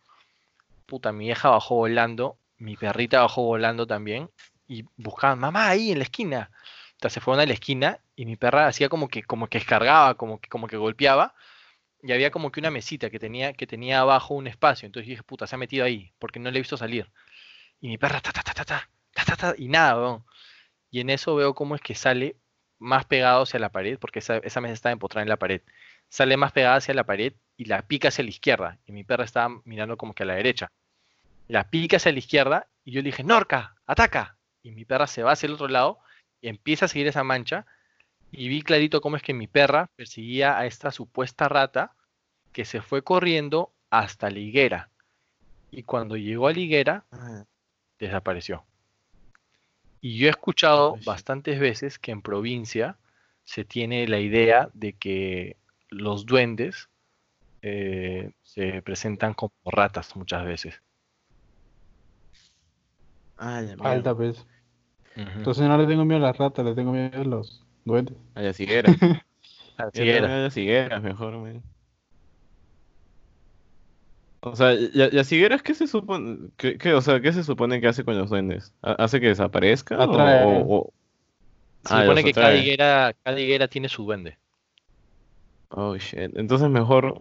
[0.86, 4.30] Puta, mi vieja bajó volando, mi perrita bajó volando también.
[4.66, 6.50] Y buscaban, mamá, ahí en la esquina.
[6.94, 10.14] Entonces se fueron a la esquina y mi perra hacía como que, como que escargaba,
[10.16, 11.34] como que, como que golpeaba.
[12.02, 14.86] Y había como que una mesita que tenía, que tenía abajo un espacio.
[14.86, 17.10] Entonces dije, puta, se ha metido ahí, porque no le he visto salir.
[17.80, 20.24] Y mi perra, ta, ta, ta, ta, ta, ta, ta, y nada, weón.
[20.90, 22.36] Y en eso veo cómo es que sale
[22.78, 25.62] más pegado hacia la pared, porque esa, esa mesa estaba empotrada en la pared.
[26.08, 28.78] Sale más pegada hacia la pared y la pica hacia la izquierda.
[28.86, 30.70] Y mi perra estaba mirando como que a la derecha.
[31.48, 34.36] La pica hacia la izquierda y yo le dije, Norca, ataca.
[34.62, 35.98] Y mi perra se va hacia el otro lado
[36.40, 37.66] y empieza a seguir esa mancha.
[38.30, 41.94] Y vi clarito cómo es que mi perra perseguía a esta supuesta rata
[42.52, 44.90] que se fue corriendo hasta la higuera.
[45.70, 47.04] Y cuando llegó a la higuera,
[47.98, 48.64] desapareció.
[50.06, 51.00] Y yo he escuchado Uy.
[51.04, 52.96] bastantes veces que en provincia
[53.42, 55.56] se tiene la idea de que
[55.90, 56.88] los duendes
[57.60, 60.80] eh, se presentan como ratas muchas veces.
[63.36, 63.82] Ah, mierda.
[63.82, 64.46] Falta, pues.
[65.16, 68.16] Entonces no le tengo miedo a las ratas, le tengo miedo a los duendes.
[68.36, 68.94] A las higueras.
[69.76, 71.64] A las higueras, mejor, man.
[74.48, 74.90] O sea, ¿y,
[75.30, 76.50] higueras qué se supone?
[76.56, 78.72] ¿Qué, qué- o sea, ¿qué se supone que hace con los duendes?
[78.80, 79.98] ¿Ha- ¿Hace que desaparezcan?
[79.98, 80.62] o- Atrae.
[80.62, 80.92] o- o-
[81.84, 84.38] Se Ah, supone que cada higuera, cada higuera tiene su duende.
[85.70, 86.30] Oh, shit.
[86.36, 87.20] Entonces mejor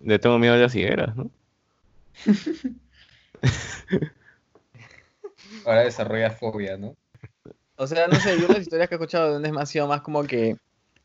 [0.00, 1.30] le tengo miedo a las higueras, ¿no?
[5.66, 6.94] Ahora desarrolla fobia, ¿no?
[7.76, 9.88] O sea, no sé, yo las historias que he escuchado de duendes me han sido
[9.88, 10.56] más como que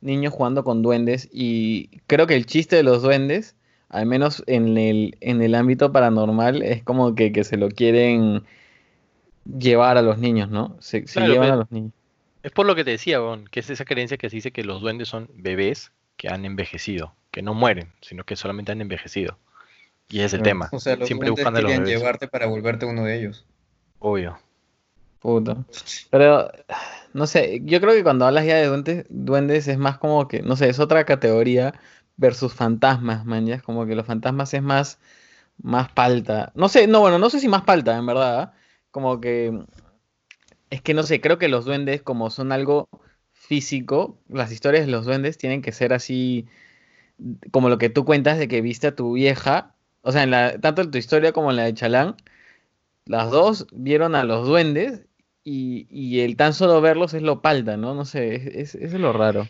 [0.01, 3.55] niños jugando con duendes y creo que el chiste de los duendes,
[3.89, 8.43] al menos en el, en el ámbito paranormal, es como que, que se lo quieren
[9.45, 10.75] llevar a los niños, ¿no?
[10.79, 11.93] Se, se Claro, llevan a los niños.
[12.43, 14.63] Es por lo que te decía, weón, que es esa creencia que se dice que
[14.63, 19.37] los duendes son bebés que han envejecido, que no mueren, sino que solamente han envejecido.
[20.09, 20.69] Y es el tema.
[20.71, 21.99] O sea, los Siempre duendes buscando a los bebés.
[21.99, 23.45] llevarte para volverte uno de ellos.
[23.99, 24.37] Obvio.
[25.19, 25.65] Puta.
[26.09, 26.49] Pero,
[27.13, 30.41] no sé, yo creo que cuando hablas ya de duendes, duendes es más como que,
[30.43, 31.73] no sé, es otra categoría
[32.17, 34.99] versus fantasmas, man, como que los fantasmas es más,
[35.61, 36.51] más palta.
[36.55, 38.39] No sé, no, bueno, no sé si más palta, en verdad.
[38.41, 38.53] ¿ah?
[38.91, 39.65] Como que,
[40.69, 42.87] es que no sé, creo que los duendes como son algo
[43.33, 46.47] físico, las historias de los duendes tienen que ser así,
[47.51, 50.59] como lo que tú cuentas de que viste a tu vieja, o sea, en la,
[50.59, 52.15] tanto en tu historia como en la de Chalán,
[53.05, 55.05] las dos vieron a los duendes
[55.43, 57.95] y, el tan solo verlos es lo palta, ¿no?
[57.95, 59.47] No sé, es, es- es lo raro.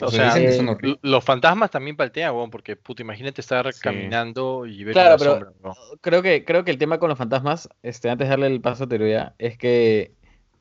[0.00, 0.58] O O sea, eh,
[1.02, 3.80] los fantasmas también paltean, weón, porque puta, imagínate estar Sí.
[3.82, 5.72] caminando y ver Claro, una pero- sombra.
[6.00, 8.84] Creo que, creo que el tema con los fantasmas, este, antes de darle el paso
[8.84, 10.12] a Teruya, es que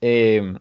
[0.01, 0.53] eh,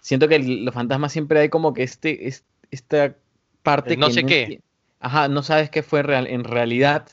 [0.00, 3.14] siento que el- los fantasmas siempre hay como que este, es- esta
[3.62, 4.60] parte El no que sé qué.
[5.00, 7.08] Ajá, no sabes qué fue real, en realidad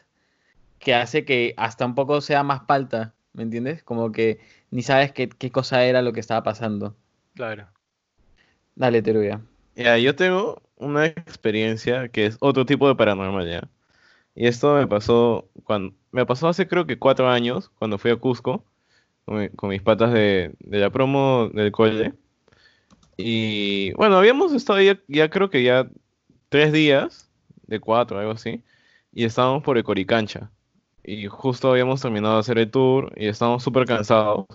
[0.79, 3.83] que hace que hasta un poco sea más palta, ¿me entiendes?
[3.83, 4.39] Como que
[4.71, 6.95] ni sabes qué, qué cosa era lo que estaba pasando.
[7.35, 7.67] Claro.
[8.75, 9.41] Dale, Teruya.
[9.75, 13.69] Ya, yo tengo una experiencia que es otro tipo de paranormal, ¿ya?
[14.35, 18.17] Y esto me pasó cuando me pasó hace creo que cuatro años, cuando fui a
[18.17, 18.65] Cusco
[19.25, 22.13] con, mi- con mis patas de, de la promo del cole.
[23.17, 25.89] Y bueno, habíamos estado ya, creo que ya
[26.49, 27.29] tres días,
[27.67, 28.63] de cuatro, algo así,
[29.13, 30.51] y estábamos por el Coricancha.
[31.03, 34.45] Y justo habíamos terminado de hacer el tour y estábamos súper cansados.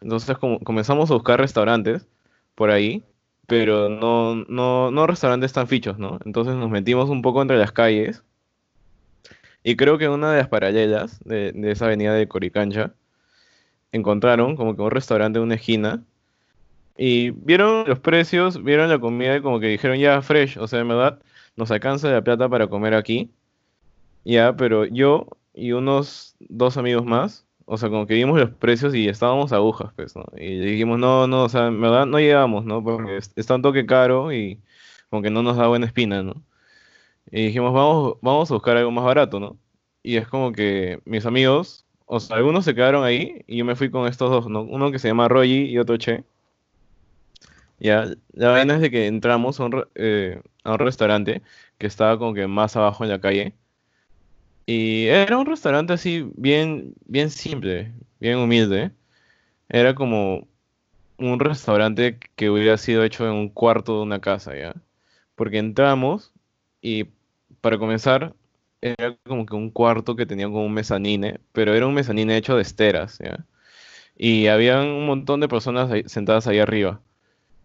[0.00, 2.06] Entonces como, comenzamos a buscar restaurantes
[2.54, 3.04] por ahí
[3.46, 6.18] pero no, no, no restaurantes tan fichos, ¿no?
[6.24, 8.22] Entonces nos metimos un poco entre las calles.
[9.62, 12.92] Y creo que una de las paralelas de, de esa avenida de Coricancha
[13.92, 16.02] encontraron como que un restaurante en una esquina.
[16.96, 20.80] Y vieron los precios, vieron la comida y como que dijeron ya fresh, o sea,
[20.80, 21.20] en verdad
[21.56, 23.30] nos alcanza la plata para comer aquí,
[24.24, 28.94] ya, pero yo y unos dos amigos más o sea, como que vimos los precios
[28.94, 30.24] y estábamos agujas, pues, ¿no?
[30.36, 32.82] Y dijimos, no, no, o sea, en verdad no llegamos, ¿no?
[32.84, 34.60] Porque es- está un toque caro y
[35.10, 36.42] como que no nos da buena espina, ¿no?
[37.30, 39.58] Y dijimos, vamos, vamos a buscar algo más barato, ¿no?
[40.02, 43.76] Y es como que mis amigos, o sea, algunos se quedaron ahí y yo me
[43.76, 44.62] fui con estos dos, ¿no?
[44.62, 46.24] Uno que se llama Rogi y otro Che.
[47.78, 51.42] Ya, la vaina es de que entramos a un, eh, a un restaurante
[51.78, 53.54] que estaba como que más abajo en la calle.
[54.66, 58.90] Y era un restaurante así bien, bien simple, bien humilde.
[59.68, 60.48] Era como
[61.18, 64.74] un restaurante que hubiera sido hecho en un cuarto de una casa, ¿ya?
[65.36, 66.32] Porque entramos
[66.82, 67.06] y
[67.60, 68.34] para comenzar
[68.82, 72.56] era como que un cuarto que tenía como un mezanine, pero era un mezanine hecho
[72.56, 73.46] de esteras, ¿ya?
[74.16, 77.00] Y habían un montón de personas sentadas ahí arriba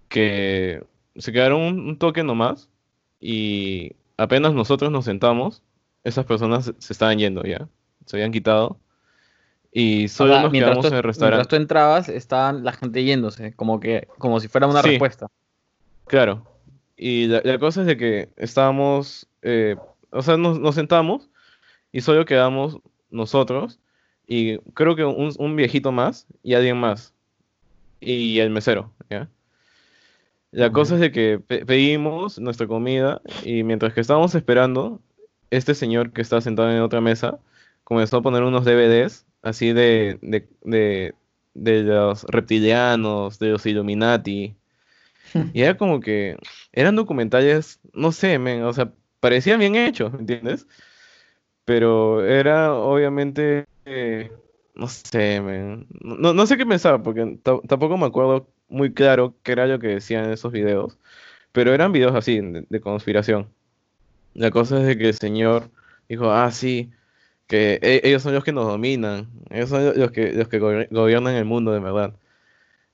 [0.09, 0.83] que
[1.17, 2.69] se quedaron un, un toque nomás
[3.19, 5.63] y apenas nosotros nos sentamos,
[6.03, 7.67] esas personas se, estaban yendo ya,
[8.05, 8.79] se habían quitado
[9.71, 11.47] y solo O sea, nos mientras, quedamos tú, en el mientras restaurante.
[11.49, 14.89] tú entrabas, estaban la gente yéndose, como que, como si fuera una Sí.
[14.89, 15.27] respuesta.
[16.07, 16.45] Claro.
[16.97, 19.75] Y la, la cosa es de que estábamos, eh,
[20.11, 21.29] o sea, nos, nos sentamos
[21.91, 22.79] y solo quedamos
[23.09, 23.79] nosotros
[24.27, 27.13] y creo que un, un viejito más y alguien más
[27.99, 29.29] y el mesero, ¿ya?
[30.51, 34.99] La cosa es de que pe- pedimos nuestra comida y mientras que estábamos esperando,
[35.51, 37.39] este señor que estaba sentado en otra mesa
[37.83, 41.15] comenzó a poner unos DVDs así de, de, de,
[41.55, 44.55] de los reptilianos, de los Illuminati.
[45.53, 46.37] Y era como que
[46.73, 50.67] eran documentales, no sé, men, o sea, parecían bien hechos, ¿me entiendes?
[51.65, 54.31] Pero era obviamente, eh,
[54.75, 59.35] no sé, men, no, no sé qué pensaba, porque ta- tampoco me acuerdo muy claro
[59.43, 60.97] qué era lo que decían en esos videos,
[61.53, 63.49] pero eran videos así, de, de conspiración.
[64.33, 65.69] La cosa es de que el señor
[66.09, 66.91] dijo, ah, sí,
[67.47, 70.89] que e- ellos son los que nos dominan, ellos son los que, los que gobier-
[70.91, 72.15] gobiernan el mundo de verdad.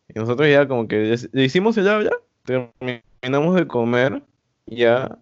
[0.10, 2.12] Y nosotros ya como que le hicimos el habla,
[2.46, 4.24] terminamos de comer,
[4.66, 5.18] ya,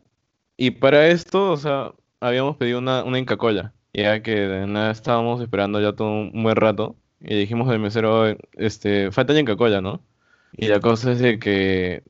[0.58, 4.92] y para esto, o sea, habíamos pedido una, una Inca Kola, ya que de nada
[4.92, 9.40] estábamos esperando ya todo un buen rato, y dijimos al mesero, "Oye, este, falta la
[9.42, 10.02] Inca Kola, ¿no?
[10.54, 12.04] Y la cosa es de que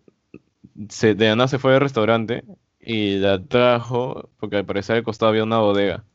[0.89, 2.43] se, de nada se fue al restaurante
[2.86, 6.05] y la trajo, porque al parecer al costado había una bodega.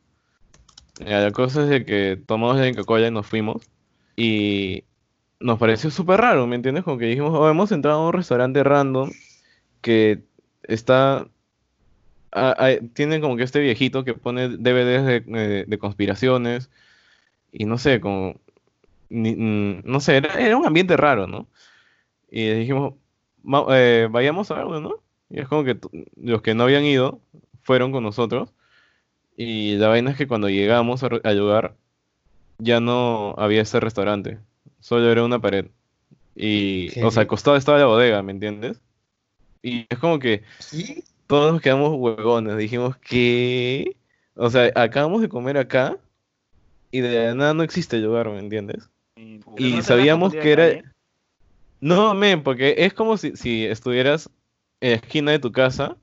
[0.99, 3.62] La cosa es de que tomamos la Inca Kola y nos fuimos,
[4.16, 4.85] y
[5.41, 6.85] nos pareció súper raro, ¿me entiendes?
[6.85, 9.11] Como que dijimos, oh, hemos entrado a un restaurante random
[9.83, 10.25] que
[10.64, 11.29] está...
[12.95, 16.71] tiene como que este viejito que pone DVDs de, de- de conspiraciones
[17.53, 18.41] y no sé, como...
[19.11, 21.49] ni- mm, no sé, era, era un ambiente raro, ¿no?
[22.31, 22.95] Y dijimos,
[23.45, 24.97] "Va- eh, vayamos a verlo, ¿no?
[25.31, 25.78] Y es como que
[26.16, 27.20] los que no habían ido
[27.62, 28.53] fueron con nosotros
[29.37, 31.76] Y la vaina es que cuando llegamos al lugar,
[32.59, 34.39] ya no había ese restaurante.
[34.81, 35.66] Solo era una pared.
[36.37, 37.28] Y, o sea, al ¿Qué?
[37.28, 38.81] costado estaba la bodega, ¿me entiendes?
[39.62, 41.05] Y es como que ¿Qué?
[41.26, 42.57] todos nos quedamos huevones.
[42.59, 43.97] Dijimos que,
[44.35, 45.99] o sea, acabamos de comer acá
[46.91, 48.91] y de nada no existe el lugar, ¿me entiendes?
[49.57, 50.95] Y sabíamos que era...
[51.81, 54.31] No, men, porque es como si, si estuvieras
[54.81, 55.97] en la esquina de tu casa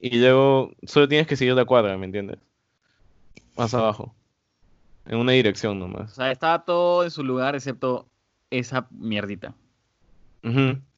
[0.00, 2.38] y luego solo tienes que seguir la cuadra, ¿me entiendes?
[3.56, 4.14] Más abajo.
[5.06, 6.14] En una dirección O nomás.
[6.14, 8.08] sea, estaba todo en su lugar excepto
[8.50, 9.54] esa mierdita.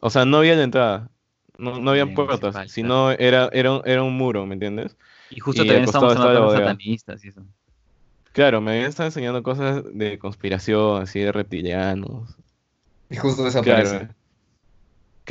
[0.01, 1.11] O sea, no había la entrada.
[1.59, 4.97] No, no había Bien, puertas, sino era, era, un- era un muro, ¿me entiendes?
[5.31, 6.69] Y justo Y también estábamos hablando estaba de la los bodega.
[6.69, 7.43] satanistas y eso.
[8.33, 12.37] Claro, me habían estado enseñando cosas de conspiración, así de reptilianos.
[13.11, 13.99] Y justo desaparece.
[13.99, 14.15] Claro.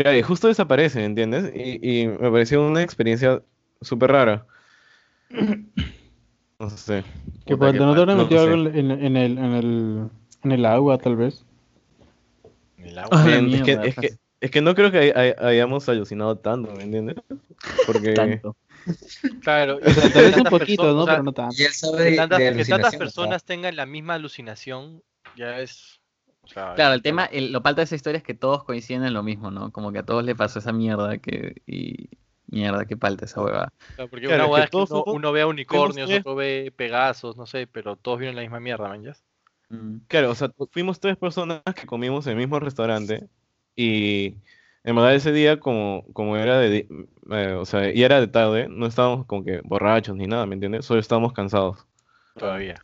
[0.02, 1.52] Claro, y justo desaparece, ¿entiendes?
[1.54, 3.42] Y, y me pareció una experiencia
[3.82, 4.46] súper rara.
[6.58, 7.04] No sé.
[7.46, 10.10] Que qué ¿no te habrán no metido algo en, en el, en, el,
[10.44, 11.44] en el agua, tal vez?
[12.78, 13.10] El agua.
[13.12, 16.38] Ah, Men, es, que, es, que, es que no creo que hay- hay- hayamos alucinado
[16.38, 17.18] tanto, ¿me entiendes?
[17.86, 18.14] Porque...
[18.14, 18.56] Tanto.
[19.42, 21.02] Claro, O sea, tal vez un poquito, perso- ¿no?
[21.02, 21.56] o sea, Pero no tanto.
[21.58, 25.04] Y él sabe que tantas, de que tantas personas tengan la misma alucinación
[25.36, 25.99] ya es.
[26.50, 29.04] O sea, Claro, el tema, el- lo falta de esa historia es que todos coinciden
[29.04, 29.72] en lo mismo, ¿no?
[29.72, 31.62] Como que a todos le pasó esa mierda que.
[31.66, 32.10] Y.
[32.52, 33.72] Mierda, qué palta esa huevada.
[33.96, 36.10] Claro, porque Claro, una es que hueá es que todos uno, uno ve a unicornios,
[36.12, 39.14] otro ve pegasos, no sé, pero todos vieron la misma mierda, man, ¿ya?
[39.70, 39.98] Mm.
[40.08, 43.28] Claro, o sea, fuimos tres personas que comimos en el mismo restaurante
[43.76, 44.34] y
[44.84, 46.88] en verdad ese día como, como era de,
[47.30, 50.56] eh, o sea, y era de tarde, no estábamos como que borrachos ni nada, ¿me
[50.56, 50.86] entiendes?
[50.86, 51.86] Solo estábamos cansados.
[52.36, 52.84] Todavía.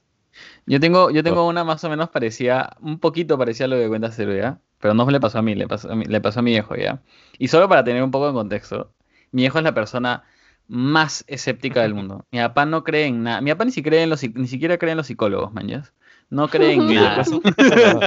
[0.65, 3.87] Yo tengo, yo tengo una más o menos parecida, un poquito parecida a lo que
[3.87, 4.59] cuenta Cero, ¿ya?
[4.79, 6.75] Pero no le pasó a mí, le pasó a mi, le pasó a mi viejo,
[6.75, 7.01] ¿ya?
[7.37, 8.93] Y solo para tener un poco de contexto,
[9.31, 10.23] mi viejo es la persona
[10.67, 12.25] más escéptica del mundo.
[12.31, 13.41] Mi papá no cree en nada.
[13.41, 15.93] Mi papá ni siquiera cree en los, ni siquiera cree en los psicólogos, mañas.
[16.29, 17.23] No cree en nada.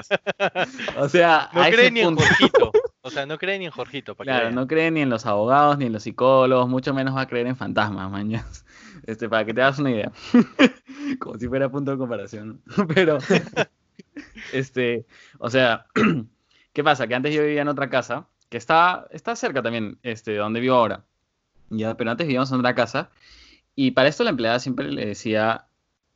[0.99, 2.17] O sea, No a ese cree ni en.
[2.17, 2.73] Jorgito.
[3.01, 5.79] O sea, no cree ni en Jorgito, para Claro, no cree ni en los abogados,
[5.79, 8.67] ni en los psicólogos, mucho menos va a creer en fantasmas, mañas.
[9.07, 10.13] Este, para que te hagas una idea.
[11.19, 12.61] Como si fuera punto de comparación.
[12.95, 13.19] Pero,
[14.53, 15.07] este,
[15.39, 15.87] o sea,
[16.73, 17.07] ¿qué pasa?
[17.07, 20.61] Que antes yo vivía en otra casa, que está, está cerca también, este, de donde
[20.61, 21.05] vivo ahora.
[21.71, 23.11] Ya, pero antes vivíamos en otra casa,
[23.75, 25.67] y para esto la empleada siempre le decía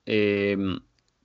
[0.06, 0.56] eh,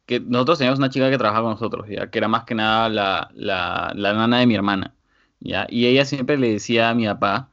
[0.06, 2.90] que nosotros teníamos una chica que trabajaba con nosotros, ya, que era más que nada
[2.90, 4.96] la, la, la nana de mi hermana.
[5.40, 5.66] ¿ya?
[5.70, 7.52] Y ella siempre le decía a mi papá,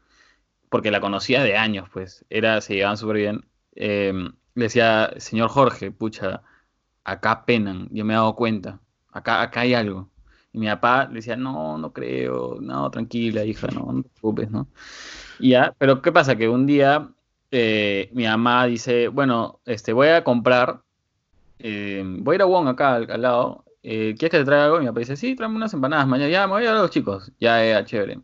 [0.69, 3.47] porque la conocía de años, pues, era, se llevaban súper bien,
[3.77, 4.13] eh,
[4.55, 6.43] le decía, señor Jorge, pucha,
[7.05, 8.81] acá penan, yo me he dado cuenta,
[9.13, 10.11] acá, acá hay algo.
[10.53, 14.51] Y mi papá le decía, no, no creo, no, tranquila, hija, no, no te preocupes,
[14.51, 14.69] ¿no?
[15.39, 16.37] Y ya, pero ¿qué pasa?
[16.37, 17.11] Que un día
[17.51, 20.83] eh, mi mamá dice, bueno, este, voy a comprar,
[21.59, 24.67] eh, voy a ir a Wong acá al, al lado, eh, ¿quieres que te traiga
[24.67, 24.79] algo?
[24.79, 26.83] Y mi papá dice, sí, tráeme unas empanadas, mañana ya me voy a ver a
[26.83, 28.21] los chicos, ya, ya, chévere.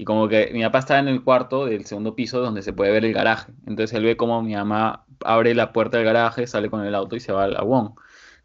[0.00, 2.92] Y como que mi papá está en el cuarto del segundo piso donde se puede
[2.92, 3.52] ver el garaje.
[3.66, 7.16] Entonces él ve como mi mamá abre la puerta del garaje, sale con el auto
[7.16, 7.94] y se va a Wong,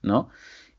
[0.02, 0.30] ¿no?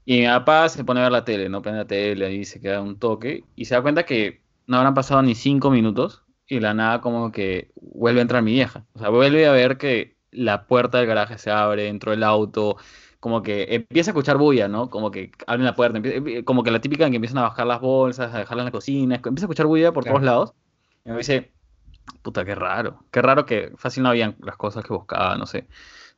[0.05, 1.62] Y mi papá se pone a ver la tele, ¿no?
[1.62, 4.95] Prende la tele y se queda un toque y se da cuenta que no habrán
[4.95, 8.85] pasado ni cinco minutos y la nada como que vuelve a entrar mi vieja.
[8.95, 12.77] O sea, vuelve a ver que la puerta del garaje se abre, entró el auto,
[13.20, 14.91] como que empieza a escuchar bulla, ¿no?
[14.91, 17.66] Como que abren la puerta, empie- como que la típica en que empiezan a bajar
[17.66, 20.16] las bolsas, a dejarlas en la cocina, empieza a escuchar bulla por Claro.
[20.16, 20.55] todos lados.
[21.05, 21.52] Y me dice,
[22.22, 25.66] puta, qué raro, qué raro que fácil no habían las cosas que buscaba, no sé,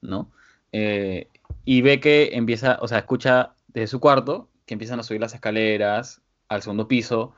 [0.00, 0.30] ¿no?
[0.72, 1.28] Eh,
[1.64, 5.34] y ve que empieza, o sea, escucha desde su cuarto que empiezan a subir las
[5.34, 7.34] escaleras al segundo piso,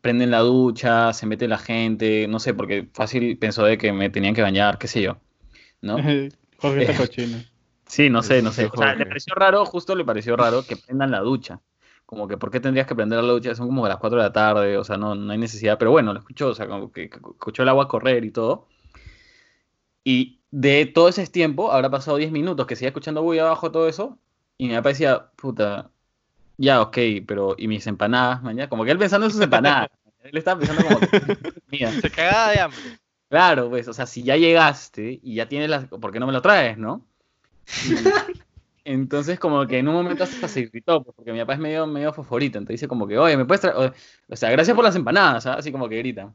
[0.00, 4.10] prenden la ducha, se mete la gente, no sé, porque fácil pensó de que me
[4.10, 5.18] tenían que bañar, qué sé yo,
[5.80, 5.96] ¿no?
[6.58, 7.38] Jorge está cochino.
[7.86, 8.66] Sí, no sé, no sé.
[8.66, 11.60] O sea, le pareció raro, justo le pareció raro que prendan la ducha.
[12.06, 13.54] Como que, ¿por qué tendrías que prender la ducha?
[13.54, 15.76] Son como las 4 de la tarde, o sea, no, no hay necesidad.
[15.78, 18.68] Pero bueno, lo escuchó, o sea, como que escuchó el agua correr y todo.
[20.04, 23.88] Y de todo ese tiempo, habrá pasado 10 minutos que seguía escuchando bulla abajo todo
[23.88, 24.18] eso.
[24.56, 25.90] Y mi papá decía, puta,
[26.58, 26.96] ya, ok,
[27.26, 28.68] pero ¿y mis empanadas, mañana?
[28.68, 29.90] Como que él pensando en sus empanadas.
[30.22, 31.90] él estaba pensando como que, mía.
[32.00, 32.80] Se cagaba de hambre.
[33.28, 35.86] Claro, pues, o sea, si ya llegaste y ya tienes las...
[35.86, 37.04] ¿Por qué no me lo traes, no?
[37.84, 37.94] Y
[38.86, 41.86] entonces, como que en un momento hasta se irritó, pues, porque mi papá es medio,
[41.86, 43.92] medio fosforito, entonces dice como que, oye, ¿me puedes traer...?
[44.28, 45.54] O, sea, gracias por las empanadas, ¿ah?
[45.54, 46.32] así como que grita.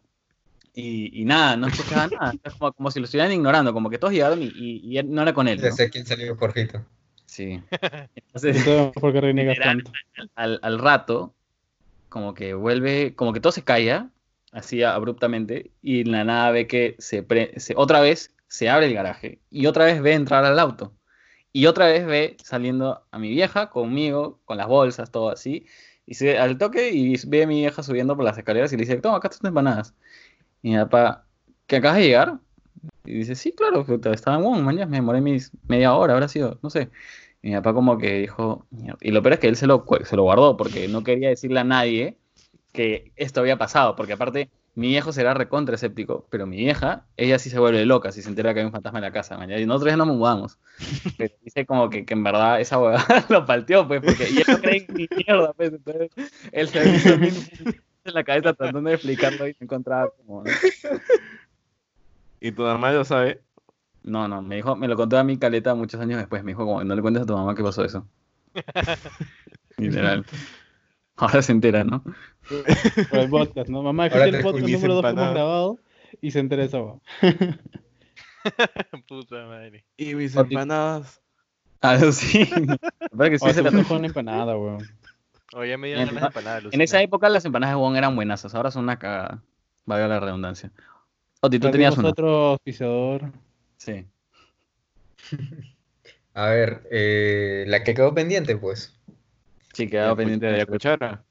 [0.73, 3.97] Y, y nada, no escuchaba nada, es como, como si lo estuvieran ignorando, como que
[3.97, 5.75] todos llegaron y, y- y él no era con él, Ya ¿no?
[5.75, 6.85] sé quién salió Jorgito.
[7.25, 7.61] Sí.
[8.15, 9.83] Entonces, Entonces, ¿por qué reniegas Literal.
[9.83, 9.91] tanto?
[10.35, 11.33] al, al rato,
[12.09, 14.09] como que vuelve, como que todo se calla,
[14.51, 18.87] así abruptamente, y en la nada ve que se, pre- se- otra vez se abre
[18.87, 20.93] el garaje y otra vez ve entrar al auto.
[21.53, 25.65] Y otra vez ve saliendo a mi vieja conmigo, con las bolsas, todo así.
[26.05, 28.83] Y se al toque y ve a mi vieja subiendo por las escaleras y le
[28.83, 29.93] dice, toma, acá están empanadas.
[30.61, 31.27] Y mi papá,
[31.67, 32.39] ¿que acabas de llegar?
[33.05, 36.59] Y dice, sí, claro, estaba en Wong, mañana me demoré mis media hora, habrá sido,
[36.63, 36.89] no sé.
[37.41, 38.65] Y mi papá como que dijo,
[39.01, 41.59] y lo peor es que él se lo, se lo guardó porque no quería decirle
[41.59, 42.17] a nadie
[42.73, 47.39] que esto había pasado, porque aparte mi viejo será recontra escéptico, pero mi vieja, ella
[47.39, 49.51] sí se vuelve loca si se entera que hay un fantasma en la casa, man,
[49.51, 50.59] y nosotros ya no nos mudamos.
[51.17, 54.45] Pero dice como que, que en verdad esa huevada lo palteó, pues, porque y él
[54.47, 56.09] no cree en ni mierda, pues, entonces
[56.51, 57.09] él se hizo
[58.05, 60.43] en la cabeza tratando de explicarlo y no encontraba como...
[62.39, 63.41] Y tu mamá lo sabe.
[64.03, 66.65] No, no, me dijo, me lo contó a mi caleta muchos años después, me dijo
[66.65, 68.07] como, no le cuentes a tu mamá que pasó eso.
[69.77, 70.25] Literal.
[71.21, 72.03] Ahora se entera, ¿no?
[73.09, 73.83] Por el podcast, ¿no?
[73.83, 75.33] Mamá, escuché el podcast número 2 que hemos empanadas.
[75.33, 75.79] grabado
[76.21, 76.79] y se entera esa.
[79.07, 79.85] Puta madre.
[79.97, 81.21] Y mis empanadas.
[81.81, 82.49] Ah, sí.
[83.15, 84.83] Para que sí O se la- una empanada, weón.
[85.53, 87.95] Oye, ya me dieron En- ganas de empanada, En esa época las empanadas de Wong
[87.97, 89.43] eran buenazas, ahora son una cagada.
[89.85, 90.71] Valga la redundancia.
[91.41, 92.09] Oti, tú tenías una.
[92.09, 93.31] otro auspiciador.
[93.77, 94.05] Sí.
[96.33, 98.97] A ver, eh, la que quedó pendiente, pues.
[99.73, 101.23] Sí, quedaba pendiente de la cuchara.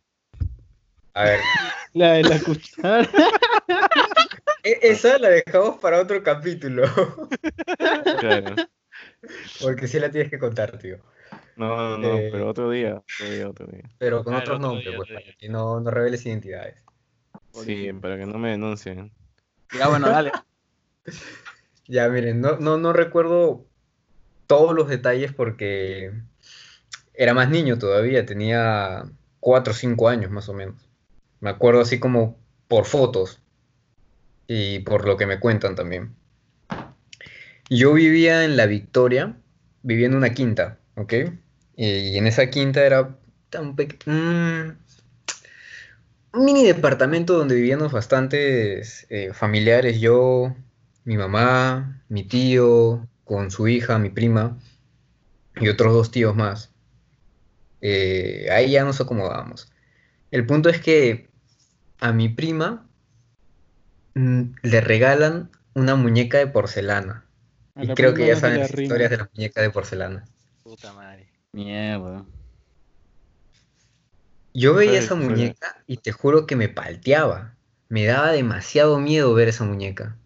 [1.14, 1.41] A ver,
[1.93, 3.09] La de la cuchara.
[4.62, 6.84] e- esa la dejamos para otro capítulo.
[8.20, 8.55] Claro.
[9.61, 10.99] Porque sí la tienes que contar, tío.
[11.57, 12.28] No, no, no, Eh.
[12.32, 12.95] pero otro día.
[12.97, 13.91] Otro día, otro día.
[13.99, 16.76] Pero con Claro, otros otro nombres, día, pues, para que no, no reveles identidades.
[17.53, 19.12] Sí, para que no me denuncien.
[19.76, 20.32] Ya, bueno, dale.
[21.86, 23.66] Ya, miren, no, no, no recuerdo
[24.47, 26.12] todos los detalles porque
[27.14, 29.04] era más niño todavía, tenía
[29.40, 30.76] 4 o 5 años más o menos.
[31.40, 32.38] Me acuerdo así como
[32.68, 33.40] por fotos
[34.46, 36.14] y por lo que me cuentan también.
[37.68, 39.36] Yo vivía en La Victoria,
[39.82, 41.14] vivía en una quinta, ¿ok?
[41.76, 43.16] Y en esa quinta era
[43.50, 44.76] tan peque- un,
[46.32, 50.54] un mini departamento donde vivíamos bastantes eh, familiares, yo,
[51.04, 54.58] mi mamá, mi tío, con su hija, mi prima,
[55.56, 56.69] y otros dos tíos más.
[57.80, 59.72] Eh, ahí ya nos acomodábamos.
[60.30, 61.28] El punto es que
[62.00, 62.88] a mi prima
[64.14, 67.24] mm, le regalan una muñeca de porcelana.
[67.74, 70.24] A Y creo que ya saben las historias de la muñeca de porcelana.
[70.62, 71.28] Puta madre.
[71.52, 72.24] Mierda.
[74.52, 77.56] Yo veía esa muñeca y te juro que me palteaba.
[77.88, 80.16] Me daba demasiado miedo ver esa muñeca.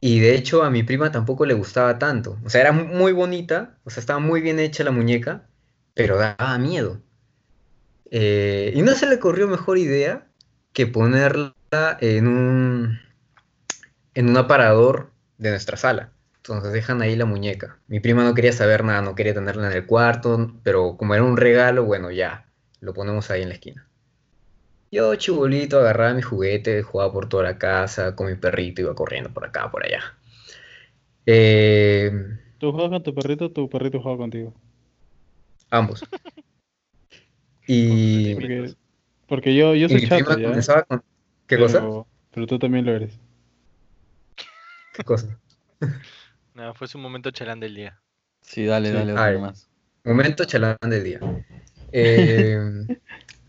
[0.00, 2.38] Y de hecho a mi prima tampoco le gustaba tanto.
[2.44, 5.47] O sea, era mu- muy bonita, o sea, estaba muy bien hecha la muñeca,
[5.98, 7.02] pero daba miedo.
[8.08, 10.28] Eh, y no se le ocurrió mejor idea
[10.72, 11.52] que ponerla
[12.00, 13.00] en un,
[14.14, 16.12] en un aparador de nuestra sala.
[16.36, 17.80] Entonces dejan ahí la muñeca.
[17.88, 21.24] Mi prima no quería saber nada, no quería tenerla en el cuarto, pero como era
[21.24, 22.46] un regalo, bueno, ya,
[22.78, 23.88] lo ponemos ahí en la esquina.
[24.92, 29.34] Yo, chibolito, agarraba mi juguete, jugaba por toda la casa, con mi perrito, iba corriendo
[29.34, 30.16] por acá, por allá.
[31.26, 32.12] Eh,
[32.58, 34.54] Tú juegas con tu perrito, tu perrito juega contigo.
[35.70, 36.04] Ambos.
[37.66, 38.74] Y, Porque,
[39.26, 40.46] porque yo, yo soy mi chato, prima ¿ya?
[40.46, 41.02] comenzaba con...
[41.46, 41.84] ¿Qué pero, cosa?
[42.32, 43.18] Pero tú también lo eres.
[44.92, 45.38] ¿Qué cosa?
[46.54, 48.00] No, fue su momento chalán del día.
[48.42, 48.94] Sí, dale, Sí.
[48.96, 49.68] dale, otro más.
[50.04, 51.20] Momento chalán del día.
[51.90, 52.58] Eh,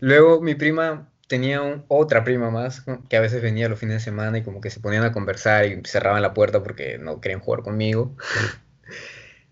[0.00, 4.00] luego mi prima tenía un- otra prima más que a veces venía los fines de
[4.00, 7.40] semana y como que se ponían a conversar y cerraban la puerta porque no querían
[7.40, 8.16] jugar conmigo.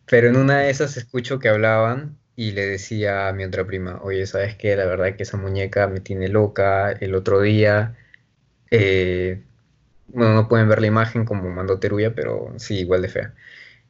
[0.06, 3.98] Pero en una de esas escucho que hablaban y le decía a mi otra prima,
[4.00, 4.76] oye, ¿sabes qué?
[4.76, 6.92] La verdad que esa muñeca me tiene loca.
[6.92, 7.96] El otro día,
[8.70, 9.42] eh,
[10.06, 13.34] bueno, no pueden ver la imagen como mandó Teruya, pero sí, igual de fea.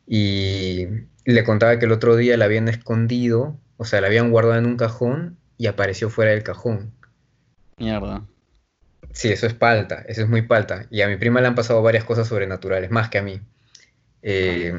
[0.07, 0.87] Y
[1.27, 4.65] le contaba que el otro día la habían escondido, o sea, la habían guardado en
[4.65, 6.91] un cajón y apareció fuera del cajón.
[7.77, 8.25] Mierda.
[9.13, 10.87] Sí, eso es palta, eso es muy palta.
[10.91, 13.43] Y a mi prima le han pasado varias cosas sobrenaturales, más que a mí.
[14.23, 14.73] Eh.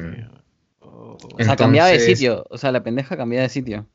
[0.80, 2.44] O sea, cambiaba de sitio.
[2.50, 3.86] O sea, la pendeja cambiaba de sitio.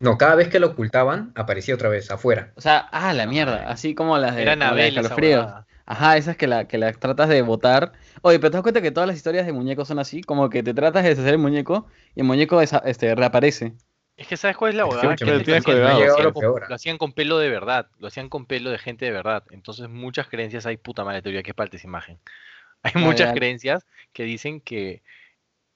[0.00, 2.52] no, cada vez que la ocultaban, aparecía otra vez, afuera.
[2.56, 3.68] O sea, ah, la mierda.
[3.70, 5.66] Así como las de, Era como las de huevada.
[5.86, 7.92] Ajá, esas que la, que la tratas de botar.
[8.22, 10.62] Oye, pero te das cuenta que todas las historias de muñecos son así, como que
[10.62, 13.74] te tratas de deshacer el muñeco y el muñeco desa- este, reaparece.
[14.16, 16.40] Es que ¿sabes cuál es la que Que lo lo tienes hacían- lo lo con-
[16.40, 16.64] peor.
[16.68, 19.42] lo hacían con pelo de verdad, lo hacían con pelo de gente de verdad.
[19.50, 22.18] Entonces muchas creencias hay, puta madre teoría que falta esa imagen.
[22.82, 25.02] Hay muchas creencias que dicen que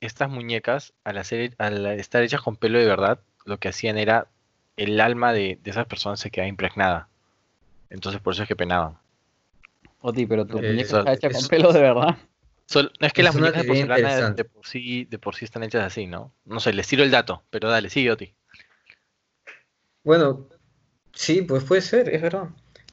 [0.01, 4.29] estas muñecas, al, hacer, al estar hechas con pelo de verdad, lo que hacían era
[4.77, 7.09] el alma de, de esas personas se quedaba impregnada.
[7.91, 8.99] Entonces por eso es que penaban.
[10.01, 12.17] Oti, pero tu Eh, muñeca está hecha con eso- pelo de verdad.
[12.67, 15.63] Sol- no es que las muñecas de porcelana de, por sí, de por sí están
[15.63, 16.33] hechas así, ¿no?
[16.45, 18.35] No sé, les tiro el dato, pero dale, sigue Oti.
[20.05, 20.49] Bueno,
[21.13, 22.51] sí, pues puede ser, es verdad.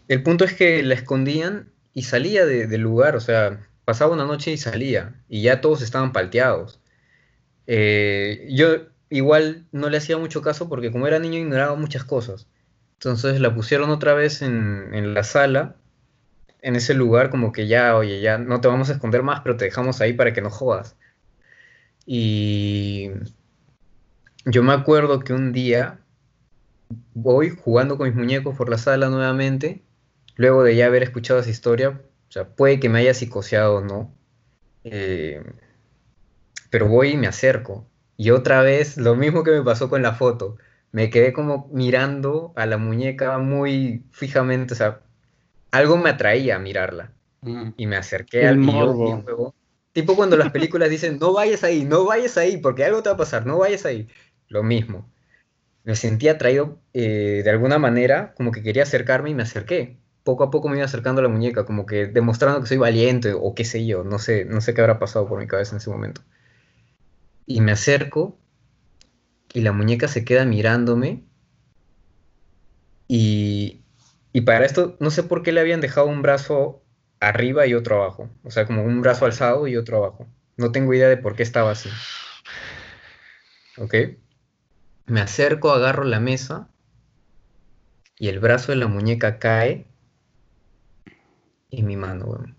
[0.08, 4.26] El punto es que la escondían y salía de- del lugar, o sea, pasaba una
[4.26, 6.80] noche y salía, y ya todos estaban palteados.
[7.68, 12.48] Eh, yo igual no le hacía mucho caso porque como era niño ignoraba muchas cosas.
[12.94, 15.76] Entonces la pusieron otra vez en, la sala,
[16.62, 19.58] en ese lugar, como que ya, oye, ya no te vamos a esconder más, pero
[19.58, 20.96] te dejamos ahí para que no jodas.
[22.06, 23.12] Y
[24.46, 26.00] yo me acuerdo que un día
[27.14, 29.84] voy jugando con mis muñecos por la sala nuevamente,
[30.36, 33.82] luego de ya haber escuchado esa historia, o sea, puede que me haya psicoseado o
[33.82, 34.14] no,
[34.84, 35.42] eh,
[36.76, 37.88] pero voy y me acerco.
[38.18, 40.58] Y otra vez, lo mismo que me pasó con la foto,
[40.92, 45.00] me quedé como mirando a la muñeca muy fijamente, o sea,
[45.72, 47.14] algo me atraía a mirarla.
[47.44, 47.70] Mm.
[47.78, 49.56] Y me acerqué al morbo.
[49.94, 53.16] Tipo cuando las películas dicen, no vayas ahí, no vayas ahí, porque algo te va
[53.16, 54.10] a pasar, no vayas ahí.
[54.50, 55.10] Lo mismo.
[55.86, 59.96] Me sentí atraído eh, de alguna manera, como que quería acercarme y me acerqué.
[60.26, 63.32] Poco a poco me iba acercando a la muñeca, como que demostrando que soy valiente
[63.32, 65.78] o qué sé yo, no sé, no sé qué habrá pasado por mi cabeza en
[65.78, 66.20] ese momento.
[67.46, 68.38] Y me acerco
[69.54, 71.24] y la muñeca se queda mirándome
[73.08, 73.82] y,
[74.34, 76.84] y para esto no sé por qué le habían dejado un brazo
[77.20, 80.28] arriba y otro abajo, o sea, como un brazo alzado y otro abajo.
[80.58, 81.90] No tengo idea de por qué estaba así.
[83.78, 83.94] ¿Ok?
[85.06, 86.70] Me acerco, agarro la mesa
[88.18, 89.88] y el brazo de la muñeca cae
[91.72, 92.56] en mi mano, weón.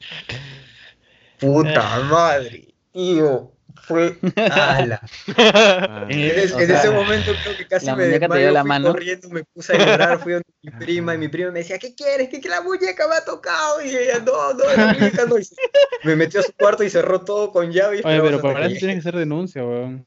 [1.40, 2.74] Puta madre.
[2.92, 3.52] Tío,
[3.82, 5.00] fue ala.
[5.36, 8.60] Ah, En, es- O en sea, ese momento creo que casi la me dio la
[8.62, 8.92] fui mano.
[8.92, 11.94] corriendo, me puse a llorar, fui donde mi prima y mi prima me decía, ¿qué
[11.94, 12.28] quieres?
[12.28, 15.38] Que, que la muñeca me ha tocado y ella, no, no, la muñeca no.
[15.38, 15.56] Y se-
[16.04, 17.98] me metió a su cuarto y cerró todo con llave.
[17.98, 20.06] y Oye, pero para eso tienes que hacer denuncia, weón.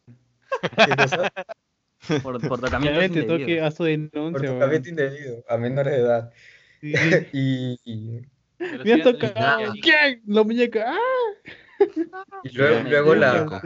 [0.62, 2.20] ¿Qué?
[2.22, 3.68] Por, por ven, te toque, indebidos.
[3.68, 6.32] haz tu Por denuncia, tocamiento indebido, a menores de edad.
[6.82, 6.94] Sí.
[7.34, 8.22] Y, y-
[8.60, 9.74] Me Oti, tocado.
[9.82, 10.22] ¿Quién?
[10.28, 10.86] La muñeca.
[10.88, 11.50] ¡Ah!
[12.44, 13.62] Y luego, Sí, luego la,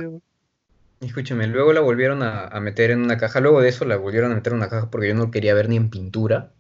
[1.02, 4.32] escúchame, luego la volvieron a, a meter en una caja, luego de eso la volvieron
[4.32, 6.52] a meter en una caja porque yo no quería ver ni en pintura.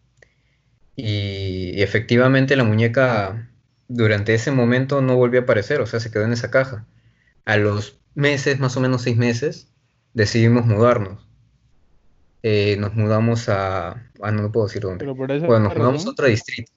[0.96, 3.50] Y, y efectivamente la muñeca
[3.88, 6.86] durante ese momento no volvió a aparecer, o sea, se quedó en esa caja.
[7.46, 9.72] A los meses, más o menos seis meses,
[10.14, 11.26] decidimos mudarnos.
[12.44, 13.90] Eh, nos mudamos a...
[14.22, 15.00] Ah, no, no puedo decir dónde.
[15.00, 16.72] Pero por esa Bueno, nos mudamos a otro distrito.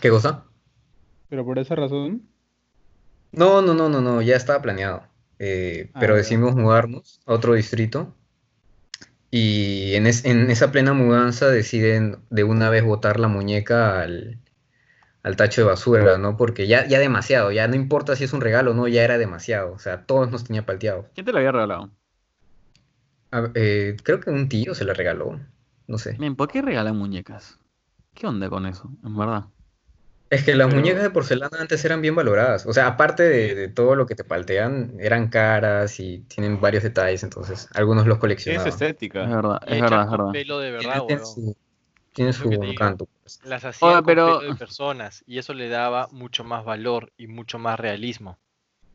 [0.00, 0.44] ¿Qué cosa?
[1.28, 2.22] Pero por esa razón.
[3.32, 5.02] No, no, no, no, no, ya estaba planeado.
[5.38, 8.14] Eh, Ah, pero decidimos mudarnos a otro distrito.
[9.30, 14.38] Y en, es- en esa plena mudanza deciden de una vez botar la muñeca al,
[15.22, 16.36] al tacho de basura, ¿no?
[16.36, 19.18] Porque ya, ya demasiado, ya no importa si es un regalo o no, ya era
[19.18, 19.72] demasiado.
[19.72, 21.06] O sea, todos nos tenía palteados.
[21.14, 21.90] ¿Quién te lo había regalado?
[23.30, 25.38] A- eh, creo que un tío se la regaló,
[25.86, 26.18] no sé.
[26.36, 27.58] ¿por qué regalan muñecas?
[28.14, 28.90] ¿Qué onda con eso?
[29.04, 29.44] En verdad.
[30.28, 32.66] Es que las Pero- muñecas de porcelana antes eran bien valoradas.
[32.66, 36.82] O sea, aparte de, de todo lo que te paltean, eran caras y tienen varios
[36.82, 38.66] detalles, entonces algunos los coleccionaban.
[38.66, 39.20] Es estética.
[39.26, 40.32] verdad, es verdad, es con verdad.
[40.32, 41.56] pelo de Tiene, verdad, tiene su,
[42.12, 43.06] tiene Es su encanto.
[43.22, 43.40] pues.
[43.44, 47.12] Las hacían Oye, con pero- pelo de personas y eso le daba mucho más valor
[47.16, 48.36] y mucho más realismo.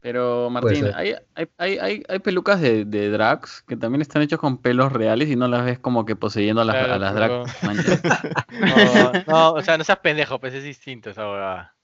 [0.01, 4.57] Pero Martín, hay, hay, hay, hay, pelucas de, de drags que también están hechos con
[4.59, 7.35] pelos reales y no las ves como que poseyendo a las, Claro, a las drags.
[7.61, 8.01] manchas.
[8.65, 11.75] No, no, o sea, no seas pendejo, pues es distinto esa huevada.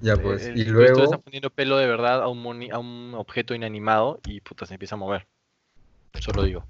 [0.00, 0.50] Ya pues.
[0.50, 3.54] Eh, Y tú luego, estás poniendo pelo de verdad a un, moni- a un objeto
[3.54, 5.26] inanimado y puta se empieza a mover.
[6.14, 6.66] Eso lo digo.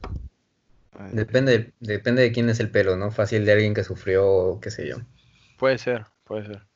[1.13, 3.11] depende, depende de quién es el pelo, ¿no?
[3.11, 4.97] Fácil de alguien que sufrió, qué sé yo.
[5.57, 6.69] Puede ser, puede ser.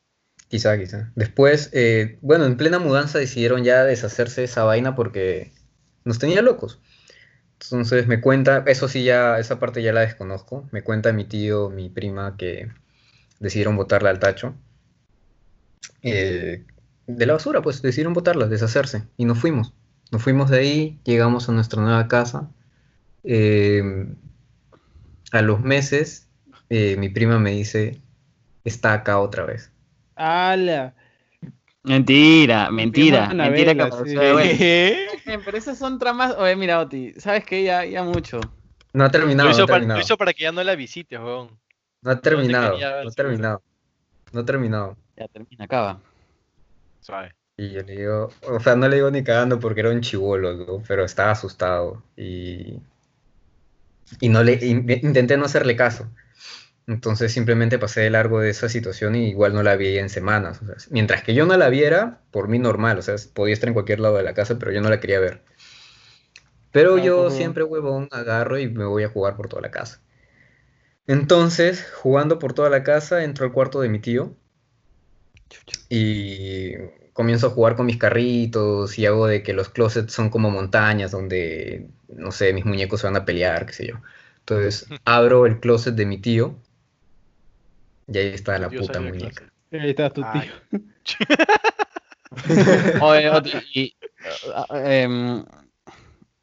[0.48, 1.12] Quizá, quizá.
[1.14, 5.52] Después, eh, bueno, en plena mudanza decidieron ya deshacerse de esa vaina porque
[6.04, 6.80] nos tenía locos.
[7.60, 10.66] Entonces me cuenta, eso sí ya, esa parte ya la desconozco.
[10.72, 12.70] Me cuenta mi tío, mi prima que
[13.40, 14.54] decidieron botarla al tacho.
[16.02, 16.64] Eh,
[17.06, 19.02] de la basura, pues decidieron botarla, deshacerse.
[19.18, 19.74] Y nos fuimos.
[20.10, 22.48] Nos fuimos de ahí, llegamos a nuestra nueva casa.
[23.22, 23.82] Eh,
[25.32, 26.26] a los meses,
[26.70, 28.00] mi prima me dice,
[28.64, 29.70] está acá otra vez.
[30.18, 30.94] ¡Hala!
[31.84, 34.14] Mentira, mentira, mentira apareció sí.
[34.26, 34.64] de vuelta.
[35.24, 36.34] Men, Pero esas son tramas.
[36.36, 37.62] Oye, mira, Oti, ¿sabes qué?
[37.62, 38.40] Ya, ya mucho.
[38.92, 39.98] No ha terminado, lo, hizo no ha para, terminado.
[39.98, 41.58] lo hizo para que ya no la visites, weón.
[42.02, 43.62] No ha terminado, ver, no ha terminado.
[44.32, 44.96] No ha terminado.
[45.16, 46.00] Ya termina, acaba.
[47.00, 47.34] Suave.
[47.56, 50.54] Y yo le digo, o sea, no le digo ni cagando porque era un chivolo,
[50.54, 50.82] ¿no?
[50.86, 52.02] pero estaba asustado.
[52.16, 52.78] Y,
[54.20, 56.08] y no le in- intenté no hacerle caso.
[56.88, 60.62] Entonces simplemente pasé de largo de esa situación y igual no la vi en semanas.
[60.62, 63.68] o sea, mientras que yo no la viera, por mí normal, o sea, podía estar
[63.68, 65.42] en cualquier lado de la casa, pero yo no la quería ver.
[66.72, 70.00] Pero Ah, yo siempre, huevón, agarro y me voy a jugar por toda la casa.
[71.06, 74.34] Entonces, jugando por toda la casa, entro al cuarto de mi tío
[75.90, 76.72] y
[77.12, 81.10] comienzo a jugar con mis carritos y hago de que los closets son como montañas
[81.10, 83.96] donde, no sé, mis muñecos se van a pelear, qué sé yo.
[84.40, 86.56] Entonces, abro el closet de mi tío
[88.12, 89.50] y ahí está la puta muñeca.
[89.72, 90.50] Ahí está tu Ay.
[91.02, 91.26] tío.
[93.02, 93.94] Oye, Oti, y,
[94.54, 95.44] ah, em,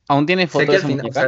[0.08, 1.22] ¿Aún tienes fotos de esa final, o muñeca?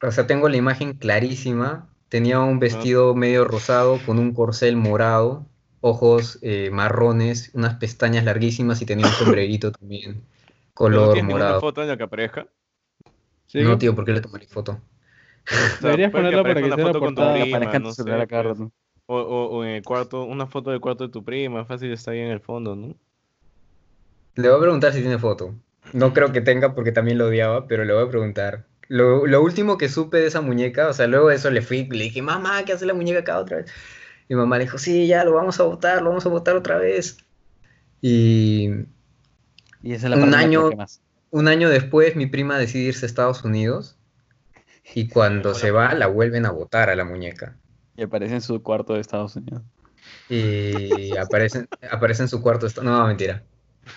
[0.00, 1.88] sea, o sea, tengo la imagen clarísima.
[2.08, 5.46] Tenía un vestido medio rosado con un corcel morado,
[5.80, 11.44] ojos eh, marrones, unas pestañas larguísimas y tenía un sombrerito también, ¿No color tienes ninguna
[11.44, 11.60] morado.
[11.60, 12.46] foto en la que aparezca?
[13.46, 13.60] ¿Sí?
[13.62, 14.80] No, tío, ¿por qué le tomaré foto?
[15.46, 17.34] O sea, Deberías ponerla para que una sea tu portada.
[17.34, 18.58] Que prima, aparezca en tu no celular sé, a cada pues.
[18.58, 18.72] rato.
[19.06, 22.12] O, o- o en el cuarto, una foto del cuarto de tu prima, fácil está
[22.12, 22.94] ahí en el fondo, ¿no?
[24.36, 25.54] Le voy a preguntar si tiene foto.
[25.92, 28.64] No creo que tenga porque también lo odiaba, pero le voy a preguntar.
[28.88, 31.84] Lo, lo último que supe de esa muñeca, o sea, luego de eso le fui,
[31.86, 33.70] le dije, mamá, ¿qué hace la muñeca acá otra vez?
[34.28, 36.78] Y mamá le dijo, sí, ya, lo vamos a votar, lo vamos a votar otra
[36.78, 37.18] vez.
[38.00, 38.70] Y
[39.82, 40.70] Y esa es la Un que año-
[41.30, 43.96] un año después mi prima decide irse a Estados Unidos
[44.94, 47.56] y cuando se va la vuelven a votar a la muñeca.
[47.96, 49.62] Y aparece en su cuarto de Estados Unidos.
[50.28, 52.66] Y aparece, aparece en su cuarto.
[52.66, 53.42] esta- No, mentira.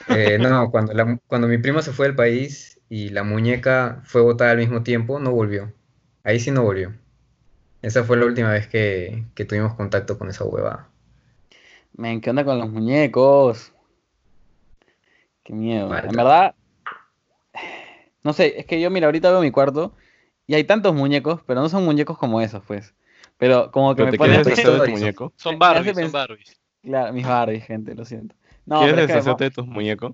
[0.09, 4.21] Eh, no, cuando, la- cuando mi prima se fue del país y la muñeca fue
[4.21, 5.73] votada al mismo tiempo, no volvió.
[6.23, 6.93] Ahí sí no volvió.
[7.81, 10.89] Esa fue la última vez que, que tuvimos contacto con esa huevada.
[12.21, 13.73] ¿qué onda con los muñecos?
[15.43, 15.89] Qué miedo.
[15.89, 16.07] Falta.
[16.09, 16.55] En verdad,
[18.23, 19.93] no sé, es que yo, mira, ahorita veo mi cuarto
[20.47, 22.95] y hay tantos muñecos, pero no son muñecos como esos, pues.
[23.37, 25.33] Pero como que ¿Pero me te pone a quieres pensar- deshacer de tu muñeco?
[25.35, 26.59] Son Barbies, hace son pens- Barbies.
[26.81, 28.35] Claro, mis Barbies, gente, lo siento.
[28.65, 30.13] No, ¿Quieres deshacerte de tus muñecos?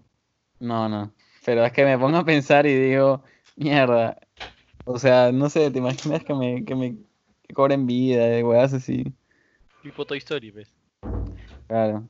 [0.59, 1.13] No, no.
[1.45, 3.23] Pero es que me pongo a pensar y digo,
[3.55, 4.17] mierda.
[4.85, 6.97] O sea, no sé, ¿te imaginas que me, que me
[7.47, 9.13] que cobren vida de weas así?
[9.81, 10.73] Tipo Toy Story, ¿ves?
[11.67, 12.07] Claro.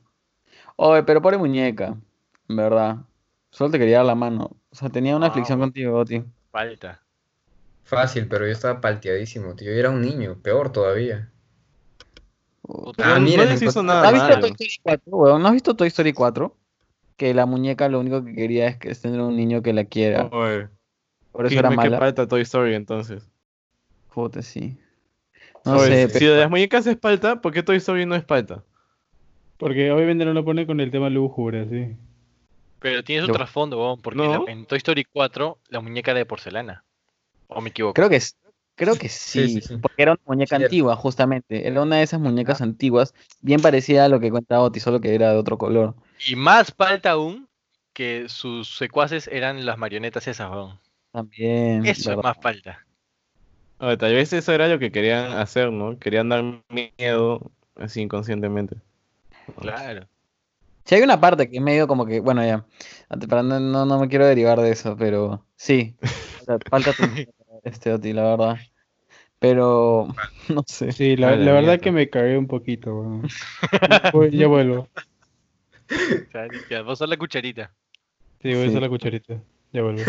[0.76, 1.96] Oye, pero pobre muñeca,
[2.48, 2.96] en verdad.
[3.50, 4.56] Solo te quería dar la mano.
[4.70, 5.30] O sea, tenía una Wow.
[5.30, 6.24] aflicción contigo, Oti.
[6.50, 7.03] Falta.
[7.84, 9.70] Fácil, pero yo estaba palteadísimo, tío.
[9.72, 11.30] Yo era un niño, peor todavía.
[12.62, 13.02] Puta.
[13.16, 14.40] Ah, no, no les le hizo nada ¿Has visto.
[14.40, 15.42] Toy Story 4, weón?
[15.42, 16.56] ¿No has visto Toy Story 4?
[17.16, 19.84] Que la muñeca lo único que quería es, que es tener un niño que la
[19.84, 20.24] quiera.
[20.32, 20.68] Oye,
[21.30, 21.98] Por eso ¿qué, era qué mala.
[21.98, 23.28] falta Toy Story entonces?
[24.12, 24.78] Puta, sí.
[25.64, 28.24] No Oye, sé, si de las muñecas es palta, ¿por qué Toy Story no es
[28.24, 28.64] palta?
[29.58, 31.96] Porque obviamente no lo pone con el tema lúgubre, sí.
[32.80, 34.44] Pero tiene su trasfondo, weón, porque No.
[34.46, 36.84] la- en Toy Story 4 la muñeca era de porcelana.
[37.48, 37.94] ¿O me equivoco?
[37.94, 38.36] Creo que es-
[38.74, 39.76] creo que sí, Sí, sí, sí.
[39.78, 40.66] porque era una muñeca Cierto.
[40.66, 41.66] antigua, justamente.
[41.68, 45.14] Era una de esas muñecas antiguas, bien parecida a lo que cuenta Oti, solo que
[45.14, 45.94] era de otro color.
[46.26, 47.48] Y más falta aún
[47.92, 50.80] que sus secuaces eran las marionetas esas, weón.
[51.12, 51.86] También.
[51.86, 52.84] Eso es más falta.
[53.78, 55.98] Oye, tal vez eso era lo que querían hacer, ¿no?
[55.98, 58.76] Querían dar miedo así inconscientemente.
[59.60, 60.08] Claro.
[60.84, 62.66] Sí, hay una parte que es medio como que, bueno, ya,
[63.28, 65.94] para no, no, no me quiero derivar de eso, pero sí,
[66.70, 67.02] falta, tu
[67.64, 68.56] este Oti, la verdad.
[69.38, 70.08] Pero,
[70.48, 70.92] no sé.
[70.92, 73.28] Sí, la, verdad que me cagué un poquito, weón.
[74.32, 74.88] Ya vuelvo.
[76.70, 77.72] Ya, vos sos la cucharita.
[78.40, 78.68] Sí, voy a Sí.
[78.68, 79.40] hacer la cucharita.
[79.72, 80.02] Ya vuelvo.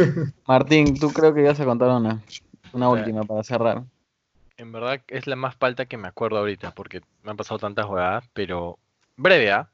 [0.48, 2.22] Martín, tú creo que ibas a contar una,
[2.72, 3.84] una O sea, última para cerrar.
[4.58, 7.86] En verdad es la más falta que me acuerdo ahorita, porque me han pasado tantas
[7.86, 8.78] jugadas, pero
[9.18, 9.70] breve, ¿ah?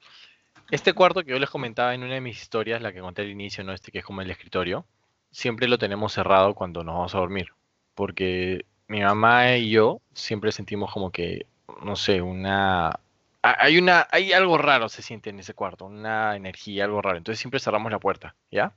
[0.71, 3.29] Este cuarto que yo les comentaba en una de mis historias, la que conté al
[3.29, 3.73] inicio, ¿no?
[3.73, 4.85] Este que es como el escritorio,
[5.31, 7.49] siempre lo tenemos cerrado cuando nos vamos a dormir,
[7.95, 11.45] porque mi mamá y yo siempre sentimos como que,
[11.83, 12.89] no sé, una...
[12.89, 12.99] ha-
[13.41, 17.17] Hay una, hay algo raro se siente en ese cuarto, una energía, algo raro.
[17.17, 18.73] Entonces siempre cerramos la puerta, ¿ya?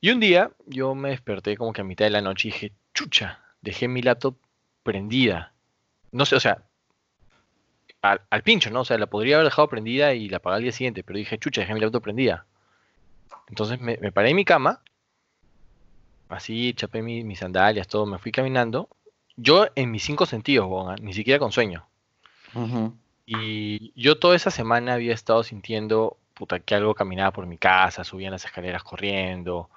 [0.00, 2.72] Y un día yo me desperté como que a mitad de la noche y dije,
[2.92, 4.36] chucha, dejé mi laptop
[4.82, 5.52] prendida.
[6.10, 6.64] No sé, o sea,
[8.02, 8.80] al, al pincho, ¿no?
[8.80, 11.38] O sea, la podría haber dejado prendida y la apagué al día siguiente, pero dije,
[11.38, 12.46] chucha, dejé mi laptop prendida.
[13.48, 14.80] Entonces me paré en mi cama,
[16.34, 18.88] así, chapé mi- mis sandalias, todo, me fui caminando.
[19.36, 20.96] Yo en mis cinco sentidos, ¿ah?
[21.00, 21.86] ni siquiera con sueño.
[22.54, 22.94] Ujú.
[23.26, 28.04] Y yo toda esa semana había estado sintiendo, puta, que algo caminaba por mi casa,
[28.04, 29.70] subían las escaleras corriendo,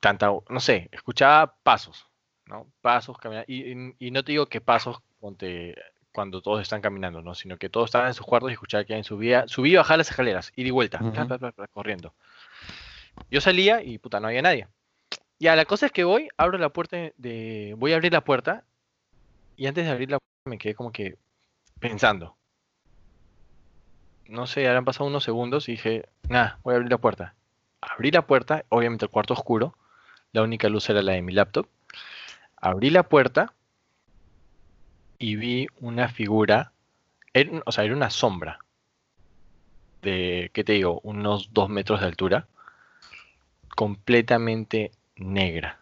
[0.00, 2.06] tanta, no sé, escuchaba pasos,
[2.46, 2.66] ¿no?
[2.80, 5.74] Pasos, caminar, y, y- y no te digo que pasos ponte,
[6.12, 7.34] cuando todos están caminando, ¿no?
[7.34, 9.98] Sino que todos estaban en sus cuartos y escuchaba que alguien subía, subía y bajaba
[9.98, 12.14] las escaleras, ida y vuelta, bla, bla, bla, corriendo.
[13.30, 14.68] Yo salía y, puta, no había nadie.
[15.38, 18.64] Ya, la cosa es que voy, abro la puerta de, voy a abrir la puerta
[19.56, 21.16] y antes de abrir la puerta me quedé como que
[21.78, 22.36] pensando.
[24.28, 27.34] No sé, habrán pasado unos segundos y dije, nada, voy a abrir la puerta.
[27.80, 29.76] Abrí la puerta, obviamente el cuarto oscuro,
[30.32, 31.68] la única luz era la de mi laptop.
[32.56, 33.52] Abrí la puerta
[35.18, 36.72] y vi una figura,
[37.66, 38.58] o sea, era una sombra
[40.02, 41.00] de, ¿qué te digo?
[41.02, 42.48] Unos dos metros de altura,
[43.74, 45.80] completamente negra.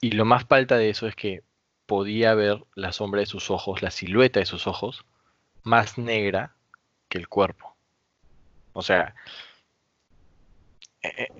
[0.00, 1.42] Y lo más palta de eso es que
[1.86, 5.04] podía ver la sombra de sus ojos, la silueta de sus ojos,
[5.62, 6.56] más negra
[7.08, 7.76] que el cuerpo.
[8.72, 9.14] O sea,
[11.02, 11.30] eh,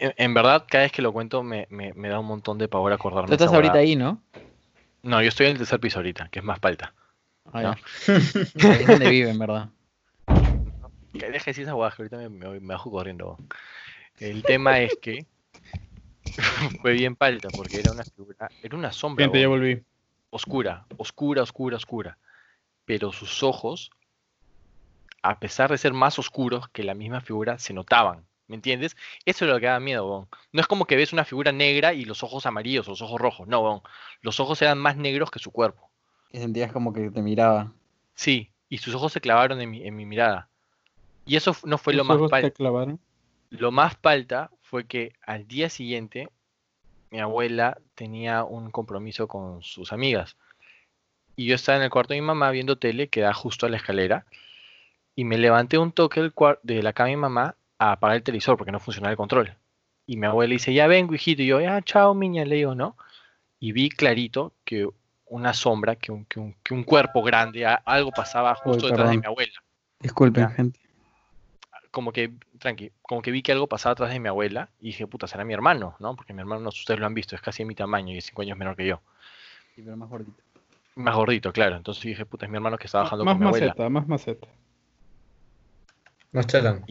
[0.00, 2.68] eh, en, verdad, cada vez que lo cuento me, me- me da un montón de
[2.68, 3.28] pavor acordarme.
[3.28, 4.22] Tú estás ahorita ahí, ¿no?
[5.02, 6.94] No, yo estoy en el tercer piso ahorita, que es más palta.
[7.52, 7.76] Ah, No.
[8.06, 9.68] es donde vive, en verdad.
[11.12, 13.38] Deje de decir esa que ahorita me, me bajo corriendo.
[14.20, 15.26] El tema es que
[16.82, 19.24] fue bien palta, porque era una figura, era una sombra.
[19.24, 19.60] Gente, ya huevón.
[19.60, 19.82] volví.
[20.30, 22.18] oscura, oscura, oscura, oscura.
[22.84, 23.90] Pero sus ojos,
[25.22, 28.24] a pesar de ser más oscuros que la misma figura, se notaban.
[28.46, 28.96] ¿Me entiendes?
[29.26, 30.28] Eso es lo que da miedo, weón.
[30.52, 33.20] No es como que ves una figura negra y los ojos amarillos o los ojos
[33.20, 33.46] rojos.
[33.46, 33.82] No, weón.
[34.22, 35.90] Los ojos eran más negros que su cuerpo.
[36.32, 37.72] Y sentías como que te miraba.
[38.14, 40.48] Sí, y sus ojos se clavaron en mi, en mi mirada.
[41.26, 42.48] Y eso no fue lo más ojos palta.
[42.48, 42.98] te clavaron.
[43.50, 46.28] Lo más palta fue que al día siguiente
[47.10, 50.36] mi abuela tenía un compromiso con sus amigas.
[51.36, 53.70] Y yo estaba en el cuarto de mi mamá viendo tele que da justo a
[53.70, 54.26] la escalera.
[55.14, 58.22] Y me levanté un toque del de la cama de mi mamá a apagar el
[58.22, 59.56] televisor porque no funcionaba el control.
[60.06, 61.42] Y mi abuela dice, ya vengo, hijito.
[61.42, 62.96] Y yo, ya, chao, miña, le digo, ¿no?
[63.60, 64.88] Y vi clarito que
[65.26, 69.18] una sombra, que un, que un, que un cuerpo grande, algo pasaba justo detrás de
[69.18, 69.52] mi abuela
[70.00, 70.50] Disculpen, Ya.
[70.50, 70.80] gente.
[71.90, 75.06] Como que, tranqui, como que vi que algo pasaba atrás de mi abuela y dije,
[75.06, 76.14] puta, será mi hermano, ¿no?
[76.16, 78.12] Porque mi hermano, no sé si ustedes lo han visto, es casi de mi tamaño
[78.14, 79.00] y es 5 años menor que yo.
[79.74, 80.42] Sí, pero más gordito.
[80.96, 81.76] Más gordito, claro.
[81.76, 83.66] Entonces dije, puta, es mi hermano que está bajando Más con mi abuela.
[83.66, 84.48] maceta, más maceta.
[86.32, 86.84] Más chalán.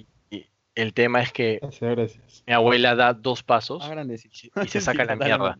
[0.76, 2.44] El tema es que Gracias, gracias.
[2.46, 5.58] mi abuela da dos pasos Más y se saca la mierda.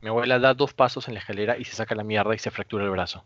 [0.00, 2.50] Mi abuela da dos pasos en la escalera y se saca la mierda y se
[2.50, 3.24] fractura el brazo.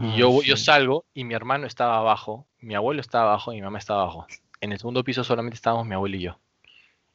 [0.00, 3.62] Y yo, yo salgo y mi hermano estaba abajo, mi abuelo estaba abajo y mi
[3.62, 4.26] mamá estaba abajo.
[4.60, 6.38] En el segundo piso solamente estábamos mi abuelo y yo.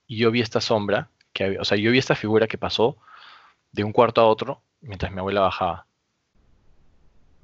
[0.07, 2.97] Y yo vi esta sombra, que había- o sea, yo vi esta figura que pasó
[3.71, 5.85] de un cuarto a otro mientras mi abuela bajaba.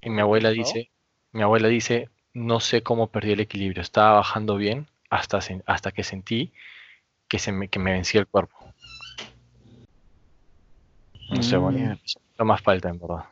[0.01, 0.91] Y mi abuela dice,
[1.31, 6.03] mi abuela dice, no sé cómo perdí el equilibrio, estaba bajando bien hasta, hasta que
[6.03, 6.51] sentí
[7.27, 8.57] que, se me, que me vencía el cuerpo.
[11.29, 11.99] No sé, bueno,
[12.37, 13.25] lo más falta en verdad.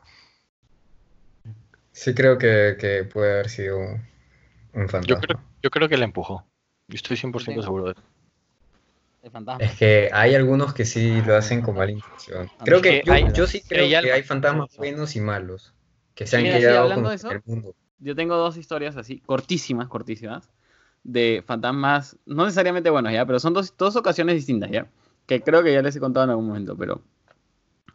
[1.97, 5.07] Sí creo que, que puede haber sido un fantasma.
[5.07, 6.45] Yo creo, yo creo que la empujó.
[6.87, 8.01] Yo estoy 100% Tengo- seguro de eso.
[9.23, 9.65] El fantasma.
[9.65, 12.47] Es que hay algunos que sí lo hacen con mala intención.
[12.59, 15.73] A Creo que yo, hay- yo sí creo que hay fantasmas buenos y malos.
[16.13, 17.73] Que se han Mira, quedado con de eso, el mundo.
[17.97, 20.51] Yo tengo dos historias así, cortísimas, cortísimas,
[21.03, 24.87] de fantasmas, no necesariamente buenos ya, pero son dos, dos ocasiones distintas ya,
[25.25, 27.01] que creo que ya les he contado en algún momento, pero...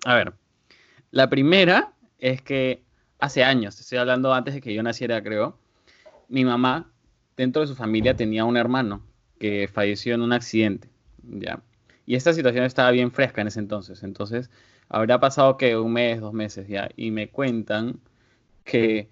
[0.05, 0.33] A ver,
[1.13, 2.83] la primera es que
[3.23, 5.57] hace años, estoy hablando antes de que yo naciera, creo,
[6.29, 6.91] mi mamá,
[7.37, 9.01] dentro de su familia, tenía un hermano
[9.39, 10.89] que falleció en un accidente,
[11.23, 11.63] ¿ya?
[12.05, 14.51] Y esta situación estaba bien fresca en ese entonces, entonces
[14.89, 18.01] habrá pasado que un mes, dos meses ya, y me cuentan
[18.65, 19.09] que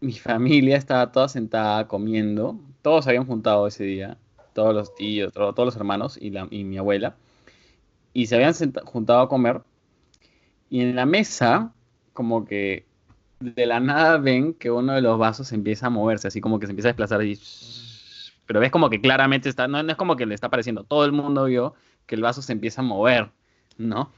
[0.00, 4.18] mi familia estaba toda sentada comiendo, todos se habían juntado ese día,
[4.54, 7.16] todos los tíos, todo- todos los hermanos y, la, mi abuela,
[8.12, 8.54] y se habían
[8.84, 9.62] juntado a comer,
[10.70, 11.72] y en la mesa,
[12.12, 12.91] como que
[13.42, 16.66] de la nada ven que uno de los vasos empieza a moverse, así como que
[16.66, 17.38] se empieza a desplazar y...
[18.46, 21.04] Pero ves como que claramente está, no, no es como que le está apareciendo, todo
[21.04, 21.74] el mundo vio
[22.06, 23.30] que el vaso se empieza a mover,
[23.78, 24.12] ¿no?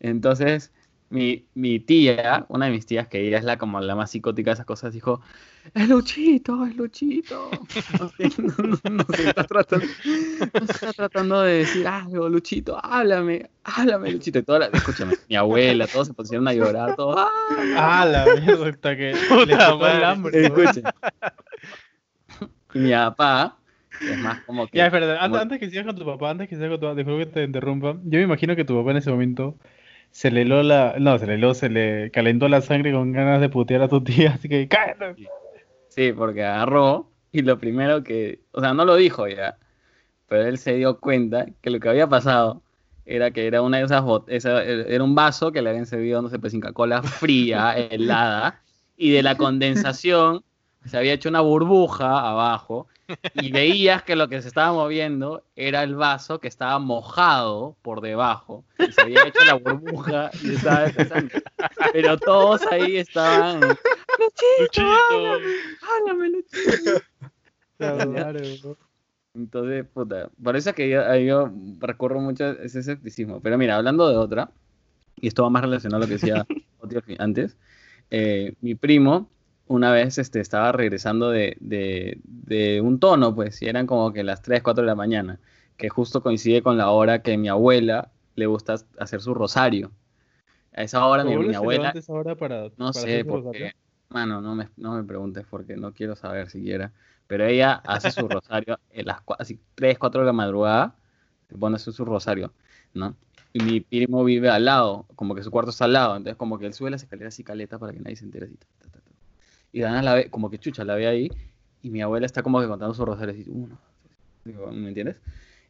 [0.00, 0.72] Entonces,
[1.10, 4.50] mi, mi tía, una de mis tías, que ella es la como la más psicótica
[4.50, 5.20] de esas cosas, dijo,
[5.74, 7.50] es Luchito, es Luchito.
[8.00, 9.86] No sé, no- no- no se está tratando,
[10.60, 14.38] no se está tratando de decir algo, Luchito, háblame, háblame, Luchito.
[14.40, 17.28] Y toda la- escúchame, mi abuela, todos se pusieron a llorar, todos, ¡ah!
[17.76, 20.46] Ah, la mierda, hasta que Puta el hambre.
[20.46, 20.84] Escuchen.
[22.74, 23.56] Mi papá,
[24.00, 24.78] es más como que...
[24.78, 26.96] Ya, antes, como- antes que sigas con tu papá, antes que sigas con tu papá,
[26.96, 27.92] disculpa que te interrumpa.
[28.04, 29.56] Yo me imagino que tu papá en ese momento
[30.14, 30.94] se le heló la.
[31.00, 34.00] No, se le heló, se le calentó la sangre con ganas de putear a tu
[34.02, 35.28] tía, así que cállate.
[35.88, 39.58] Sí, porque agarró y lo primero que, o sea, no lo dijo ya,
[40.28, 42.62] pero él se dio cuenta que lo que había pasado
[43.04, 46.22] era que era una de esas bot- esa- era un vaso que le habían servido,
[46.22, 48.62] no sé, pues Inca Cola fría, helada,
[48.96, 50.44] y de la condensación
[50.84, 52.86] se había hecho una burbuja abajo
[53.34, 58.00] y veías que lo que se estaba moviendo era el vaso que estaba mojado por
[58.00, 61.34] debajo y se había hecho la burbuja y estaba empezando.
[61.92, 63.60] Pero todos ahí estaban.
[63.60, 64.58] ¡Luchito!
[64.60, 65.38] Luchito.
[65.82, 67.02] ¡Háblame, Luchito!
[67.76, 68.76] Claro,
[69.34, 71.50] Entonces, puta, por eso es que yo, yo
[71.80, 73.40] recurro mucho ese escepticismo.
[73.40, 74.50] Pero mira, hablando de otra,
[75.16, 76.46] y esto va más relacionado a lo que decía
[77.18, 77.56] antes,
[78.10, 79.28] eh, mi primo
[79.66, 84.22] una vez este, estaba regresando de, de- de un tono, pues, y eran como que
[84.24, 85.40] las 3, 4 de la mañana,
[85.76, 89.92] que justo coincide con la hora que mi abuela le gusta hacer su rosario.
[90.74, 93.70] A esa hora mi, mi abuela, ahora para, no para sé hacer su por rosario?
[93.70, 93.72] qué.
[94.10, 96.92] Mano, no me, no me preguntes porque no quiero saber siquiera.
[97.26, 100.96] Pero ella hace su rosario en las así 3, 4 de la madrugada.
[101.48, 102.52] Se pone a hacer su rosario,
[102.94, 103.16] ¿no?
[103.52, 106.16] Y mi primo vive al lado, como que su cuarto está al lado.
[106.16, 108.58] Entonces, como que él sube las escaleras así caleta para que nadie se entere así.
[109.74, 111.28] Y Dana la ve, como que chucha, la ve ahí.
[111.82, 113.44] Y mi abuela está como que contando su rosario así.
[113.48, 113.76] Uno,
[114.44, 115.16] digo, ¿me entiendes?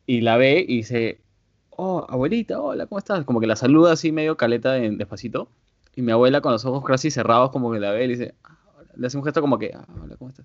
[0.04, 1.22] Y la ve y dice,
[1.70, 3.24] oh, abuelita, hola, ¿cómo estás?
[3.24, 5.48] Como que la saluda así medio caleta de- despacito.
[5.96, 8.34] Y mi abuela con los ojos casi cerrados como que la ve y le dice,
[8.44, 8.90] "Ah, hola".
[8.94, 10.44] le hace un gesto como que, "Ah, hola, ¿cómo estás?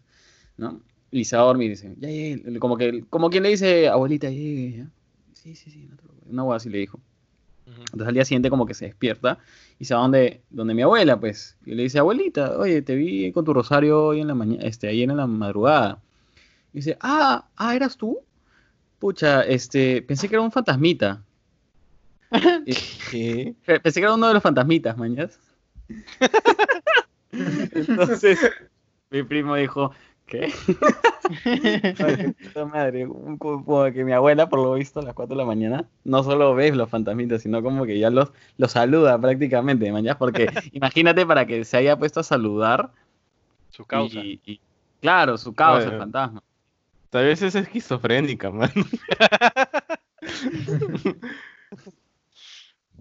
[0.55, 0.79] ¿No?
[1.11, 2.59] Y se va a dormir y dice, ya llegué.
[2.59, 4.37] Como que, como quien le dice, abuelita, ya
[4.77, 4.89] ¿ya?
[5.33, 6.03] Sí, sí, sí, no te.
[6.29, 7.01] Una hueá así le dijo.
[7.77, 9.39] Entonces al día siguiente como que se despierta
[9.79, 11.57] y se va donde, donde mi abuela, pues.
[11.65, 14.87] Y le dice, abuelita, oye, te vi con tu rosario hoy en la mañana, este,
[14.87, 16.01] ayer en la madrugada.
[16.73, 18.19] Y dice, ah, ah, ¿eras tú?
[18.99, 21.23] Pucha, este, pensé que era un fantasmita.
[22.31, 25.39] Pensé que era uno de los fantasmitas, mañas.
[27.31, 28.39] Entonces,
[29.09, 29.91] mi primo dijo,
[30.29, 30.53] ¿qué?
[31.99, 35.35] Ay, qué puta madre, un- como que mi abuela, por lo visto, a las 4
[35.35, 39.19] de la mañana, no solo ves los fantasmitas, sino como que ya los, los saluda
[39.19, 42.91] prácticamente, mañas, porque imagínate para que se haya puesto a saludar
[43.69, 44.19] Su causa.
[44.19, 44.61] y, y-
[45.01, 46.43] claro, su causa, el fantasma.
[47.09, 48.69] Tal vez es esquizofrénica, man.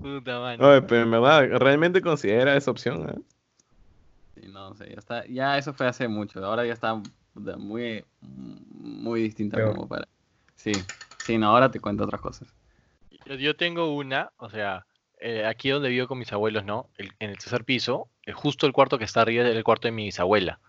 [0.00, 0.38] Puta.
[0.59, 3.09] Oye, pero en verdad, realmente considera esa opción.
[3.10, 3.20] ¿eh?
[4.53, 6.95] No sé, ya está, ya eso fue hace mucho, ahora ya está
[7.35, 9.75] muy, muy distinta Peor.
[9.75, 10.09] como para...
[10.57, 10.87] Sí,
[11.19, 12.49] sí, no, ahora te cuento otras cosas.
[13.27, 14.87] Yo, yo tengo una, o sea,
[15.20, 16.89] eh, aquí donde vivo con mis abuelos, ¿no?
[16.97, 19.89] El- en el tercer piso, eh, justo el cuarto que está arriba es el cuarto
[19.89, 20.61] de mi bisabuela,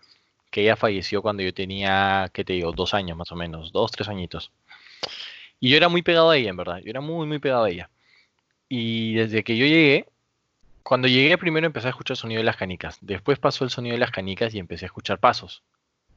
[0.50, 2.72] que ella falleció cuando yo tenía, ¿qué te digo?
[2.72, 4.52] Dos años más o menos, dos, tres añitos.
[5.58, 7.70] Y yo era muy pegado a ella, en verdad, yo era muy, muy pegado a
[7.70, 7.90] ella.
[8.68, 10.06] Y desde que yo llegué,
[10.82, 13.94] cuando llegué primero empecé a escuchar el sonido de las canicas, después pasó el sonido
[13.94, 15.62] de las canicas y empecé a escuchar pasos.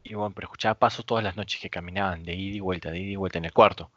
[0.04, 3.00] Y bueno, pero escuchaba pasos todas las noches que caminaban de ida y vuelta, de
[3.00, 3.92] ida y vuelta en el cuarto.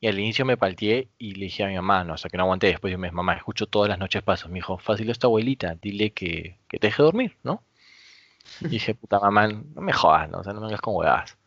[0.00, 2.44] Y al inicio me palteé y le dije a mi mamá, no, hasta que no
[2.44, 2.66] aguanté.
[2.68, 4.50] Después me mamá, escucho todas las noches pasos.
[4.50, 7.62] Me dijo, fácil es tu abuelita, dile que, que te deje dormir, ¿no?
[8.60, 10.40] Y dije, puta mamá, no me jodas, ¿no?
[10.40, 11.38] O sea, no me hagas con huevadas.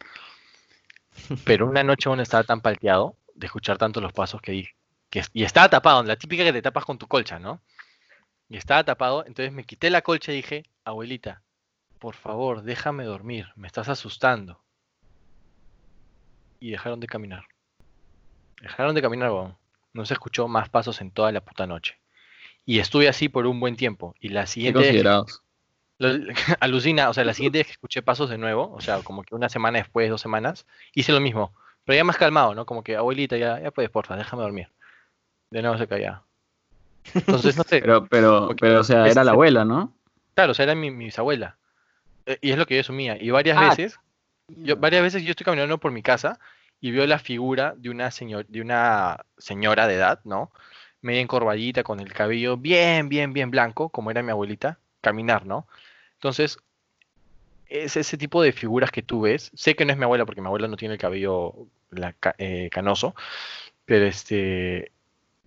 [1.46, 4.76] Pero una noche bueno estaba tan palteado de escuchar tanto los pasos que dije,
[5.10, 7.62] que, y estaba tapado, la típica que te tapas con tu colcha, ¿no?
[8.50, 11.42] Y estaba tapado, entonces me quité la colcha y dije, abuelita,
[12.00, 14.62] por favor, déjame dormir, me estás asustando.
[16.60, 17.44] Y dejaron de caminar.
[18.62, 19.58] Dejaron de caminar, weón.
[19.94, 22.00] No se escuchó más pasos en toda la puta noche.
[22.66, 24.16] Y estuve así por un buen tiempo.
[24.20, 25.44] Y la siguiente que- considerados.
[26.60, 29.34] alucina, o sea, la siguiente vez que escuché pasos de nuevo, o sea, como que
[29.34, 31.56] una semana después, dos semanas, hice lo mismo.
[31.86, 32.66] Pero ya más calmado, ¿no?
[32.66, 34.72] Como que, abuelita, ya, ya puedes, porfa, déjame dormir.
[35.50, 36.27] De nuevo se callaba.
[37.16, 37.84] Entonces, no sé.
[37.84, 39.94] Pero, pero, pero, o sea, era la el- abuela, ¿no?
[40.36, 41.58] Claro, o sea, era mi, mi bisabuela.
[42.28, 43.18] Eh, Y es lo que yo asumía.
[43.22, 44.00] Y varias Ah, veces,
[44.50, 46.40] yo, varias veces yo estoy caminando por mi casa
[46.82, 50.52] y veo la figura de una, señor, de una señora de edad, ¿no?
[51.02, 55.68] Media encorvadita, con el cabello bien, bien, bien blanco, como era mi abuelita, caminar, ¿no?
[56.16, 56.60] Entonces,
[57.68, 59.52] es ese tipo de figuras que tú ves.
[59.54, 62.70] Sé que no es mi abuela, porque mi abuela no tiene el cabello la eh,
[62.72, 63.16] canoso,
[63.86, 64.92] pero este,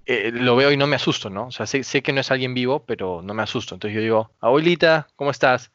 [0.07, 1.47] eh, lo veo y no me asusto, ¿no?
[1.49, 3.75] O sea, sé, sé que no es alguien vivo, pero no me asusto.
[3.75, 5.73] Entonces yo digo, abuelita, ¿cómo estás?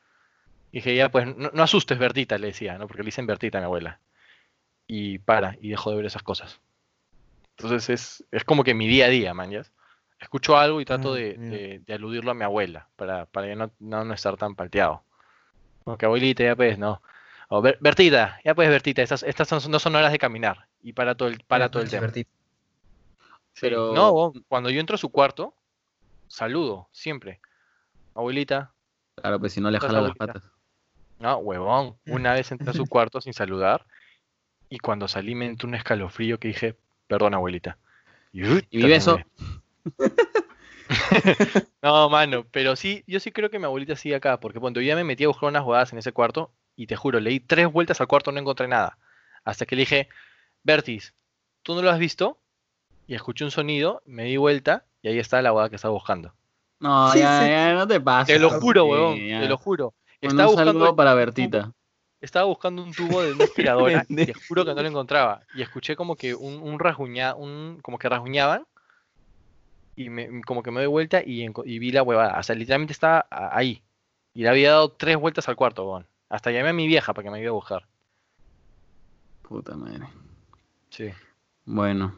[0.72, 2.88] Y dije, ya, pues no, no asustes, Bertita, le decía, ¿no?
[2.88, 4.00] Porque le dicen Bertita a mi abuela.
[4.88, 6.62] Y para, y dejo de ver esas cosas.
[7.58, 9.64] Entonces es, es como que mi día a día, man, ¿ya?
[10.20, 13.56] Escucho algo y trato Ah, de, de- de aludirlo a mi abuela, para, para ya
[13.56, 15.04] no, no, no estar tan palteado.
[15.84, 17.02] Porque abuelita, ya pues, no.
[17.50, 20.68] O Ber- Bertita, ya pues, Bertita, estas, estas son, no son horas de caminar.
[20.82, 22.02] Y para todo el, para todo el tema.
[22.08, 22.30] Bertita.
[23.56, 25.56] Sí, Pero- No, cuando yo entro a su cuarto,
[26.28, 27.40] saludo, siempre.
[28.14, 28.72] Abuelita,
[29.16, 30.44] Claro, pues si no le jala las patas.
[31.20, 31.98] no, huevón.
[32.06, 33.86] Una vez entré a su cuarto sin saludar
[34.70, 36.76] y cuando salí me entró un escalofrío que dije,
[37.08, 37.78] perdón, abuelita.
[38.34, 39.18] Y, mi beso.
[41.82, 44.88] No, mano, pero sí, yo sí creo que mi abuelita sigue acá, porque cuando yo
[44.88, 47.40] ya me metí a buscar unas jugadas en ese cuarto y te juro, le di
[47.40, 48.98] tres vueltas al cuarto, no encontré nada.
[49.44, 50.10] Hasta que le dije,
[50.64, 51.14] Bertis,
[51.64, 52.40] ¿tú no lo has visto?
[53.08, 56.34] Y escuché un sonido, me di vuelta y ahí está la hueá que estaba buscando.
[56.80, 57.50] No, Sí, ya, sí.
[57.50, 58.36] ya, no te pases.
[58.36, 59.40] Te lo juro, sí, huevón, ya.
[59.42, 59.94] te lo juro.
[60.22, 61.72] Bueno, Estaba un buscando, para Bertita.
[62.20, 65.42] estaba buscando un tubo de una aspiradora y te juro que no lo encontraba.
[65.54, 68.66] Y escuché como que un, un rasguña, un, como que rasguñaban
[69.96, 72.40] y me, como que me doy vuelta y, y vi la huevada.
[72.40, 73.82] O sea, literalmente estaba ahí.
[74.34, 76.08] Y le había dado tres vueltas al cuarto, huevón.
[76.28, 77.86] Hasta llamé a mi vieja para que me ayude a buscar.
[79.44, 80.08] Puta madre.
[80.90, 81.10] Sí.
[81.66, 82.16] Bueno.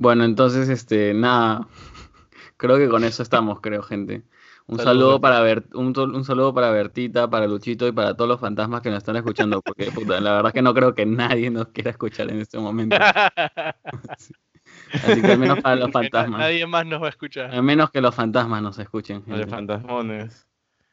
[0.00, 1.68] Bueno, entonces, este, nada.
[2.56, 4.22] Creo que con eso estamos, creo, gente.
[4.66, 5.42] Un saludo para
[5.74, 9.60] un, saludo para Bertita, para Luchito y para todos los fantasmas que nos están escuchando,
[9.60, 12.96] porque puta, la verdad que no creo que nadie nos quiera escuchar en este momento.
[14.92, 16.40] Así que al menos para los fantasmas.
[16.40, 17.50] Nadie más nos va a escuchar.
[17.50, 19.22] Al menos que los fantasmas nos escuchen.
[19.26, 19.50] Los gente.
[19.50, 20.46] fantasmones.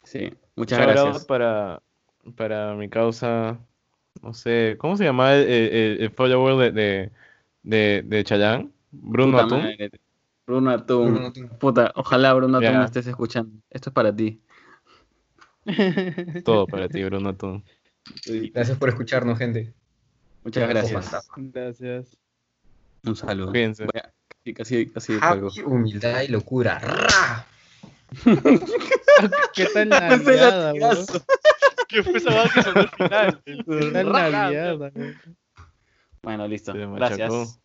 [0.03, 1.25] Sí, muchas out gracias.
[1.25, 1.81] para,
[2.35, 3.57] para mi causa,
[4.21, 7.11] no sé, ¿cómo se llama el, el, el follower de, de,
[7.63, 8.76] de, de Chayanne?
[8.91, 9.59] Bruno Puta Atún.
[9.63, 9.91] madre.
[10.45, 11.11] Bruno Atún.
[11.13, 11.49] Bruno Atún.
[11.59, 13.59] Puta, ojalá Bruno Atún me estés escuchando.
[13.69, 14.41] Esto es para ti.
[16.45, 17.63] Todo para ti, Bruno Atún.
[18.53, 19.73] Gracias por escucharnos, gente.
[20.43, 21.25] Muchas gracias.
[21.35, 22.17] Gracias.
[23.03, 23.51] Un saludo.
[23.51, 23.83] Cuídense.
[23.83, 24.13] Voy a-
[24.53, 25.47] Casi, casi, casi cuelgo.
[25.49, 26.79] Happy, humildad y locura.
[26.79, 27.45] ¡Ra!
[29.53, 30.23] ¿Qué tal.
[31.89, 33.41] ¿Qué fue esa que sonó al final?
[33.45, 34.91] ¿Qué tal?
[36.23, 36.73] Bueno, listo.
[36.73, 37.59] Gracias.